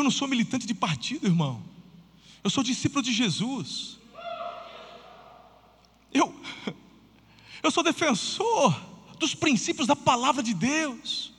Eu 0.00 0.04
não 0.04 0.10
sou 0.10 0.26
militante 0.26 0.66
de 0.66 0.72
partido, 0.72 1.26
irmão. 1.26 1.62
Eu 2.42 2.48
sou 2.48 2.64
discípulo 2.64 3.02
de 3.02 3.12
Jesus. 3.12 3.98
Eu, 6.10 6.34
eu 7.62 7.70
sou 7.70 7.82
defensor 7.82 8.80
dos 9.18 9.34
princípios 9.34 9.86
da 9.86 9.94
palavra 9.94 10.42
de 10.42 10.54
Deus. 10.54 11.34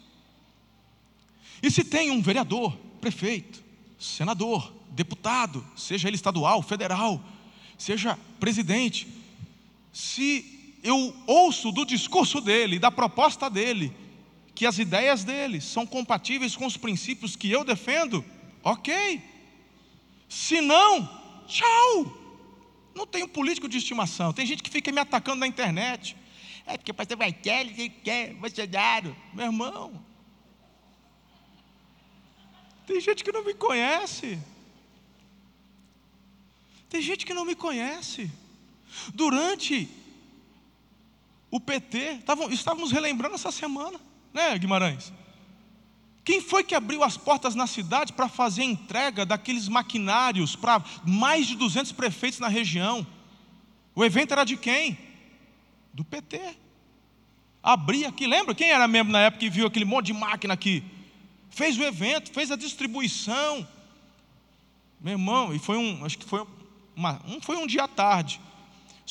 E 1.63 1.71
se 1.71 1.83
tem 1.83 2.11
um 2.11 2.21
vereador, 2.21 2.77
prefeito, 3.01 3.63
senador, 3.99 4.71
deputado, 4.91 5.65
seja 5.75 6.07
ele 6.07 6.15
estadual, 6.15 6.61
federal, 6.61 7.19
seja 7.79 8.15
presidente, 8.39 9.07
se 9.91 10.77
eu 10.83 11.15
ouço 11.25 11.71
do 11.71 11.83
discurso 11.83 12.39
dele, 12.39 12.77
da 12.77 12.91
proposta 12.91 13.49
dele, 13.49 13.91
que 14.53 14.67
as 14.67 14.77
ideias 14.77 15.23
dele 15.23 15.59
são 15.59 15.83
compatíveis 15.87 16.55
com 16.55 16.67
os 16.67 16.77
princípios 16.77 17.35
que 17.35 17.49
eu 17.49 17.63
defendo, 17.63 18.23
ok. 18.63 19.21
Se 20.29 20.61
não, 20.61 21.07
tchau. 21.47 22.17
Não 22.95 23.05
tenho 23.05 23.27
político 23.27 23.67
de 23.67 23.77
estimação. 23.77 24.33
Tem 24.33 24.45
gente 24.45 24.63
que 24.63 24.69
fica 24.69 24.91
me 24.91 24.99
atacando 24.99 25.39
na 25.39 25.47
internet. 25.47 26.15
É 26.65 26.77
porque 26.77 26.91
o 26.91 26.93
pastor 26.93 27.17
vai 27.17 27.31
quer, 27.33 27.61
ele 27.61 27.89
quer, 27.89 28.33
Bolsonaro. 28.35 29.15
Meu 29.33 29.45
irmão. 29.45 30.05
Tem 32.85 32.99
gente 32.99 33.23
que 33.23 33.31
não 33.31 33.43
me 33.43 33.53
conhece. 33.53 34.39
Tem 36.89 37.01
gente 37.01 37.25
que 37.25 37.33
não 37.33 37.45
me 37.45 37.55
conhece. 37.55 38.29
Durante 39.13 39.89
o 41.49 41.59
PT, 41.59 42.19
estávamos 42.51 42.91
relembrando 42.91 43.35
essa 43.35 43.51
semana, 43.51 43.99
né, 44.33 44.57
Guimarães? 44.57 45.13
Quem 46.23 46.39
foi 46.39 46.63
que 46.63 46.75
abriu 46.75 47.03
as 47.03 47.17
portas 47.17 47.55
na 47.55 47.65
cidade 47.65 48.13
para 48.13 48.29
fazer 48.29 48.63
entrega 48.63 49.25
daqueles 49.25 49.67
maquinários 49.67 50.55
para 50.55 50.83
mais 51.03 51.47
de 51.47 51.55
200 51.55 51.91
prefeitos 51.93 52.39
na 52.39 52.47
região? 52.47 53.05
O 53.95 54.05
evento 54.05 54.31
era 54.31 54.43
de 54.43 54.55
quem? 54.55 54.97
Do 55.93 56.03
PT. 56.03 56.39
Abri 57.63 58.05
aqui, 58.05 58.27
lembra 58.27 58.55
quem 58.55 58.69
era 58.69 58.87
membro 58.87 59.11
na 59.11 59.19
época 59.19 59.41
que 59.41 59.49
viu 59.49 59.67
aquele 59.67 59.85
monte 59.85 60.07
de 60.07 60.13
máquina 60.13 60.53
aqui? 60.53 60.83
Fez 61.49 61.77
o 61.77 61.83
evento, 61.83 62.31
fez 62.31 62.51
a 62.51 62.55
distribuição. 62.55 63.67
Meu 64.99 65.13
irmão, 65.13 65.53
e 65.53 65.59
foi 65.59 65.77
um, 65.77 66.05
acho 66.05 66.17
que 66.17 66.25
foi 66.25 66.45
uma, 66.95 67.19
um, 67.27 67.41
foi 67.41 67.57
um 67.57 67.65
dia 67.65 67.83
à 67.83 67.87
tarde. 67.87 68.39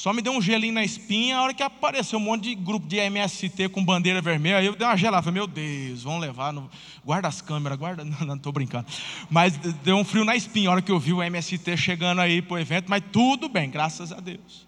Só 0.01 0.14
me 0.14 0.22
deu 0.22 0.32
um 0.32 0.40
gelinho 0.40 0.72
na 0.72 0.82
espinha 0.82 1.36
a 1.36 1.42
hora 1.42 1.53
que 1.53 1.62
apareceu 1.62 2.18
um 2.18 2.22
monte 2.22 2.44
de 2.44 2.55
grupo 2.55 2.86
de 2.86 2.96
MST 2.96 3.68
com 3.68 3.84
bandeira 3.84 4.22
vermelha. 4.22 4.57
Aí 4.57 4.64
eu 4.64 4.74
dei 4.74 4.86
uma 4.86 4.96
gelada. 4.96 5.22
Falei, 5.22 5.34
meu 5.34 5.46
Deus, 5.46 6.05
vão 6.05 6.18
levar. 6.18 6.55
No... 6.55 6.70
Guarda 7.05 7.28
as 7.28 7.42
câmeras, 7.42 7.76
guarda. 7.76 8.03
Não, 8.24 8.34
estou 8.34 8.51
brincando. 8.51 8.86
Mas 9.28 9.59
deu 9.59 9.98
um 9.98 10.03
frio 10.03 10.24
na 10.24 10.34
espinha 10.34 10.70
a 10.70 10.72
hora 10.72 10.80
que 10.80 10.90
eu 10.90 10.98
vi 10.98 11.12
o 11.12 11.22
MST 11.22 11.76
chegando 11.76 12.22
aí 12.22 12.40
para 12.40 12.55
o 12.55 12.59
evento. 12.59 12.86
Mas 12.88 13.05
tudo 13.12 13.46
bem, 13.46 13.68
graças 13.68 14.11
a 14.11 14.20
Deus. 14.20 14.66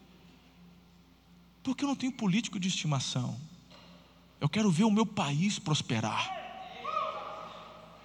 Porque 1.62 1.82
eu 1.82 1.88
não 1.88 1.96
tenho 1.96 2.12
político 2.12 2.60
de 2.60 2.68
estimação. 2.68 3.34
Eu 4.38 4.50
quero 4.50 4.70
ver 4.70 4.84
o 4.84 4.90
meu 4.90 5.06
país 5.06 5.58
prosperar. 5.58 6.30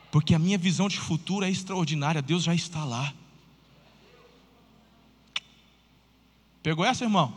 Porque 0.09 0.34
a 0.34 0.39
minha 0.39 0.57
visão 0.57 0.88
de 0.88 0.97
futuro 0.97 1.43
é 1.43 1.49
extraordinária. 1.49 2.21
Deus 2.21 2.43
já 2.43 2.55
está 2.55 2.86
lá. 2.86 3.13
Pegou 6.68 6.84
essa, 6.84 7.05
irmão? 7.05 7.34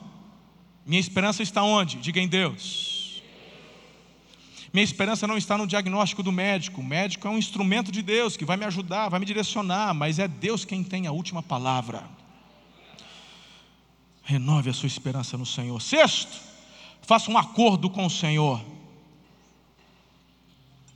Minha 0.85 0.99
esperança 0.99 1.41
está 1.41 1.62
onde? 1.62 1.99
Diga 1.99 2.18
em 2.18 2.26
Deus. 2.26 3.22
Minha 4.72 4.83
esperança 4.83 5.24
não 5.24 5.39
está 5.39 5.57
no 5.57 5.68
diagnóstico 5.68 6.20
do 6.20 6.33
médico. 6.33 6.81
O 6.81 6.85
médico 6.85 7.28
é 7.28 7.31
um 7.31 7.39
instrumento 7.39 7.93
de 7.93 8.03
Deus 8.03 8.37
que 8.37 8.45
vai 8.45 8.57
me 8.57 8.64
ajudar, 8.64 9.09
vai 9.09 9.20
me 9.20 9.24
direcionar, 9.24 9.95
mas 9.95 10.18
é 10.18 10.26
Deus 10.26 10.64
quem 10.64 10.83
tem 10.83 11.07
a 11.07 11.12
última 11.12 11.45
palavra. 11.45 12.03
Renove 14.24 14.70
a 14.70 14.72
sua 14.72 14.89
esperança 14.89 15.39
no 15.39 15.47
Senhor. 15.47 15.81
Sexto, 15.81 16.37
faça 17.01 17.31
um 17.31 17.39
acordo 17.39 17.89
com 17.89 18.05
o 18.07 18.11
Senhor. 18.11 18.61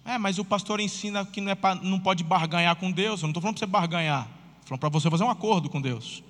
É, 0.05 0.19
mas 0.19 0.41
o 0.41 0.45
pastor 0.45 0.81
ensina 0.81 1.25
que 1.25 1.41
não, 1.41 1.53
é 1.53 1.55
pra, 1.55 1.77
não 1.77 2.01
pode 2.01 2.25
barganhar 2.25 2.75
com 2.75 2.91
Deus. 2.91 3.21
Eu 3.21 3.27
não 3.27 3.31
estou 3.31 3.41
falando 3.41 3.59
para 3.59 3.65
você 3.65 3.71
barganhar, 3.71 4.29
estou 4.55 4.77
falando 4.77 4.81
para 4.81 4.89
você 4.89 5.09
fazer 5.09 5.23
um 5.23 5.31
acordo 5.31 5.71
com 5.71 5.81
Deus 5.81 6.21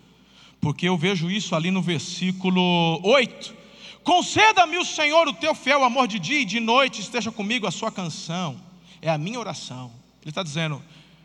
porque 0.64 0.88
eu 0.88 0.96
vejo 0.96 1.30
isso 1.30 1.54
ali 1.54 1.70
no 1.70 1.82
versículo 1.82 2.98
8. 3.02 3.54
Conceda-me 4.02 4.78
o 4.78 4.84
Senhor 4.84 5.28
o 5.28 5.34
teu 5.34 5.54
fiel 5.54 5.84
amor 5.84 6.08
de 6.08 6.18
dia 6.18 6.40
e 6.40 6.44
de 6.46 6.58
noite, 6.58 7.02
esteja 7.02 7.30
comigo 7.30 7.66
a 7.66 7.70
sua 7.70 7.92
canção. 7.92 8.58
É 9.02 9.10
a 9.10 9.18
minha 9.18 9.38
oração. 9.38 9.92
Ele 10.22 10.30
está 10.30 10.42
dizendo: 10.42 10.82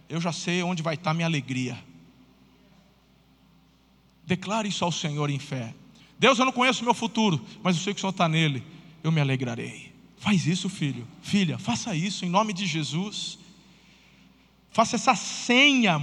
Eu 0.09 0.19
já 0.19 0.33
sei 0.33 0.61
onde 0.61 0.83
vai 0.83 0.95
estar 0.95 1.13
minha 1.13 1.25
alegria. 1.25 1.79
Declare 4.25 4.67
isso 4.67 4.83
ao 4.83 4.91
Senhor 4.91 5.29
em 5.29 5.39
fé. 5.39 5.73
Deus, 6.19 6.37
eu 6.37 6.43
não 6.43 6.51
conheço 6.51 6.81
o 6.81 6.83
meu 6.83 6.93
futuro, 6.93 7.39
mas 7.63 7.77
eu 7.77 7.81
sei 7.81 7.93
que 7.93 7.99
o 7.99 8.01
Senhor 8.01 8.11
está 8.11 8.27
nele. 8.27 8.61
Eu 9.01 9.09
me 9.09 9.21
alegrarei. 9.21 9.93
Faz 10.17 10.45
isso, 10.47 10.67
filho. 10.67 11.07
Filha, 11.21 11.57
faça 11.57 11.95
isso 11.95 12.25
em 12.25 12.29
nome 12.29 12.51
de 12.51 12.65
Jesus. 12.65 13.39
Faça 14.69 14.97
essa 14.97 15.15
senha 15.15 15.97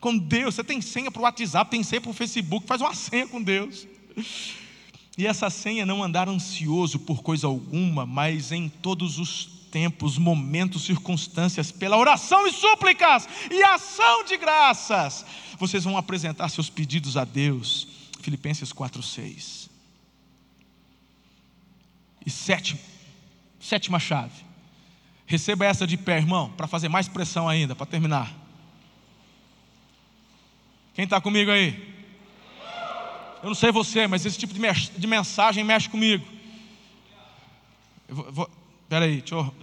com 0.00 0.16
Deus. 0.16 0.54
Você 0.54 0.64
tem 0.64 0.80
senha 0.80 1.10
para 1.10 1.20
o 1.20 1.22
WhatsApp, 1.24 1.70
tem 1.70 1.82
senha 1.82 2.00
para 2.00 2.10
o 2.10 2.14
Facebook, 2.14 2.66
faz 2.66 2.80
uma 2.80 2.94
senha 2.94 3.26
com 3.26 3.42
Deus. 3.42 3.86
E 5.16 5.26
essa 5.26 5.50
senha 5.50 5.84
não 5.84 6.02
andar 6.02 6.28
ansioso 6.28 6.98
por 7.00 7.22
coisa 7.22 7.46
alguma, 7.46 8.06
mas 8.06 8.52
em 8.52 8.68
todos 8.68 9.18
os 9.18 9.58
tempos, 9.70 10.16
momentos, 10.16 10.84
circunstâncias, 10.84 11.70
pela 11.70 11.96
oração 11.96 12.46
e 12.46 12.52
súplicas 12.52 13.28
e 13.50 13.62
ação 13.62 14.24
de 14.24 14.36
graças, 14.36 15.26
vocês 15.58 15.84
vão 15.84 15.96
apresentar 15.96 16.48
seus 16.48 16.70
pedidos 16.70 17.16
a 17.16 17.24
Deus. 17.24 17.88
Filipenses 18.20 18.72
4:6. 18.72 19.68
E 22.24 22.30
sétimo, 22.30 22.80
sétima 23.60 23.98
chave. 23.98 24.44
Receba 25.26 25.66
essa 25.66 25.86
de 25.86 25.96
pé, 25.96 26.16
irmão, 26.16 26.50
para 26.56 26.66
fazer 26.66 26.88
mais 26.88 27.08
pressão 27.08 27.48
ainda, 27.48 27.74
para 27.74 27.86
terminar. 27.86 28.47
Quem 30.98 31.04
está 31.04 31.20
comigo 31.20 31.48
aí? 31.48 31.94
Eu 33.40 33.46
não 33.50 33.54
sei 33.54 33.70
você, 33.70 34.08
mas 34.08 34.26
esse 34.26 34.36
tipo 34.36 34.52
de 34.52 35.06
mensagem 35.06 35.62
mexe 35.62 35.88
comigo. 35.88 36.26
Eu 38.08 38.16
vou, 38.16 38.32
vou, 38.32 38.50
pera 38.88 39.04
aí, 39.04 39.18
deixa 39.18 39.36
eu. 39.36 39.54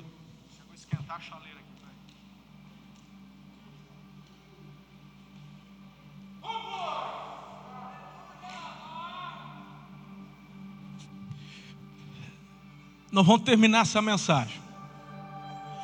Nós 13.12 13.26
vamos 13.26 13.42
terminar 13.42 13.82
essa 13.82 14.02
mensagem. 14.02 14.62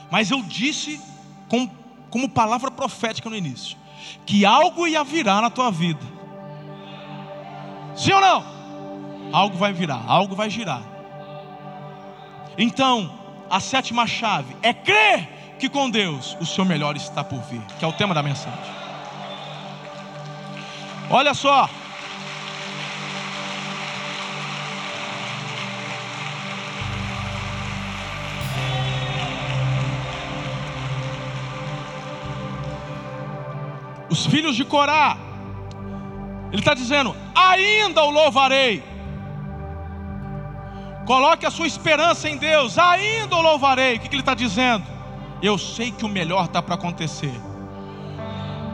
Mas 0.10 0.32
eu 0.32 0.42
disse 0.44 0.98
com, 1.50 1.68
como 2.10 2.30
palavra 2.30 2.72
profética 2.72 3.30
no 3.30 3.36
início 3.36 3.81
que 4.26 4.46
algo 4.46 4.88
ia 4.88 5.04
virar 5.04 5.42
na 5.42 5.50
tua 5.50 5.72
vida. 5.72 6.06
Sim 7.96 8.14
ou 8.14 8.22
não? 8.22 8.44
Algo 9.34 9.58
vai 9.58 9.74
virar, 9.74 10.04
algo 10.08 10.36
vai 10.36 10.50
girar. 10.50 10.82
Então, 12.58 13.12
a 13.50 13.60
sétima 13.60 14.06
chave 14.06 14.56
é 14.62 14.74
crer 14.74 15.28
que 15.60 15.70
com 15.70 15.90
Deus 15.90 16.38
o 16.40 16.46
seu 16.46 16.66
melhor 16.66 16.96
está 16.96 17.24
por 17.24 17.40
vir, 17.42 17.62
que 17.78 17.86
é 17.86 17.88
o 17.88 17.94
tema 17.94 18.14
da 18.14 18.24
mensagem. 18.24 18.60
Olha 21.10 21.34
só. 21.34 21.70
Os 34.12 34.26
filhos 34.26 34.58
de 34.58 34.66
Corá, 34.66 35.18
ele 36.52 36.60
está 36.60 36.74
dizendo: 36.74 37.16
ainda 37.34 38.04
o 38.04 38.12
louvarei. 38.12 38.84
Coloque 41.06 41.46
a 41.46 41.50
sua 41.50 41.66
esperança 41.66 42.30
em 42.30 42.36
Deus, 42.36 42.78
ainda 42.78 43.38
o 43.38 43.42
louvarei. 43.42 43.96
O 43.96 44.00
que, 44.02 44.10
que 44.10 44.16
ele 44.16 44.22
está 44.22 44.34
dizendo? 44.34 44.86
Eu 45.42 45.58
sei 45.58 45.92
que 45.92 46.06
o 46.06 46.10
melhor 46.10 46.46
está 46.46 46.62
para 46.62 46.76
acontecer. 46.76 47.34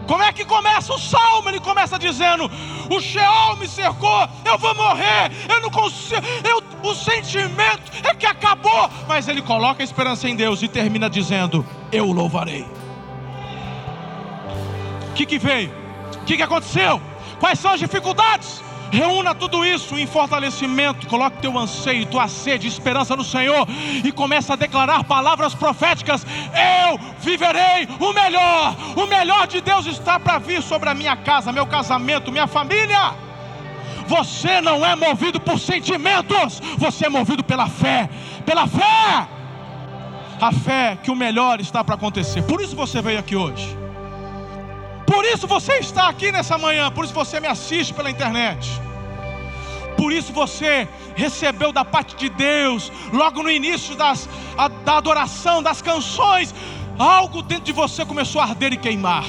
Como 0.07 0.23
é 0.23 0.33
que 0.33 0.43
começa 0.43 0.91
o 0.91 0.97
salmo? 0.97 1.49
Ele 1.49 1.59
começa 1.59 1.99
dizendo: 1.99 2.49
O 2.89 2.99
Sheol 2.99 3.57
me 3.57 3.67
cercou, 3.67 4.27
eu 4.43 4.57
vou 4.57 4.73
morrer, 4.73 5.31
eu 5.47 5.61
não 5.61 5.69
consigo, 5.69 6.25
eu, 6.43 6.63
o 6.89 6.95
sentimento 6.95 7.91
é 8.03 8.15
que 8.15 8.25
acabou. 8.25 8.89
Mas 9.07 9.27
ele 9.27 9.43
coloca 9.43 9.83
a 9.83 9.85
esperança 9.85 10.27
em 10.27 10.35
Deus 10.35 10.63
e 10.63 10.67
termina 10.67 11.07
dizendo: 11.07 11.63
Eu 11.91 12.11
louvarei. 12.11 12.65
Que, 15.17 15.25
que 15.25 15.39
veio? 15.39 15.71
O 16.13 16.25
que, 16.25 16.37
que 16.37 16.43
aconteceu? 16.43 17.01
Quais 17.39 17.57
são 17.57 17.71
as 17.71 17.79
dificuldades? 17.79 18.61
Reúna 18.91 19.33
tudo 19.33 19.65
isso 19.65 19.97
em 19.97 20.05
fortalecimento, 20.05 21.07
coloque 21.07 21.41
teu 21.41 21.57
anseio, 21.57 22.05
tua 22.05 22.27
sede, 22.27 22.67
esperança 22.67 23.15
no 23.15 23.23
Senhor 23.23 23.67
e 24.03 24.11
começa 24.11 24.53
a 24.53 24.55
declarar 24.55 25.03
palavras 25.05 25.55
proféticas. 25.55 26.23
Eu 26.85 26.99
viverei 27.19 27.87
o 27.99 28.13
melhor. 28.13 28.75
O 28.95 29.07
melhor 29.07 29.47
de 29.47 29.59
Deus 29.59 29.87
está 29.87 30.19
para 30.19 30.37
vir 30.37 30.61
sobre 30.61 30.87
a 30.87 30.93
minha 30.93 31.17
casa, 31.17 31.51
meu 31.51 31.65
casamento, 31.65 32.31
minha 32.31 32.45
família. 32.45 33.15
Você 34.05 34.61
não 34.61 34.85
é 34.85 34.95
movido 34.95 35.39
por 35.39 35.59
sentimentos, 35.59 36.61
você 36.77 37.07
é 37.07 37.09
movido 37.09 37.43
pela 37.43 37.67
fé. 37.67 38.07
Pela 38.45 38.67
fé. 38.67 39.27
A 40.39 40.51
fé 40.51 40.95
que 41.01 41.09
o 41.09 41.15
melhor 41.15 41.59
está 41.59 41.83
para 41.83 41.95
acontecer. 41.95 42.43
Por 42.43 42.61
isso 42.61 42.75
você 42.75 43.01
veio 43.01 43.17
aqui 43.17 43.35
hoje. 43.35 43.86
Por 45.17 45.25
isso 45.25 45.47
você 45.47 45.79
está 45.79 46.09
aqui 46.09 46.31
nessa 46.31 46.59
manhã, 46.59 46.91
por 46.91 47.03
isso 47.03 47.11
você 47.11 47.39
me 47.39 47.47
assiste 47.47 47.91
pela 47.91 48.07
internet. 48.07 48.79
Por 49.97 50.13
isso 50.13 50.31
você 50.31 50.87
recebeu 51.15 51.71
da 51.71 51.83
parte 51.83 52.15
de 52.15 52.29
Deus, 52.29 52.91
logo 53.11 53.41
no 53.41 53.49
início 53.49 53.95
das, 53.95 54.29
a, 54.55 54.67
da 54.67 54.97
adoração, 54.97 55.63
das 55.63 55.81
canções, 55.81 56.53
algo 56.99 57.41
dentro 57.41 57.63
de 57.63 57.71
você 57.71 58.05
começou 58.05 58.39
a 58.39 58.43
arder 58.43 58.73
e 58.73 58.77
queimar. 58.77 59.25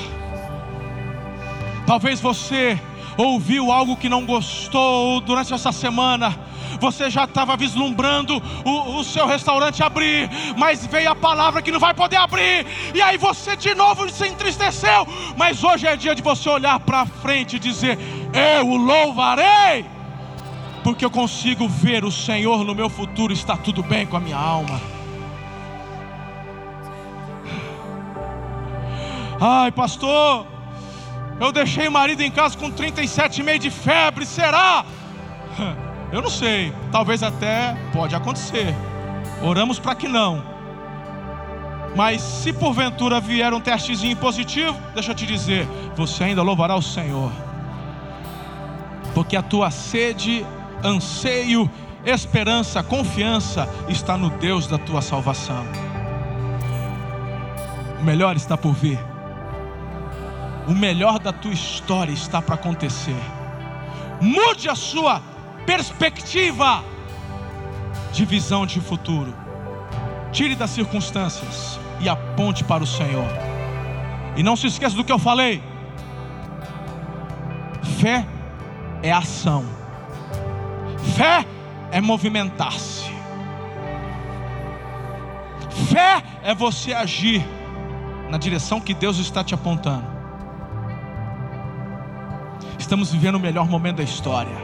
Talvez 1.86 2.20
você 2.20 2.78
ouviu 3.18 3.72
algo 3.72 3.96
que 3.96 4.08
não 4.08 4.24
gostou 4.24 5.20
durante 5.20 5.52
essa 5.52 5.72
semana, 5.72 6.38
você 6.80 7.10
já 7.10 7.24
estava 7.24 7.56
vislumbrando 7.56 8.40
o, 8.64 8.98
o, 8.98 9.04
seu 9.04 9.26
restaurante 9.26 9.82
abrir, 9.82 10.30
mas 10.56 10.86
veio 10.86 11.10
a 11.10 11.16
palavra 11.16 11.60
que 11.60 11.72
não 11.72 11.80
vai 11.80 11.92
poder 11.92 12.16
abrir, 12.16 12.64
e 12.94 13.02
aí 13.02 13.18
você 13.18 13.56
de 13.56 13.74
novo 13.74 14.08
se 14.08 14.28
entristeceu. 14.28 15.06
Mas 15.36 15.64
hoje 15.64 15.86
é 15.88 15.96
dia 15.96 16.14
de 16.14 16.22
você 16.22 16.48
olhar 16.48 16.78
para 16.78 17.04
frente 17.04 17.56
e 17.56 17.58
dizer: 17.58 17.98
Eu 18.32 18.68
o 18.68 18.76
louvarei, 18.76 19.84
porque 20.84 21.04
eu 21.04 21.10
consigo 21.10 21.66
ver 21.68 22.04
o 22.04 22.12
Senhor 22.12 22.64
no 22.64 22.74
meu 22.74 22.88
futuro, 22.88 23.32
está 23.32 23.56
tudo 23.56 23.82
bem 23.82 24.06
com 24.06 24.16
a 24.16 24.20
minha 24.20 24.38
alma. 24.38 24.80
Ai, 29.40 29.70
pastor, 29.70 30.57
eu 31.40 31.52
deixei 31.52 31.86
o 31.86 31.92
marido 31.92 32.22
em 32.22 32.30
casa 32.30 32.56
com 32.56 32.70
37,5 32.70 33.58
de 33.58 33.70
febre, 33.70 34.26
será? 34.26 34.84
Eu 36.10 36.22
não 36.22 36.30
sei, 36.30 36.72
talvez 36.90 37.22
até 37.22 37.76
pode 37.92 38.14
acontecer. 38.14 38.74
Oramos 39.42 39.78
para 39.78 39.94
que 39.94 40.08
não. 40.08 40.42
Mas 41.94 42.22
se 42.22 42.50
porventura 42.50 43.20
vier 43.20 43.52
um 43.52 43.60
testezinho 43.60 44.16
positivo, 44.16 44.74
deixa 44.94 45.10
eu 45.10 45.14
te 45.14 45.26
dizer, 45.26 45.66
você 45.94 46.24
ainda 46.24 46.42
louvará 46.42 46.74
o 46.74 46.82
Senhor. 46.82 47.30
Porque 49.14 49.36
a 49.36 49.42
tua 49.42 49.70
sede, 49.70 50.46
anseio, 50.82 51.70
esperança, 52.06 52.82
confiança 52.82 53.68
está 53.88 54.16
no 54.16 54.30
Deus 54.30 54.66
da 54.66 54.78
tua 54.78 55.02
salvação. 55.02 55.64
O 58.00 58.04
melhor 58.04 58.36
está 58.36 58.56
por 58.56 58.72
vir. 58.72 58.98
O 60.68 60.74
melhor 60.74 61.18
da 61.18 61.32
tua 61.32 61.52
história 61.52 62.12
está 62.12 62.42
para 62.42 62.54
acontecer. 62.54 63.16
Mude 64.20 64.68
a 64.68 64.74
sua 64.74 65.22
perspectiva 65.64 66.84
de 68.12 68.26
visão 68.26 68.66
de 68.66 68.78
futuro. 68.78 69.34
Tire 70.30 70.54
das 70.54 70.68
circunstâncias 70.68 71.80
e 72.00 72.08
aponte 72.08 72.64
para 72.64 72.84
o 72.84 72.86
Senhor. 72.86 73.26
E 74.36 74.42
não 74.42 74.56
se 74.56 74.66
esqueça 74.66 74.94
do 74.94 75.02
que 75.02 75.10
eu 75.10 75.18
falei. 75.18 75.62
Fé 77.98 78.26
é 79.02 79.10
ação. 79.10 79.64
Fé 81.16 81.46
é 81.90 81.98
movimentar-se. 81.98 83.10
Fé 85.90 86.22
é 86.42 86.54
você 86.54 86.92
agir 86.92 87.42
na 88.28 88.36
direção 88.36 88.82
que 88.82 88.92
Deus 88.92 89.16
está 89.16 89.42
te 89.42 89.54
apontando. 89.54 90.17
Estamos 92.88 93.12
vivendo 93.12 93.34
o 93.34 93.38
melhor 93.38 93.68
momento 93.68 93.96
da 93.96 94.02
história. 94.02 94.56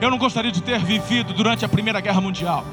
Eu 0.00 0.10
não 0.10 0.18
gostaria 0.18 0.50
de 0.50 0.60
ter 0.60 0.80
vivido 0.80 1.32
durante 1.32 1.64
a 1.64 1.68
Primeira 1.68 2.00
Guerra 2.00 2.20
Mundial. 2.20 2.64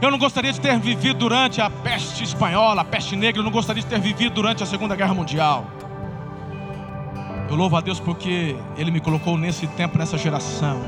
Eu 0.00 0.08
não 0.08 0.16
gostaria 0.16 0.52
de 0.52 0.60
ter 0.60 0.78
vivido 0.78 1.18
durante 1.18 1.60
a 1.60 1.68
peste 1.68 2.22
espanhola, 2.22 2.82
a 2.82 2.84
peste 2.84 3.16
negra. 3.16 3.40
Eu 3.40 3.44
não 3.44 3.50
gostaria 3.50 3.82
de 3.82 3.88
ter 3.88 3.98
vivido 3.98 4.34
durante 4.34 4.62
a 4.62 4.66
Segunda 4.66 4.94
Guerra 4.94 5.14
Mundial. 5.14 5.66
Eu 7.50 7.56
louvo 7.56 7.74
a 7.76 7.80
Deus 7.80 7.98
porque 7.98 8.54
Ele 8.76 8.92
me 8.92 9.00
colocou 9.00 9.36
nesse 9.36 9.66
tempo, 9.66 9.98
nessa 9.98 10.16
geração. 10.16 10.80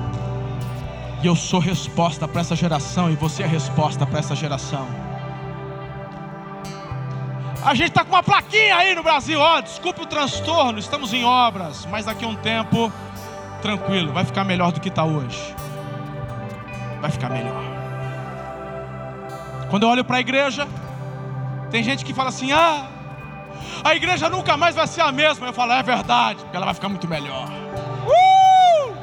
E 1.21 1.27
eu 1.27 1.35
sou 1.35 1.59
resposta 1.59 2.29
para 2.29 2.43
essa 2.43 2.55
geração. 2.55 3.11
E 3.11 3.17
você 3.17 3.43
é 3.43 3.47
resposta 3.49 4.07
para 4.07 4.21
essa 4.21 4.37
geração. 4.37 4.87
A 7.69 7.75
gente 7.75 7.89
está 7.89 8.03
com 8.03 8.15
uma 8.15 8.23
plaquinha 8.23 8.75
aí 8.77 8.95
no 8.95 9.03
Brasil, 9.03 9.39
ó, 9.39 9.61
desculpe 9.61 10.01
o 10.01 10.07
transtorno, 10.07 10.79
estamos 10.79 11.13
em 11.13 11.23
obras, 11.23 11.85
mas 11.91 12.07
daqui 12.07 12.25
a 12.25 12.29
um 12.29 12.35
tempo 12.35 12.91
tranquilo, 13.61 14.11
vai 14.11 14.25
ficar 14.25 14.43
melhor 14.43 14.73
do 14.73 14.81
que 14.81 14.89
está 14.89 15.05
hoje. 15.05 15.55
Vai 16.99 17.11
ficar 17.11 17.29
melhor. 17.29 17.63
Quando 19.69 19.83
eu 19.83 19.91
olho 19.91 20.03
para 20.03 20.17
a 20.17 20.21
igreja, 20.21 20.67
tem 21.71 21.83
gente 21.83 22.07
que 22.07 22.15
fala 22.15 22.31
assim: 22.31 22.53
ah, 22.53 22.87
a 23.85 23.95
igreja 23.95 24.31
nunca 24.31 24.57
mais 24.57 24.75
vai 24.75 24.87
ser 24.87 25.03
a 25.03 25.13
mesma. 25.13 25.47
Eu 25.47 25.53
falo: 25.53 25.73
é 25.73 25.83
verdade, 25.83 26.41
porque 26.41 26.57
ela 26.57 26.65
vai 26.65 26.75
ficar 26.75 26.89
muito 26.89 27.07
melhor. 27.07 27.51
Uh! 28.07 28.95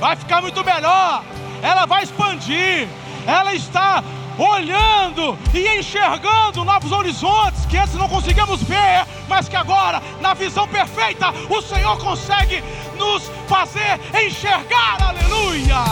Vai 0.00 0.16
ficar 0.16 0.40
muito 0.40 0.64
melhor. 0.64 1.22
Ela 1.62 1.84
vai 1.84 2.04
expandir. 2.04 2.88
Ela 3.26 3.52
está 3.54 4.02
olhando 4.38 5.38
e 5.54 5.78
enxergando 5.78 6.64
novos 6.64 6.92
horizontes 6.92 7.64
que 7.66 7.76
antes 7.76 7.94
não 7.94 8.08
conseguimos 8.08 8.62
ver, 8.62 9.06
mas 9.28 9.48
que 9.48 9.56
agora, 9.56 10.02
na 10.20 10.34
visão 10.34 10.66
perfeita, 10.68 11.32
o 11.48 11.62
Senhor 11.62 11.98
consegue 11.98 12.62
nos 12.98 13.30
fazer 13.48 14.00
enxergar, 14.14 15.02
aleluia. 15.02 15.84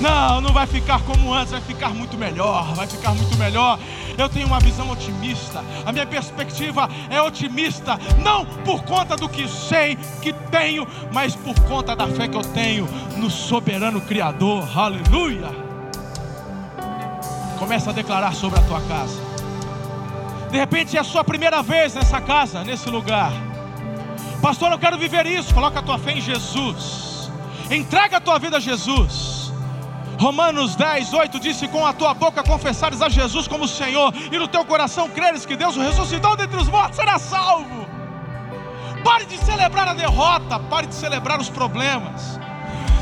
Não, 0.00 0.40
não 0.40 0.50
vai 0.50 0.66
ficar 0.66 1.02
como 1.02 1.32
antes, 1.34 1.52
vai 1.52 1.60
ficar 1.60 1.90
muito 1.90 2.16
melhor, 2.16 2.74
vai 2.74 2.86
ficar 2.86 3.14
muito 3.14 3.36
melhor. 3.36 3.78
Eu 4.16 4.28
tenho 4.30 4.46
uma 4.46 4.58
visão 4.58 4.90
otimista, 4.90 5.62
a 5.84 5.92
minha 5.92 6.06
perspectiva 6.06 6.88
é 7.10 7.20
otimista, 7.20 7.98
não 8.22 8.46
por 8.64 8.82
conta 8.84 9.14
do 9.14 9.28
que 9.28 9.46
sei 9.46 9.96
que 10.22 10.32
tenho, 10.50 10.86
mas 11.12 11.36
por 11.36 11.54
conta 11.64 11.94
da 11.94 12.06
fé 12.06 12.28
que 12.28 12.36
eu 12.36 12.42
tenho 12.42 12.88
no 13.18 13.30
soberano 13.30 14.00
Criador, 14.00 14.66
aleluia. 14.76 15.69
Começa 17.60 17.90
a 17.90 17.92
declarar 17.92 18.34
sobre 18.34 18.58
a 18.58 18.62
tua 18.62 18.80
casa. 18.80 19.20
De 20.50 20.56
repente 20.56 20.96
é 20.96 21.00
a 21.00 21.04
sua 21.04 21.22
primeira 21.22 21.62
vez 21.62 21.94
nessa 21.94 22.18
casa, 22.18 22.64
nesse 22.64 22.88
lugar. 22.88 23.30
Pastor, 24.40 24.72
eu 24.72 24.78
quero 24.78 24.96
viver 24.96 25.26
isso. 25.26 25.52
Coloca 25.52 25.78
a 25.78 25.82
tua 25.82 25.98
fé 25.98 26.12
em 26.12 26.22
Jesus. 26.22 27.30
Entrega 27.70 28.16
a 28.16 28.20
tua 28.20 28.38
vida 28.38 28.56
a 28.56 28.60
Jesus. 28.60 29.52
Romanos 30.18 30.74
10, 30.74 31.12
8 31.12 31.38
disse: 31.38 31.68
Com 31.68 31.84
a 31.86 31.92
tua 31.92 32.14
boca 32.14 32.42
confessares 32.42 33.02
a 33.02 33.10
Jesus 33.10 33.46
como 33.46 33.68
Senhor, 33.68 34.12
e 34.32 34.38
no 34.38 34.48
teu 34.48 34.64
coração 34.64 35.10
creres 35.10 35.44
que 35.44 35.54
Deus 35.54 35.76
o 35.76 35.82
ressuscitou 35.82 36.34
dentre 36.36 36.56
os 36.56 36.68
mortos, 36.68 36.96
será 36.96 37.18
salvo. 37.18 37.86
Pare 39.04 39.26
de 39.26 39.36
celebrar 39.36 39.86
a 39.86 39.94
derrota, 39.94 40.58
pare 40.58 40.86
de 40.86 40.94
celebrar 40.94 41.38
os 41.38 41.50
problemas. 41.50 42.40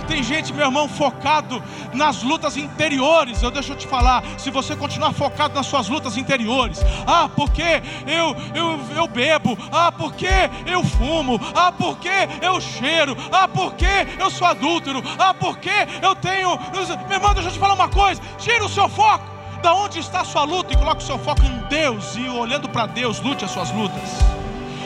Tem 0.09 0.23
gente, 0.23 0.55
meu 0.55 0.65
irmão, 0.65 0.89
focado 0.89 1.63
nas 1.93 2.23
lutas 2.23 2.57
interiores. 2.57 3.43
Eu 3.43 3.51
deixo 3.51 3.73
eu 3.73 3.77
te 3.77 3.87
falar, 3.87 4.25
se 4.39 4.51
você 4.51 4.75
continuar 4.75 5.13
focado 5.13 5.55
nas 5.55 5.67
suas 5.67 5.89
lutas 5.89 6.17
interiores, 6.17 6.81
ah, 7.07 7.29
porque 7.29 7.83
eu 8.07 8.35
eu, 8.55 8.81
eu 8.97 9.07
bebo, 9.07 9.57
ah, 9.71 9.93
porque 9.93 10.27
eu 10.67 10.83
fumo, 10.83 11.39
ah, 11.55 11.71
porque 11.71 12.09
eu 12.41 12.59
cheiro, 12.61 13.17
ah, 13.31 13.47
porque 13.47 13.87
eu 14.19 14.31
sou 14.31 14.47
adúltero, 14.47 15.03
ah, 15.19 15.35
porque 15.35 15.71
eu 16.03 16.15
tenho. 16.17 16.59
Meu 17.07 17.19
irmão, 17.19 17.35
deixa 17.35 17.51
eu 17.51 17.53
te 17.53 17.59
falar 17.59 17.75
uma 17.75 17.89
coisa: 17.89 18.21
tira 18.39 18.65
o 18.65 18.69
seu 18.69 18.89
foco. 18.89 19.39
Da 19.63 19.75
onde 19.75 19.99
está 19.99 20.21
a 20.21 20.25
sua 20.25 20.45
luta 20.45 20.73
e 20.73 20.77
coloque 20.77 21.03
o 21.03 21.07
seu 21.07 21.19
foco 21.19 21.43
em 21.43 21.59
Deus 21.69 22.15
e 22.15 22.29
olhando 22.29 22.69
para 22.69 22.87
Deus, 22.87 23.21
lute 23.21 23.45
as 23.45 23.51
suas 23.51 23.73
lutas. 23.73 24.09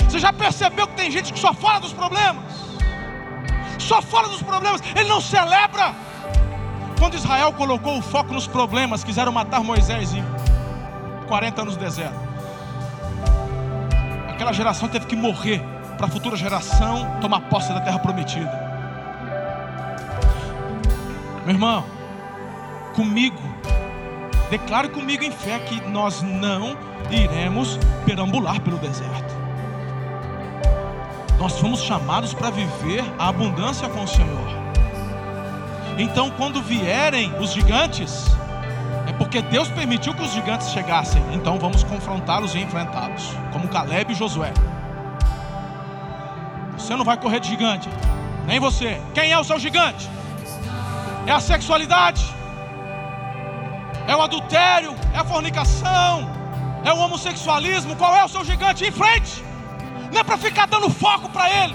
Você 0.09 0.18
já 0.18 0.33
percebeu 0.33 0.87
que 0.87 0.95
tem 0.95 1.11
gente 1.11 1.31
que 1.31 1.39
só 1.39 1.53
fala 1.53 1.81
dos 1.81 1.93
problemas? 1.93 2.72
Só 3.83 4.01
fala 4.01 4.28
dos 4.28 4.43
problemas, 4.43 4.80
ele 4.95 5.09
não 5.09 5.20
celebra. 5.20 5.95
Quando 6.99 7.14
Israel 7.14 7.53
colocou 7.53 7.99
o 7.99 8.03
foco 8.03 8.33
nos 8.33 8.47
problemas, 8.47 9.03
quiseram 9.03 9.33
matar 9.33 9.62
Moisés 9.62 10.12
em 10.14 10.24
40 11.26 11.62
anos 11.62 11.76
no 11.76 11.83
deserto. 11.83 12.20
Aquela 14.28 14.53
geração 14.53 14.89
teve 14.89 15.07
que 15.07 15.16
morrer 15.16 15.61
para 15.97 16.07
a 16.07 16.09
futura 16.09 16.37
geração 16.37 17.18
tomar 17.20 17.41
posse 17.43 17.72
da 17.72 17.80
terra 17.80 17.99
prometida. 17.99 18.61
Meu 21.45 21.55
irmão, 21.55 21.85
comigo 22.95 23.53
Declare 24.53 24.91
comigo 24.91 25.24
em 25.24 25.30
fé 25.30 25.59
que 25.61 25.80
nós 25.89 26.20
não 26.20 26.76
iremos 27.11 27.78
perambular 28.05 28.61
pelo 28.61 28.76
deserto. 28.76 29.41
Nós 31.43 31.59
fomos 31.59 31.82
chamados 31.82 32.32
para 32.32 32.51
viver 32.51 33.03
a 33.18 33.26
abundância 33.26 33.88
com 33.88 34.05
o 34.05 34.07
Senhor. 34.07 34.47
Então, 35.99 36.30
quando 36.30 36.62
vierem 36.62 37.36
os 37.40 37.53
gigantes, 37.53 38.26
é 39.09 39.12
porque 39.12 39.43
Deus 39.43 39.66
permitiu 39.68 40.14
que 40.14 40.22
os 40.22 40.32
gigantes 40.32 40.70
chegassem. 40.70 41.20
Então, 41.32 41.59
vamos 41.59 41.82
confrontá-los 41.82 42.55
e 42.55 42.61
enfrentá-los, 42.61 43.24
como 43.53 43.66
Caleb 43.66 44.12
e 44.12 44.14
Josué. 44.14 44.53
Você 46.78 46.95
não 46.95 47.05
vai 47.05 47.16
correr 47.16 47.40
de 47.40 47.49
gigante, 47.49 47.88
nem 48.47 48.61
você. 48.61 49.01
Quem 49.12 49.32
é 49.32 49.38
o 49.38 49.43
seu 49.43 49.59
gigante? 49.59 50.09
É 51.26 51.32
a 51.32 51.40
sexualidade 51.40 52.24
é 54.07 54.14
o 54.14 54.22
adultério, 54.22 54.95
é 55.12 55.18
a 55.18 55.24
fornicação, 55.24 56.30
é 56.84 56.93
o 56.93 56.99
homossexualismo. 56.99 57.97
Qual 57.97 58.14
é 58.14 58.24
o 58.24 58.28
seu 58.28 58.45
gigante? 58.45 58.84
Em 58.84 58.93
frente. 58.93 59.52
Não 60.13 60.21
é 60.21 60.25
para 60.25 60.37
ficar 60.37 60.67
dando 60.67 60.91
foco 60.91 61.31
para 61.31 61.51
ele, 61.51 61.75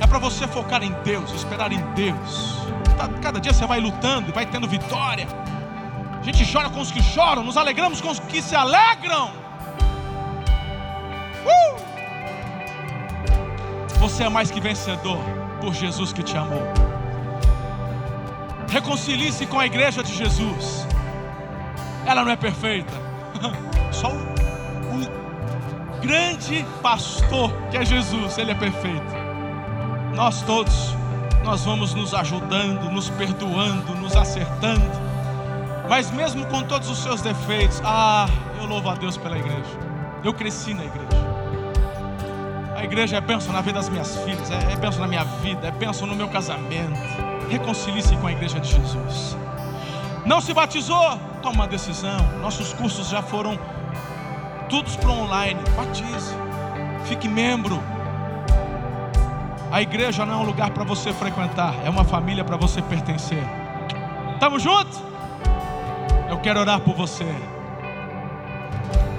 é 0.00 0.06
para 0.06 0.18
você 0.18 0.46
focar 0.48 0.82
em 0.82 0.90
Deus, 1.04 1.32
esperar 1.32 1.70
em 1.72 1.80
Deus. 1.92 2.58
Tá, 2.98 3.08
cada 3.22 3.40
dia 3.40 3.52
você 3.52 3.64
vai 3.64 3.78
lutando 3.78 4.28
e 4.30 4.32
vai 4.32 4.44
tendo 4.44 4.66
vitória. 4.68 5.28
A 6.18 6.22
gente 6.22 6.44
chora 6.52 6.68
com 6.68 6.80
os 6.80 6.90
que 6.90 7.00
choram, 7.00 7.44
nos 7.44 7.56
alegramos 7.56 8.00
com 8.00 8.10
os 8.10 8.18
que 8.18 8.42
se 8.42 8.56
alegram. 8.56 9.30
Uh! 11.46 11.76
Você 14.00 14.24
é 14.24 14.28
mais 14.28 14.50
que 14.50 14.60
vencedor 14.60 15.18
por 15.60 15.72
Jesus 15.72 16.12
que 16.12 16.24
te 16.24 16.36
amou. 16.36 16.62
Reconcilie-se 18.68 19.46
com 19.46 19.60
a 19.60 19.66
igreja 19.66 20.02
de 20.02 20.12
Jesus. 20.12 20.86
Ela 22.04 22.24
não 22.24 22.32
é 22.32 22.36
perfeita. 22.36 22.92
Só 23.92 24.08
o 24.08 24.43
grande 26.04 26.66
pastor 26.82 27.50
que 27.70 27.78
é 27.78 27.84
Jesus, 27.84 28.36
ele 28.36 28.50
é 28.50 28.54
perfeito. 28.54 29.24
Nós 30.14 30.42
todos, 30.42 30.94
nós 31.42 31.64
vamos 31.64 31.94
nos 31.94 32.12
ajudando, 32.12 32.90
nos 32.90 33.08
perdoando, 33.10 33.94
nos 33.94 34.14
acertando. 34.14 34.84
Mas 35.88 36.10
mesmo 36.10 36.46
com 36.46 36.62
todos 36.62 36.90
os 36.90 36.98
seus 36.98 37.22
defeitos, 37.22 37.80
ah, 37.84 38.26
eu 38.60 38.66
louvo 38.66 38.90
a 38.90 38.94
Deus 38.94 39.16
pela 39.16 39.38
igreja. 39.38 39.78
Eu 40.22 40.34
cresci 40.34 40.74
na 40.74 40.84
igreja. 40.84 41.24
A 42.76 42.84
igreja 42.84 43.16
é 43.16 43.20
bênção 43.20 43.52
na 43.52 43.62
vida 43.62 43.78
das 43.78 43.88
minhas 43.88 44.14
filhas, 44.18 44.50
é, 44.50 44.72
é 44.72 44.76
bênção 44.76 45.00
na 45.00 45.08
minha 45.08 45.24
vida, 45.24 45.68
é 45.68 45.70
bênção 45.70 46.06
no 46.06 46.14
meu 46.14 46.28
casamento. 46.28 47.00
Reconcilie-se 47.48 48.14
com 48.16 48.26
a 48.26 48.32
igreja 48.32 48.60
de 48.60 48.70
Jesus. 48.70 49.36
Não 50.26 50.40
se 50.40 50.52
batizou? 50.52 51.18
Toma 51.42 51.54
uma 51.54 51.66
decisão. 51.66 52.18
Nossos 52.40 52.74
cursos 52.74 53.08
já 53.08 53.22
foram 53.22 53.58
todos 54.68 54.96
para 54.96 55.10
online. 55.10 55.60
Batize. 55.76 56.34
Fique 57.04 57.28
membro. 57.28 57.82
A 59.70 59.82
igreja 59.82 60.24
não 60.24 60.34
é 60.34 60.36
um 60.36 60.44
lugar 60.44 60.70
para 60.70 60.84
você 60.84 61.12
frequentar, 61.12 61.74
é 61.84 61.90
uma 61.90 62.04
família 62.04 62.44
para 62.44 62.56
você 62.56 62.80
pertencer. 62.80 63.42
Estamos 64.32 64.62
juntos? 64.62 65.02
Eu 66.28 66.38
quero 66.38 66.60
orar 66.60 66.80
por 66.80 66.94
você. 66.94 67.26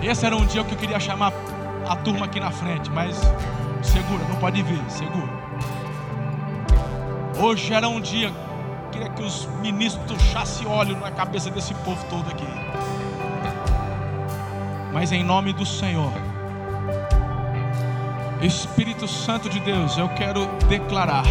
Esse 0.01 0.25
era 0.25 0.35
um 0.35 0.45
dia 0.45 0.63
que 0.63 0.73
eu 0.73 0.77
queria 0.77 0.99
chamar 0.99 1.33
a 1.87 1.95
turma 1.97 2.25
aqui 2.25 2.39
na 2.39 2.51
frente, 2.51 2.89
mas 2.89 3.19
segura, 3.83 4.23
não 4.29 4.35
pode 4.37 4.61
vir, 4.63 4.81
segura. 4.87 5.29
Hoje 7.37 7.73
era 7.73 7.89
um 7.89 7.99
dia 7.99 8.31
queria 8.95 9.09
que 9.09 9.23
os 9.23 9.45
ministros 9.61 10.05
tuchassem 10.07 10.65
óleo 10.67 10.97
na 10.97 11.11
cabeça 11.11 11.49
desse 11.49 11.73
povo 11.73 12.03
todo 12.09 12.29
aqui. 12.29 12.64
Mas 14.95 15.11
em 15.11 15.25
nome 15.25 15.51
do 15.51 15.65
Senhor, 15.65 16.13
Espírito 18.41 19.09
Santo 19.09 19.49
de 19.49 19.59
Deus, 19.59 19.97
eu 19.97 20.07
quero 20.07 20.47
declarar 20.69 21.25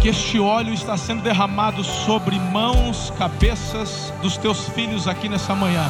que 0.00 0.08
este 0.08 0.40
óleo 0.40 0.72
está 0.72 0.96
sendo 0.96 1.20
derramado 1.20 1.84
sobre 1.84 2.38
mãos, 2.38 3.12
cabeças 3.18 4.10
dos 4.22 4.38
teus 4.38 4.66
filhos 4.70 5.06
aqui 5.06 5.28
nessa 5.28 5.54
manhã. 5.54 5.84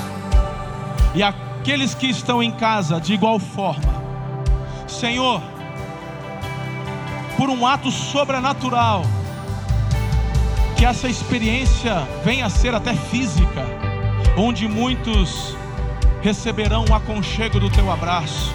E 1.14 1.22
aqueles 1.22 1.94
que 1.94 2.08
estão 2.08 2.42
em 2.42 2.50
casa, 2.50 3.00
de 3.00 3.14
igual 3.14 3.38
forma. 3.38 4.02
Senhor, 4.88 5.40
por 7.36 7.48
um 7.48 7.64
ato 7.64 7.92
sobrenatural, 7.92 9.02
que 10.76 10.84
essa 10.84 11.08
experiência 11.08 11.94
venha 12.24 12.46
a 12.46 12.50
ser 12.50 12.74
até 12.74 12.92
física, 12.92 13.85
onde 14.36 14.68
muitos 14.68 15.56
receberão 16.22 16.84
o 16.90 16.94
aconchego 16.94 17.58
do 17.58 17.70
teu 17.70 17.90
abraço, 17.90 18.52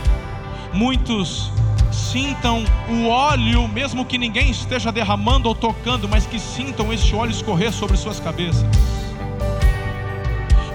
muitos 0.74 1.52
sintam 1.92 2.64
o 2.90 3.08
óleo, 3.08 3.68
mesmo 3.68 4.06
que 4.06 4.18
ninguém 4.18 4.52
esteja 4.52 4.92
derramando 4.92 5.48
ou 5.50 5.56
tocando, 5.56 6.08
mas 6.08 6.26
que 6.26 6.40
sintam 6.40 6.92
este 6.92 7.16
óleo 7.16 7.32
escorrer 7.32 7.72
sobre 7.72 7.98
suas 7.98 8.20
cabeças. 8.20 8.66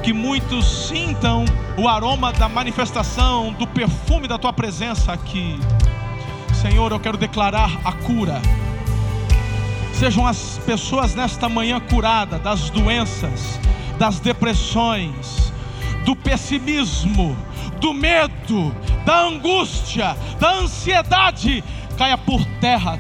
Que 0.02 0.12
muitos 0.12 0.88
sintam 0.88 1.44
o 1.76 1.88
aroma 1.88 2.32
da 2.32 2.48
manifestação, 2.48 3.52
do 3.52 3.66
perfume 3.66 4.28
da 4.28 4.38
tua 4.38 4.52
presença 4.52 5.12
aqui. 5.12 5.58
Senhor, 6.54 6.92
eu 6.92 7.00
quero 7.00 7.16
declarar 7.18 7.80
a 7.84 7.92
cura. 7.92 8.40
Sejam 9.92 10.26
as 10.26 10.60
pessoas 10.64 11.14
nesta 11.14 11.48
manhã 11.48 11.80
curadas 11.80 12.40
das 12.40 12.70
doenças, 12.70 13.58
das 13.98 14.20
depressões, 14.20 15.52
do 16.04 16.14
pessimismo, 16.14 17.36
do 17.80 17.92
medo, 17.92 18.74
da 19.04 19.22
angústia, 19.22 20.16
da 20.38 20.54
ansiedade. 20.54 21.62
Caia 21.96 22.18
por 22.18 22.44
terra 22.60 22.98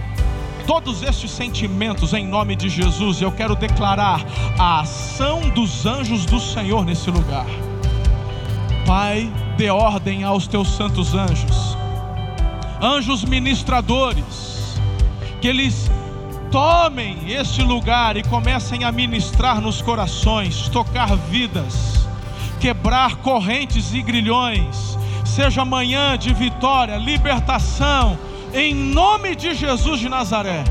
todos 0.66 1.02
estes 1.02 1.30
sentimentos 1.30 2.12
em 2.12 2.26
nome 2.26 2.56
de 2.56 2.68
Jesus. 2.68 3.20
Eu 3.20 3.30
quero 3.30 3.54
declarar 3.54 4.24
a 4.58 4.80
ação 4.80 5.48
dos 5.50 5.86
anjos 5.86 6.24
do 6.26 6.40
Senhor 6.40 6.84
nesse 6.84 7.10
lugar. 7.10 7.46
Pai, 8.86 9.30
dê 9.56 9.70
ordem 9.70 10.24
aos 10.24 10.46
teus 10.46 10.68
santos 10.68 11.14
anjos 11.14 11.76
anjos 12.80 13.24
ministradores, 13.24 14.78
que 15.40 15.48
eles 15.48 15.90
tomem 16.56 17.30
este 17.30 17.60
lugar 17.60 18.16
e 18.16 18.22
comecem 18.22 18.82
a 18.82 18.90
ministrar 18.90 19.60
nos 19.60 19.82
corações, 19.82 20.70
tocar 20.70 21.14
vidas, 21.14 22.08
quebrar 22.58 23.16
correntes 23.16 23.92
e 23.92 24.00
grilhões. 24.00 24.96
Seja 25.22 25.66
manhã 25.66 26.16
de 26.16 26.32
vitória, 26.32 26.96
libertação, 26.96 28.18
em 28.54 28.74
nome 28.74 29.36
de 29.36 29.52
Jesus 29.52 30.00
de 30.00 30.08
Nazaré. 30.08 30.64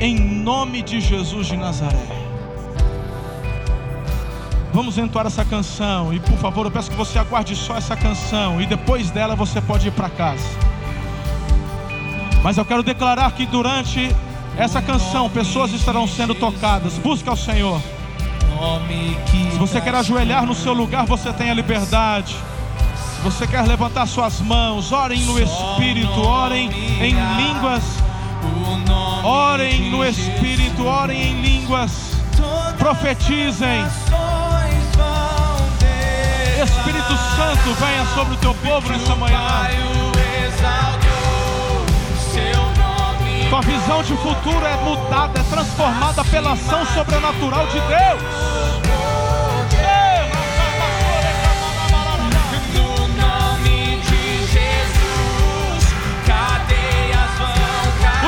Em 0.00 0.18
nome 0.18 0.82
de 0.82 1.00
Jesus 1.00 1.46
de 1.46 1.56
Nazaré. 1.56 2.24
Vamos 4.72 4.98
entoar 4.98 5.26
essa 5.26 5.44
canção 5.44 6.12
e 6.12 6.18
por 6.18 6.36
favor 6.38 6.66
eu 6.66 6.72
peço 6.72 6.90
que 6.90 6.96
você 6.96 7.20
aguarde 7.20 7.54
só 7.54 7.76
essa 7.76 7.96
canção 7.96 8.60
e 8.60 8.66
depois 8.66 9.12
dela 9.12 9.36
você 9.36 9.60
pode 9.60 9.86
ir 9.86 9.92
para 9.92 10.08
casa. 10.08 10.73
Mas 12.44 12.56
eu 12.56 12.64
quero 12.64 12.84
declarar 12.84 13.32
que 13.32 13.44
durante 13.44 14.14
essa 14.56 14.80
canção 14.80 15.28
pessoas 15.28 15.72
estarão 15.72 16.06
sendo 16.06 16.32
tocadas. 16.32 16.92
Busca 16.98 17.32
o 17.32 17.36
Senhor. 17.36 17.80
Se 19.50 19.58
você 19.58 19.80
quer 19.80 19.96
ajoelhar 19.96 20.46
no 20.46 20.54
seu 20.54 20.72
lugar, 20.72 21.06
você 21.06 21.32
tem 21.32 21.50
a 21.50 21.54
liberdade. 21.54 22.36
Se 23.16 23.20
você 23.24 23.48
quer 23.48 23.66
levantar 23.66 24.06
suas 24.06 24.40
mãos, 24.40 24.92
orem 24.92 25.22
no 25.22 25.40
Espírito, 25.40 26.20
orem 26.20 26.70
em 27.00 27.16
línguas 27.36 27.82
Orem 29.24 29.90
no 29.90 30.04
Espírito, 30.04 30.84
orem 30.84 31.30
em 31.30 31.40
línguas, 31.40 31.90
profetizem. 32.78 33.86
Espírito 36.62 37.16
Santo, 37.36 37.74
venha 37.80 38.04
sobre 38.14 38.34
o 38.34 38.36
teu 38.36 38.54
povo 38.54 38.88
nessa 38.90 39.16
manhã. 39.16 40.03
Tua 43.54 43.62
visão 43.62 44.02
de 44.02 44.16
futuro 44.16 44.66
é 44.66 44.76
mudada, 44.78 45.38
é 45.38 45.42
transformada 45.44 46.24
pela 46.24 46.54
ação 46.54 46.84
sobrenatural 46.86 47.68
de 47.68 47.80
Deus. 47.82 48.20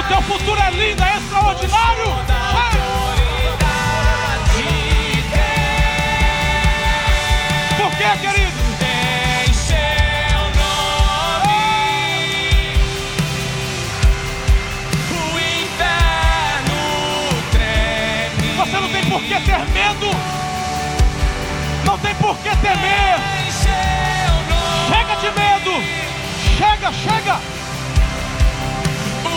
teu 0.06 0.22
futuro 0.22 0.60
é 0.60 0.70
lindo, 0.70 1.02
é 1.02 1.16
extraordinário. 1.16 2.04
Por 7.76 7.90
que, 7.90 8.28
querido? 8.28 8.55
Que 19.26 19.40
ter 19.40 19.58
medo. 19.70 20.06
Não 21.84 21.98
tem 21.98 22.14
por 22.14 22.36
que 22.38 22.50
temer. 22.56 23.18
Chega 24.88 25.16
de 25.16 25.30
medo. 25.40 25.72
Chega, 26.56 26.92
chega. 26.92 27.40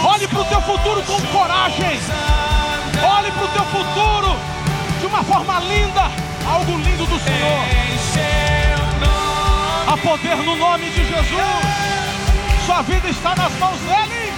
Olhe 0.06 0.28
para 0.28 0.40
o 0.40 0.46
teu 0.46 0.62
futuro 0.62 1.04
com 1.04 1.20
coragem. 1.38 2.00
Olhe 3.04 3.32
para 3.32 3.44
o 3.44 3.48
teu 3.48 3.66
futuro 3.66 4.40
de 5.00 5.06
uma 5.08 5.24
forma 5.24 5.60
linda. 5.62 6.12
Algo 6.48 6.78
lindo 6.78 7.06
do 7.06 7.20
Senhor. 7.20 7.64
Há 9.88 9.98
poder 9.98 10.38
no 10.38 10.56
nome 10.56 10.90
de 10.92 11.04
Jesus. 11.04 11.80
Sua 12.66 12.84
vida 12.84 13.10
está 13.10 13.36
nas 13.36 13.52
mãos 13.54 13.80
dele. 13.80 14.29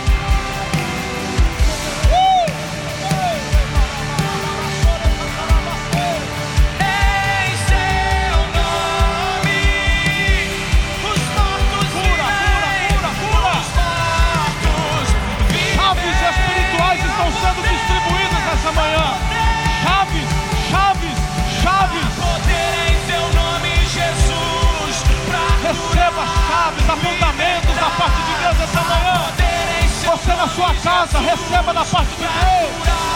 Sua 30.56 30.74
casa, 30.76 31.20
receba 31.20 31.74
da 31.74 31.86
parte 31.86 32.16
de 32.16 32.22
Deus. 32.22 33.11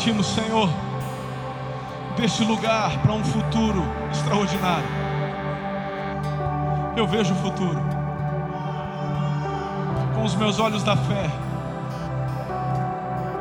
Partimos, 0.00 0.28
Senhor, 0.28 0.70
deste 2.16 2.42
lugar 2.42 2.90
para 3.02 3.12
um 3.12 3.22
futuro 3.22 3.84
extraordinário. 4.10 4.88
Eu 6.96 7.06
vejo 7.06 7.34
o 7.34 7.36
futuro 7.36 7.78
com 10.14 10.24
os 10.24 10.34
meus 10.36 10.58
olhos 10.58 10.82
da 10.82 10.96
fé, 10.96 11.30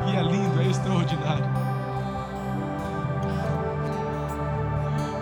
e 0.08 0.18
é 0.18 0.22
lindo, 0.22 0.60
é 0.60 0.66
extraordinário. 0.66 1.46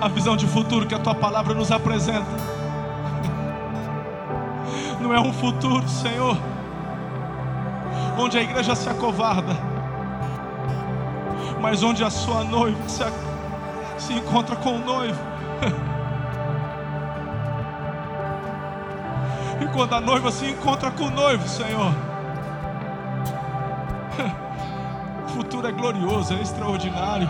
A 0.01 0.07
visão 0.07 0.35
de 0.35 0.47
futuro 0.47 0.87
que 0.87 0.95
a 0.95 0.99
tua 0.99 1.13
palavra 1.13 1.53
nos 1.53 1.71
apresenta 1.71 2.25
não 4.99 5.13
é 5.13 5.19
um 5.19 5.31
futuro, 5.31 5.87
Senhor, 5.87 6.35
onde 8.17 8.39
a 8.39 8.41
igreja 8.41 8.73
se 8.73 8.89
acovarda 8.89 9.66
mas 11.69 11.83
onde 11.83 12.01
a 12.01 12.09
sua 12.09 12.45
noiva 12.45 12.79
se, 12.87 13.03
se 13.97 14.13
encontra 14.13 14.55
com 14.55 14.77
o 14.77 14.79
noivo. 14.79 15.19
E 19.59 19.65
quando 19.69 19.95
a 19.95 19.99
noiva 19.99 20.31
se 20.31 20.45
encontra 20.45 20.91
com 20.91 21.05
o 21.05 21.09
noivo, 21.09 21.49
Senhor, 21.49 21.91
o 25.25 25.29
futuro 25.29 25.67
é 25.67 25.71
glorioso, 25.71 26.35
é 26.35 26.41
extraordinário. 26.41 27.27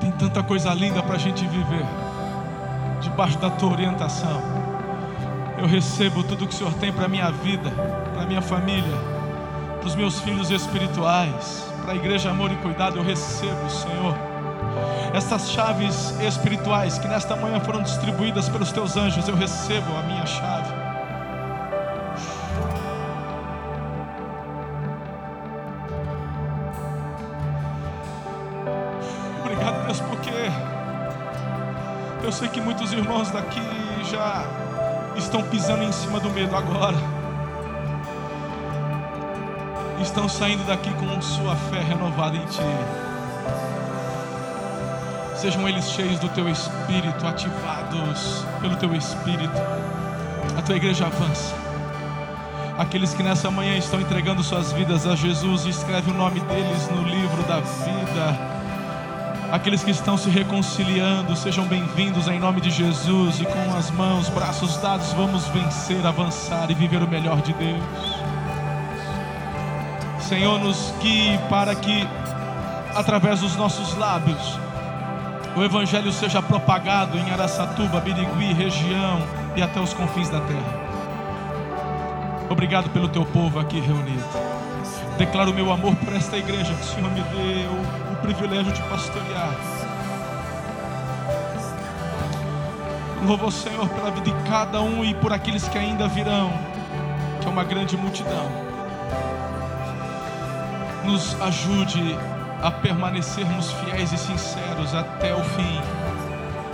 Tem 0.00 0.12
tanta 0.12 0.44
coisa 0.44 0.72
linda 0.72 1.02
para 1.02 1.16
a 1.16 1.18
gente 1.18 1.44
viver, 1.44 1.84
debaixo 3.00 3.36
da 3.38 3.50
tua 3.50 3.72
orientação. 3.72 4.40
Eu 5.58 5.66
recebo 5.66 6.22
tudo 6.22 6.46
que 6.46 6.54
o 6.54 6.56
Senhor 6.56 6.72
tem 6.74 6.92
para 6.92 7.08
minha 7.08 7.32
vida, 7.32 7.68
para 8.14 8.26
minha 8.26 8.40
família, 8.40 9.09
para 9.80 9.88
os 9.88 9.96
meus 9.96 10.20
filhos 10.20 10.50
espirituais, 10.50 11.66
para 11.82 11.94
a 11.94 11.96
igreja 11.96 12.30
Amor 12.30 12.52
e 12.52 12.56
Cuidado. 12.56 12.98
Eu 12.98 13.02
recebo, 13.02 13.68
Senhor 13.68 14.30
essas 15.12 15.50
chaves 15.50 16.14
espirituais 16.20 16.98
que 16.98 17.08
nesta 17.08 17.34
manhã 17.34 17.60
foram 17.60 17.82
distribuídas 17.82 18.48
pelos 18.48 18.70
teus 18.70 18.96
anjos, 18.96 19.26
eu 19.26 19.34
recebo 19.34 19.96
a 19.96 20.02
minha 20.02 20.24
chave. 20.24 20.72
Obrigado, 29.40 29.84
Deus, 29.86 30.00
porque 30.00 30.30
eu 32.22 32.32
sei 32.32 32.48
que 32.48 32.60
muitos 32.60 32.92
irmãos 32.92 33.30
daqui 33.30 33.60
já 34.10 34.44
estão 35.16 35.42
pisando 35.42 35.82
em 35.82 35.92
cima 35.92 36.20
do 36.20 36.30
medo 36.30 36.54
agora. 36.54 37.19
Estão 40.00 40.28
saindo 40.28 40.64
daqui 40.66 40.90
com 40.94 41.20
sua 41.20 41.54
fé 41.54 41.80
renovada 41.80 42.36
em 42.36 42.44
Ti. 42.46 42.60
Sejam 45.36 45.68
eles 45.68 45.90
cheios 45.90 46.18
do 46.18 46.28
teu 46.30 46.48
espírito, 46.48 47.26
ativados 47.26 48.44
pelo 48.60 48.76
teu 48.76 48.94
espírito. 48.94 49.52
A 50.56 50.62
tua 50.62 50.76
igreja 50.76 51.06
avança. 51.06 51.54
Aqueles 52.78 53.12
que 53.12 53.22
nessa 53.22 53.50
manhã 53.50 53.76
estão 53.76 54.00
entregando 54.00 54.42
suas 54.42 54.72
vidas 54.72 55.06
a 55.06 55.14
Jesus, 55.14 55.66
escreve 55.66 56.10
o 56.10 56.14
nome 56.14 56.40
deles 56.40 56.88
no 56.90 57.02
livro 57.02 57.42
da 57.42 57.60
vida. 57.60 58.60
Aqueles 59.52 59.84
que 59.84 59.90
estão 59.90 60.16
se 60.16 60.30
reconciliando, 60.30 61.36
sejam 61.36 61.66
bem-vindos 61.66 62.26
em 62.28 62.38
nome 62.38 62.60
de 62.60 62.70
Jesus 62.70 63.40
e 63.40 63.44
com 63.44 63.76
as 63.76 63.90
mãos, 63.90 64.28
braços 64.28 64.76
dados, 64.78 65.12
vamos 65.12 65.46
vencer, 65.48 66.06
avançar 66.06 66.70
e 66.70 66.74
viver 66.74 67.02
o 67.02 67.08
melhor 67.08 67.42
de 67.42 67.52
Deus. 67.52 68.09
Senhor, 70.30 70.60
nos 70.60 70.94
guie 71.02 71.36
para 71.48 71.74
que, 71.74 72.06
através 72.94 73.40
dos 73.40 73.56
nossos 73.56 73.96
lábios, 73.96 74.60
o 75.56 75.64
Evangelho 75.64 76.12
seja 76.12 76.40
propagado 76.40 77.18
em 77.18 77.32
Araçatuba, 77.32 77.98
Birigui, 77.98 78.52
região 78.52 79.20
e 79.56 79.60
até 79.60 79.80
os 79.80 79.92
confins 79.92 80.28
da 80.28 80.38
terra. 80.38 80.80
Obrigado 82.48 82.88
pelo 82.90 83.08
teu 83.08 83.26
povo 83.26 83.58
aqui 83.58 83.80
reunido. 83.80 84.22
Declaro 85.18 85.52
meu 85.52 85.72
amor 85.72 85.96
por 85.96 86.14
esta 86.14 86.36
igreja 86.36 86.72
que 86.74 86.82
o 86.82 86.84
Senhor 86.84 87.10
me 87.10 87.22
deu 87.22 87.72
o 88.12 88.16
privilégio 88.22 88.72
de 88.72 88.82
pastorear. 88.82 89.56
Louvo 93.26 93.46
o 93.48 93.50
Senhor 93.50 93.88
pela 93.88 94.12
vida 94.12 94.30
de 94.30 94.48
cada 94.48 94.80
um 94.80 95.04
e 95.04 95.12
por 95.12 95.32
aqueles 95.32 95.66
que 95.66 95.76
ainda 95.76 96.06
virão, 96.06 96.52
que 97.40 97.48
é 97.48 97.50
uma 97.50 97.64
grande 97.64 97.96
multidão. 97.96 98.69
Nos 101.04 101.40
ajude 101.40 102.16
a 102.62 102.70
permanecermos 102.70 103.72
fiéis 103.72 104.12
e 104.12 104.18
sinceros 104.18 104.94
até 104.94 105.34
o 105.34 105.42
fim, 105.42 105.80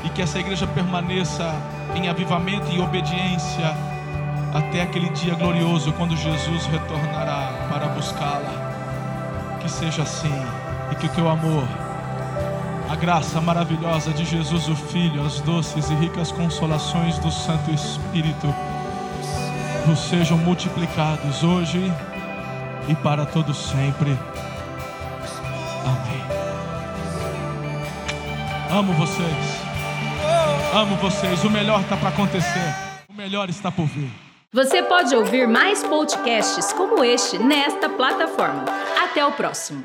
e 0.04 0.10
que 0.10 0.22
essa 0.22 0.38
igreja 0.38 0.66
permaneça 0.66 1.54
em 1.94 2.08
avivamento 2.08 2.70
e 2.70 2.80
obediência 2.80 3.74
até 4.52 4.82
aquele 4.82 5.08
dia 5.10 5.34
glorioso 5.34 5.92
quando 5.92 6.16
Jesus 6.16 6.66
retornará 6.66 7.52
para 7.70 7.88
buscá-la. 7.88 9.58
Que 9.60 9.70
seja 9.70 10.02
assim 10.02 10.34
e 10.90 10.94
que 10.94 11.06
o 11.06 11.08
teu 11.10 11.28
amor, 11.28 11.66
a 12.88 12.94
graça 12.94 13.40
maravilhosa 13.40 14.12
de 14.12 14.24
Jesus 14.24 14.68
o 14.68 14.76
Filho, 14.76 15.24
as 15.24 15.40
doces 15.40 15.90
e 15.90 15.94
ricas 15.94 16.30
consolações 16.30 17.18
do 17.18 17.30
Santo 17.30 17.70
Espírito 17.70 18.54
vos 19.86 20.00
sejam 20.00 20.36
multiplicados 20.38 21.44
hoje 21.44 21.92
e 22.88 22.94
para 22.94 23.26
todos 23.26 23.56
sempre. 23.56 24.16
Amo 28.70 28.92
vocês. 28.94 29.66
Amo 30.74 30.96
vocês. 30.96 31.44
O 31.44 31.50
melhor 31.50 31.80
está 31.80 31.96
para 31.96 32.10
acontecer. 32.10 32.74
O 33.08 33.14
melhor 33.14 33.48
está 33.48 33.70
por 33.70 33.86
vir. 33.86 34.10
Você 34.52 34.82
pode 34.82 35.14
ouvir 35.14 35.46
mais 35.46 35.82
podcasts 35.82 36.72
como 36.72 37.02
este 37.02 37.38
nesta 37.38 37.88
plataforma. 37.88 38.64
Até 39.02 39.24
o 39.24 39.32
próximo. 39.32 39.84